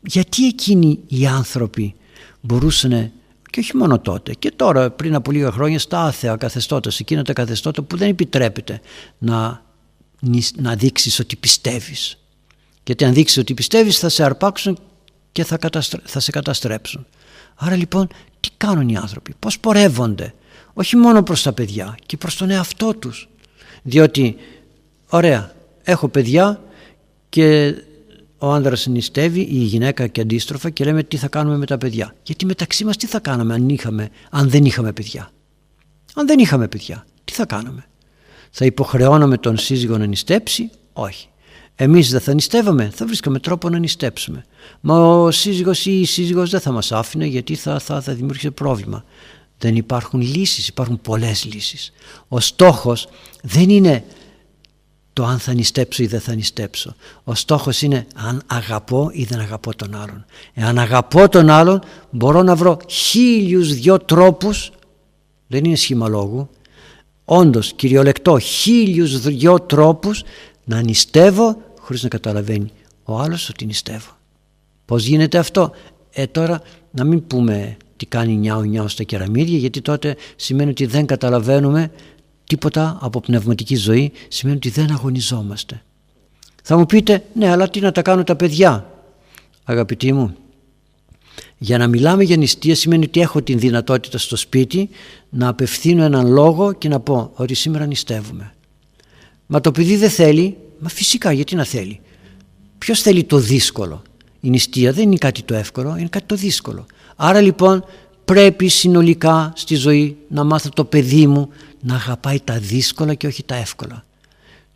Γιατί 0.00 0.46
εκείνοι 0.46 0.98
οι 1.06 1.26
άνθρωποι 1.26 1.94
μπορούσαν 2.40 3.12
και 3.50 3.60
όχι 3.60 3.76
μόνο 3.76 3.98
τότε 3.98 4.34
και 4.34 4.52
τώρα 4.56 4.90
πριν 4.90 5.14
από 5.14 5.30
λίγα 5.30 5.50
χρόνια 5.50 5.78
στα 5.78 6.00
άθεα 6.00 6.36
καθεστώτα, 6.36 6.90
σε 6.90 6.98
εκείνα 7.00 7.22
τα 7.22 7.32
καθεστώτα 7.32 7.82
που 7.82 7.96
δεν 7.96 8.08
επιτρέπεται 8.08 8.80
να, 9.18 9.64
να 10.56 10.74
δείξεις 10.74 11.18
ότι 11.18 11.36
πιστεύεις. 11.36 12.18
Γιατί 12.88 13.04
αν 13.04 13.14
δείξεις 13.14 13.36
ότι 13.36 13.54
πιστεύεις 13.54 13.98
θα 13.98 14.08
σε 14.08 14.24
αρπάξουν 14.24 14.78
και 15.32 15.44
θα, 15.44 15.58
θα 16.04 16.20
σε 16.20 16.30
καταστρέψουν. 16.30 17.06
Άρα 17.54 17.76
λοιπόν 17.76 18.08
τι 18.40 18.48
κάνουν 18.56 18.88
οι 18.88 18.96
άνθρωποι, 18.96 19.34
πώς 19.38 19.60
πορεύονται 19.60 20.34
όχι 20.72 20.96
μόνο 20.96 21.22
προς 21.22 21.42
τα 21.42 21.52
παιδιά 21.52 21.96
και 22.06 22.16
προς 22.16 22.36
τον 22.36 22.50
εαυτό 22.50 22.94
τους. 22.94 23.28
Διότι 23.82 24.36
ωραία 25.08 25.52
έχω 25.82 26.08
παιδιά 26.08 26.62
και 27.28 27.74
ο 28.38 28.52
άνδρας 28.52 28.86
νηστεύει 28.86 29.40
ή 29.40 29.48
η 29.50 29.64
γυναίκα 29.64 30.06
και 30.06 30.20
αντίστροφα 30.20 30.70
και 30.70 30.84
λέμε 30.84 31.02
τι 31.02 31.16
θα 31.16 31.28
κάνουμε 31.28 31.56
με 31.56 31.66
τα 31.66 31.78
παιδιά. 31.78 32.14
Γιατί 32.22 32.46
μεταξύ 32.46 32.84
μας 32.84 32.96
τι 32.96 33.06
θα 33.06 33.18
κάναμε 33.18 33.54
αν, 33.54 33.68
είχαμε, 33.68 34.08
αν 34.30 34.50
δεν 34.50 34.64
είχαμε 34.64 34.92
παιδιά; 34.92 35.30
Αν 36.14 36.26
δεν 36.26 36.38
είχαμε 36.38 36.68
παιδιά 36.68 37.06
τι 37.24 37.32
θα 37.32 37.46
κάναμε; 37.46 37.84
Θα 38.50 38.64
υποχρεώναμε 38.64 39.36
τον 39.36 39.56
σύζυγο 39.56 39.98
να 39.98 40.06
νηστέψει; 40.06 40.70
Όχι 40.92 41.28
εμείς 41.80 42.10
δεν 42.10 42.20
θα 42.20 42.34
νηστεύαμε, 42.34 42.90
θα 42.94 43.06
βρίσκαμε 43.06 43.38
τρόπο 43.38 43.68
να 43.68 43.78
νηστέψουμε. 43.78 44.44
Μα 44.80 44.98
ο 44.98 45.30
σύζυγος 45.30 45.86
ή 45.86 46.00
η 46.00 46.04
σύζυγος 46.04 46.50
δεν 46.50 46.60
θα 46.60 46.70
μας 46.72 46.92
άφηνε 46.92 47.26
γιατί 47.26 47.54
θα, 47.54 47.78
θα, 47.78 48.00
θα 48.00 48.12
δημιούργησε 48.12 48.50
πρόβλημα. 48.50 49.04
Δεν 49.58 49.76
υπάρχουν 49.76 50.20
λύσεις, 50.20 50.68
υπάρχουν 50.68 51.00
πολλές 51.00 51.44
λύσεις. 51.44 51.92
Ο 52.28 52.40
στόχος 52.40 53.08
δεν 53.42 53.70
είναι 53.70 54.04
το 55.12 55.24
αν 55.24 55.38
θα 55.38 55.54
νηστέψω 55.54 56.02
ή 56.02 56.06
δεν 56.06 56.20
θα 56.20 56.34
νηστέψω. 56.34 56.94
Ο 57.24 57.34
στόχος 57.34 57.82
είναι 57.82 58.06
αν 58.14 58.42
αγαπώ 58.46 59.10
ή 59.12 59.24
δεν 59.24 59.40
αγαπώ 59.40 59.76
τον 59.76 59.94
άλλον. 59.94 60.24
Εάν 60.54 60.78
αγαπώ 60.78 61.28
τον 61.28 61.50
άλλον 61.50 61.80
μπορώ 62.10 62.42
να 62.42 62.54
βρω 62.56 62.78
χίλιους 62.88 63.74
δυο 63.74 63.98
τρόπους, 63.98 64.70
δεν 65.46 65.64
είναι 65.64 65.76
σχήμα 65.76 66.08
λόγου, 66.08 66.48
όντως 67.24 67.72
κυριολεκτό 67.72 68.38
χίλιους 68.38 69.20
δυο 69.20 69.60
τρόπους 69.60 70.22
να 70.64 70.82
νηστεύω 70.82 71.56
χωρίς 71.88 72.02
να 72.02 72.08
καταλαβαίνει 72.08 72.70
ο 73.04 73.18
άλλος 73.18 73.48
ότι 73.48 73.64
νηστεύω. 73.66 74.10
Πώς 74.84 75.04
γίνεται 75.04 75.38
αυτό; 75.38 75.72
Ε 76.10 76.26
τώρα 76.26 76.62
να 76.90 77.04
μην 77.04 77.26
πούμε 77.26 77.76
τι 77.96 78.06
κάνει 78.06 78.36
νιάου 78.36 78.62
νιάου 78.62 78.88
στα 78.88 79.02
κεραμίδια 79.02 79.58
γιατί 79.58 79.80
τότε 79.80 80.16
σημαίνει 80.36 80.70
ότι 80.70 80.86
δεν 80.86 81.06
καταλαβαίνουμε 81.06 81.90
τίποτα 82.44 82.98
από 83.00 83.20
πνευματική 83.20 83.76
ζωή 83.76 84.12
σημαίνει 84.28 84.56
ότι 84.56 84.70
δεν 84.70 84.90
αγωνιζόμαστε. 84.90 85.82
Θα 86.62 86.76
μου 86.76 86.86
πείτε, 86.86 87.24
ναι 87.34 87.50
αλλά 87.50 87.70
τι 87.70 87.80
να 87.80 87.92
τα 87.92 88.02
κάνουν 88.02 88.24
τα 88.24 88.36
παιδιά. 88.36 88.92
Αγαπητοί 89.64 90.12
μου, 90.12 90.34
για 91.58 91.78
να 91.78 91.86
μιλάμε 91.86 92.24
για 92.24 92.36
νηστεία 92.36 92.74
σημαίνει 92.74 93.04
ότι 93.04 93.20
έχω 93.20 93.42
την 93.42 93.58
δυνατότητα 93.58 94.18
στο 94.18 94.36
σπίτι 94.36 94.88
να 95.28 95.48
απευθύνω 95.48 96.04
έναν 96.04 96.26
λόγο 96.26 96.72
και 96.72 96.88
να 96.88 97.00
πω 97.00 97.30
ότι 97.34 97.54
σήμερα 97.54 97.86
νηστεύουμε. 97.86 98.52
Μα 99.46 99.60
το 99.60 99.70
παιδί 99.70 99.96
δεν 99.96 100.10
θέλει, 100.10 100.56
μα 100.78 100.88
φυσικά 100.88 101.32
γιατί 101.32 101.54
να 101.54 101.64
θέλει; 101.64 102.00
Ποιος 102.78 103.00
θέλει 103.00 103.24
το 103.24 103.38
δύσκολο; 103.38 104.02
Η 104.40 104.50
νηστεία 104.50 104.92
δεν 104.92 105.04
είναι 105.04 105.16
κάτι 105.16 105.42
το 105.42 105.54
εύκολο, 105.54 105.96
είναι 105.98 106.08
κάτι 106.08 106.26
το 106.26 106.34
δύσκολο. 106.34 106.86
Άρα 107.16 107.40
λοιπόν 107.40 107.84
πρέπει 108.24 108.68
συνολικά 108.68 109.52
στη 109.56 109.74
ζωή 109.74 110.16
να 110.28 110.44
μάθω 110.44 110.68
το 110.68 110.84
παιδί 110.84 111.26
μου 111.26 111.48
να 111.80 111.94
αγαπάει 111.94 112.40
τα 112.44 112.58
δύσκολα 112.58 113.14
και 113.14 113.26
όχι 113.26 113.44
τα 113.44 113.54
εύκολα. 113.54 114.04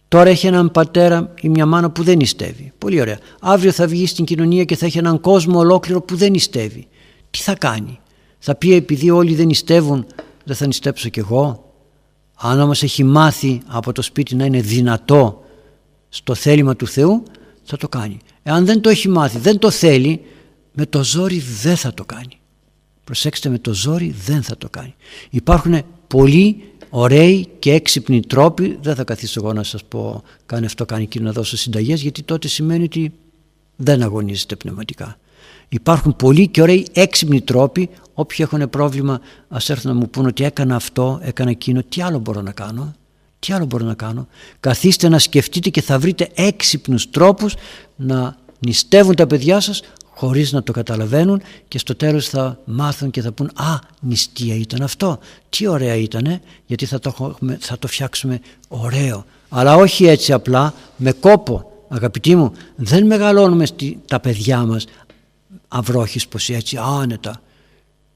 Τώρα 0.09 0.30
έχει 0.30 0.46
έναν 0.46 0.70
πατέρα 0.70 1.34
ή 1.40 1.48
μια 1.48 1.66
μάνα 1.66 1.90
που 1.90 2.03
δεν 2.03 2.16
νηστεύει. 2.16 2.72
Πολύ 2.78 3.00
ωραία. 3.00 3.18
Αύριο 3.40 3.72
θα 3.72 3.86
βγει 3.86 4.07
στην 4.07 4.24
κοινωνία 4.24 4.64
και 4.64 4.76
θα 4.76 4.86
έχει 4.86 4.98
έναν 4.98 5.20
κόσμο 5.20 5.59
ολόκληρο 5.59 6.00
που 6.00 6.16
δεν 6.16 6.30
νηστεύει. 6.30 6.86
Τι 7.30 7.38
θα 7.38 7.55
κάνει; 7.55 8.00
Θα 8.38 8.55
πει 8.55 8.74
επειδή 8.74 9.11
όλοι 9.11 9.34
δεν 9.34 9.46
νηστεύουν 9.46 10.07
δεν 10.44 10.57
θα 10.57 10.66
νηστέψω 10.66 11.09
κι 11.09 11.18
εγώ. 11.18 11.72
Αν 12.34 12.61
όμως 12.61 12.82
έχει 12.82 13.05
μάθει 13.05 13.62
από 13.66 13.92
το 13.92 14.03
σπίτι 14.03 14.34
να 14.34 14.44
είναι 14.44 14.61
δυνατό 14.61 15.41
στο 16.14 16.34
θέλημα 16.34 16.76
του 16.76 16.86
Θεού 16.86 17.22
θα 17.62 17.76
το 17.76 17.88
κάνει. 17.88 18.18
Εάν 18.42 18.64
δεν 18.64 18.80
το 18.80 18.88
έχει 18.88 19.08
μάθει, 19.08 19.38
δεν 19.38 19.58
το 19.58 19.70
θέλει, 19.70 20.20
με 20.72 20.86
το 20.86 21.04
ζόρι 21.04 21.38
δεν 21.62 21.76
θα 21.76 21.94
το 21.94 22.04
κάνει. 22.04 22.38
Προσέξτε 23.04 23.48
με 23.48 23.58
το 23.58 23.74
ζόρι 23.74 24.14
δεν 24.24 24.42
θα 24.42 24.56
το 24.56 24.68
κάνει. 24.68 24.94
Υπάρχουν 25.30 25.82
πολλοί 26.06 26.62
ωραίοι 26.90 27.48
και 27.58 27.72
έξυπνοι 27.72 28.20
τρόποι, 28.20 28.78
δεν 28.82 28.94
θα 28.94 29.04
καθίσω 29.04 29.40
εγώ 29.44 29.52
να 29.52 29.62
σας 29.62 29.84
πω 29.84 30.22
κάνε 30.46 30.66
αυτό, 30.66 30.84
κάνει 30.84 31.02
εκείνο 31.02 31.24
να 31.24 31.32
δώσω 31.32 31.56
συνταγές 31.56 32.02
γιατί 32.02 32.22
τότε 32.22 32.48
σημαίνει 32.48 32.84
ότι 32.84 33.12
δεν 33.76 34.02
αγωνίζετε 34.02 34.56
πνευματικά. 34.56 35.18
Υπάρχουν 35.68 36.16
πολλοί 36.16 36.48
και 36.48 36.62
ωραίοι 36.62 36.86
έξυπνοι 36.92 37.40
τρόποι, 37.40 37.90
όποιοι 38.14 38.36
έχουν 38.40 38.70
πρόβλημα 38.70 39.20
ας 39.48 39.70
έρθουν 39.70 39.92
να 39.92 39.98
μου 39.98 40.10
πούν 40.10 40.26
ότι 40.26 40.44
έκανα 40.44 40.76
αυτό, 40.76 41.18
έκανα 41.22 41.50
εκείνο, 41.50 41.82
τι 41.88 42.02
άλλο 42.02 42.18
μπορώ 42.18 42.42
να 42.42 42.52
κάνω. 42.52 42.94
Τι 43.47 43.53
άλλο 43.53 43.64
μπορώ 43.64 43.84
να 43.84 43.95
κάνω; 43.95 44.26
Καθίστε 44.61 45.09
να 45.09 45.18
σκεφτείτε 45.18 45.68
και 45.68 45.82
θα 45.82 45.99
βρείτε 45.99 46.28
έξυπνους 46.34 47.11
τρόπους 47.11 47.55
να 47.97 48.36
νηστεύουν 48.59 49.14
τα 49.14 49.26
παιδιά 49.26 49.61
σας 49.61 49.82
χωρίς 50.14 50.53
να 50.53 50.62
το 50.62 50.72
καταλαβαίνουν 50.72 51.43
και 51.68 51.78
στο 51.78 51.97
τέλος 51.97 52.28
θα 52.28 52.59
μάθουν 52.64 53.11
και 53.11 53.20
θα 53.20 53.32
πούν 53.32 53.51
«Α, 53.55 53.78
νηστεία 54.01 54.55
ήταν 54.55 54.82
αυτό, 54.82 55.18
τι 55.49 55.66
ωραία 55.66 55.95
ήτανε, 55.95 56.40
γιατί 56.66 56.86
θα 56.86 56.99
το, 56.99 57.36
θα 57.59 57.78
το 57.78 57.88
φτιάξουμε 57.88 58.40
ωραίο». 58.68 59.24
Αλλά 59.49 59.74
όχι 59.74 60.07
έτσι 60.07 60.32
απλά, 60.32 60.74
με 60.97 61.12
κόπο. 61.12 61.70
Αγαπητοί 61.88 62.36
μου, 62.36 62.53
δεν 62.76 63.07
μεγαλώνουμε 63.07 63.66
στη, 63.66 63.99
τα 64.07 64.20
παιδιά 64.20 64.64
μας 64.64 64.84
αυρόχης 65.68 66.28
πως 66.28 66.49
έτσι 66.49 66.78
άνετα. 67.01 67.40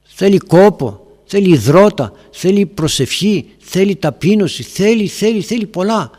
Θέλει 0.03 0.39
κόπο, 0.39 1.05
θέλει 1.27 1.51
υδρότα, 1.51 2.12
θέλει 2.31 2.66
προσευχή, 2.66 3.47
θέλει 3.59 3.97
ταπείνωση, 3.97 4.62
θέλει, 4.62 5.07
θέλει, 5.07 5.41
θέλει 5.41 5.66
πολλά. 5.66 6.11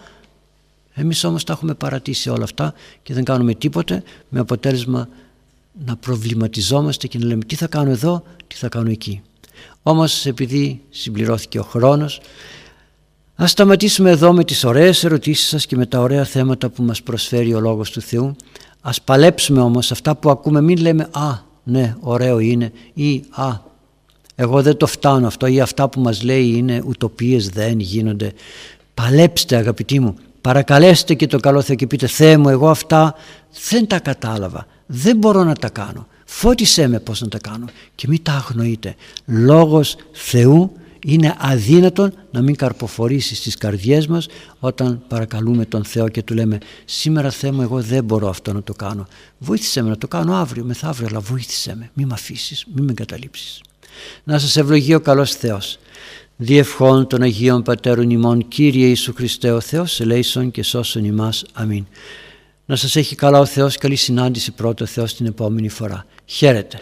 Εμείς 0.94 1.24
όμως 1.24 1.44
τα 1.44 1.54
έχουμε 1.54 1.74
παρατήσει 1.74 2.30
όλα 2.30 2.44
αυτά 2.44 2.74
και 3.04 3.14
δεν 3.14 3.24
κάνουμε 3.24 3.54
τίποτε 3.54 4.04
με 4.30 4.40
αποτέλεσμα 4.40 5.08
να 5.86 5.96
προβληματιζόμαστε 5.96 7.08
και 7.08 7.18
να 7.18 7.26
λέμε 7.26 7.44
τι 7.44 7.56
θα 7.56 7.68
κάνω 7.68 7.90
εδώ, 7.90 8.24
τι 8.48 8.56
θα 8.56 8.70
κάνω 8.70 8.90
εκεί. 8.90 9.22
Όμως 9.84 10.26
επειδή 10.26 10.82
συμπληρώθηκε 10.90 11.60
ο 11.60 11.64
χρόνος 11.64 12.22
ας 13.40 13.52
σταματήσουμε 13.52 14.10
εδώ 14.10 14.34
με 14.34 14.44
τις 14.44 14.64
ωραίες 14.64 15.04
ερωτήσεις 15.04 15.48
σας 15.48 15.66
και 15.66 15.76
με 15.76 15.86
τα 15.86 16.00
ωραία 16.00 16.24
θέματα 16.24 16.70
που 16.70 16.84
μας 16.84 17.04
προσφέρει 17.04 17.54
ο 17.54 17.60
Λόγος 17.60 17.92
του 17.92 18.02
Θεού. 18.02 18.36
Ας 18.82 19.02
παλέψουμε 19.02 19.62
όμως 19.62 19.92
αυτά 19.92 20.16
που 20.16 20.30
ακούμε 20.30 20.62
μην 20.62 20.78
λέμε 20.78 21.10
«Α, 21.12 21.38
ναι, 21.64 21.96
ωραίο 22.00 22.40
είναι» 22.40 22.72
ή 22.94 23.24
«Α, 23.30 23.60
εγώ 24.40 24.62
δεν 24.62 24.78
το 24.78 24.88
φτάνω 24.88 25.28
αυτό» 25.28 25.48
ή 25.48 25.62
«Αυτά 25.62 25.90
που 25.90 26.00
μας 26.00 26.24
λέει 26.24 26.48
είναι 26.48 26.82
ουτοπίες, 26.88 27.50
δεν 27.50 27.80
γίνονται». 27.80 28.34
Παλέψτε 28.94 29.56
αγαπητοί 29.56 30.00
μου, 30.00 30.16
παρακαλέστε 30.42 31.14
και 31.14 31.28
το 31.28 31.40
καλό 31.40 31.62
Θεό 31.62 31.76
και 31.76 31.88
πείτε 31.88 32.08
«Θεέ 32.08 32.38
μου, 32.38 32.50
εγώ 32.50 32.70
αυτά 32.70 33.16
δεν 33.70 33.88
τα 33.88 34.00
κατάλαβα» 34.00 34.68
δεν 34.88 35.18
μπορώ 35.18 35.44
να 35.44 35.56
τα 35.56 35.70
κάνω. 35.70 36.08
Φώτισέ 36.26 36.88
με 36.88 37.00
πώς 37.00 37.22
να 37.22 37.28
τα 37.28 37.38
κάνω 37.38 37.66
και 37.96 38.08
μην 38.08 38.24
τα 38.24 38.32
αγνοείτε. 38.32 38.96
Λόγος 39.26 39.96
Θεού 40.12 40.72
είναι 41.06 41.36
αδύνατον 41.40 42.14
να 42.32 42.42
μην 42.42 42.56
καρποφορήσει 42.56 43.36
στις 43.36 43.58
καρδιές 43.58 44.08
μας 44.08 44.28
όταν 44.60 45.02
παρακαλούμε 45.08 45.66
τον 45.66 45.84
Θεό 45.84 46.10
και 46.10 46.24
του 46.24 46.34
λέμε 46.34 46.58
σήμερα 46.86 47.30
Θεέ 47.30 47.52
μου 47.52 47.62
εγώ 47.62 47.82
δεν 47.82 48.04
μπορώ 48.04 48.30
αυτό 48.30 48.54
να 48.54 48.64
το 48.64 48.74
κάνω. 48.74 49.08
Βοήθησέ 49.38 49.82
με 49.82 49.90
να 49.90 49.98
το 49.98 50.08
κάνω 50.08 50.34
αύριο, 50.34 50.64
μεθαύριο, 50.64 51.08
αλλά 51.10 51.20
βοήθησέ 51.20 51.76
με. 51.76 51.90
Μην 51.94 52.08
με 52.08 52.14
αφήσεις, 52.14 52.66
μην 52.74 52.84
με 52.84 52.92
εγκαταλείψεις. 52.92 53.62
Να 54.24 54.40
σας 54.40 54.58
ευλογεί 54.58 54.94
ο 54.94 55.00
καλός 55.00 55.36
Θεός. 55.36 55.80
Διευχών 56.38 57.08
των 57.08 57.22
Αγίων 57.22 57.64
Πατέρων 57.64 58.10
ημών 58.10 58.48
Κύριε 58.48 58.86
Ιησού 58.88 59.14
Χριστέ 59.14 59.52
ο 59.52 59.60
Θεός 59.60 60.00
ελέησον 60.00 60.52
και 60.52 60.64
σώσον 60.64 61.04
ημάς. 61.06 61.46
Αμήν. 61.54 61.86
Να 62.66 62.76
σας 62.76 62.96
έχει 62.96 63.16
καλά 63.16 63.40
ο 63.40 63.46
Θεός, 63.46 63.78
καλή 63.78 63.96
συνάντηση 63.96 64.52
πρώτο 64.52 64.86
Θεός 64.86 65.16
την 65.16 65.26
επόμενη 65.26 65.70
φορά. 65.70 66.06
Χαίρετε. 66.26 66.82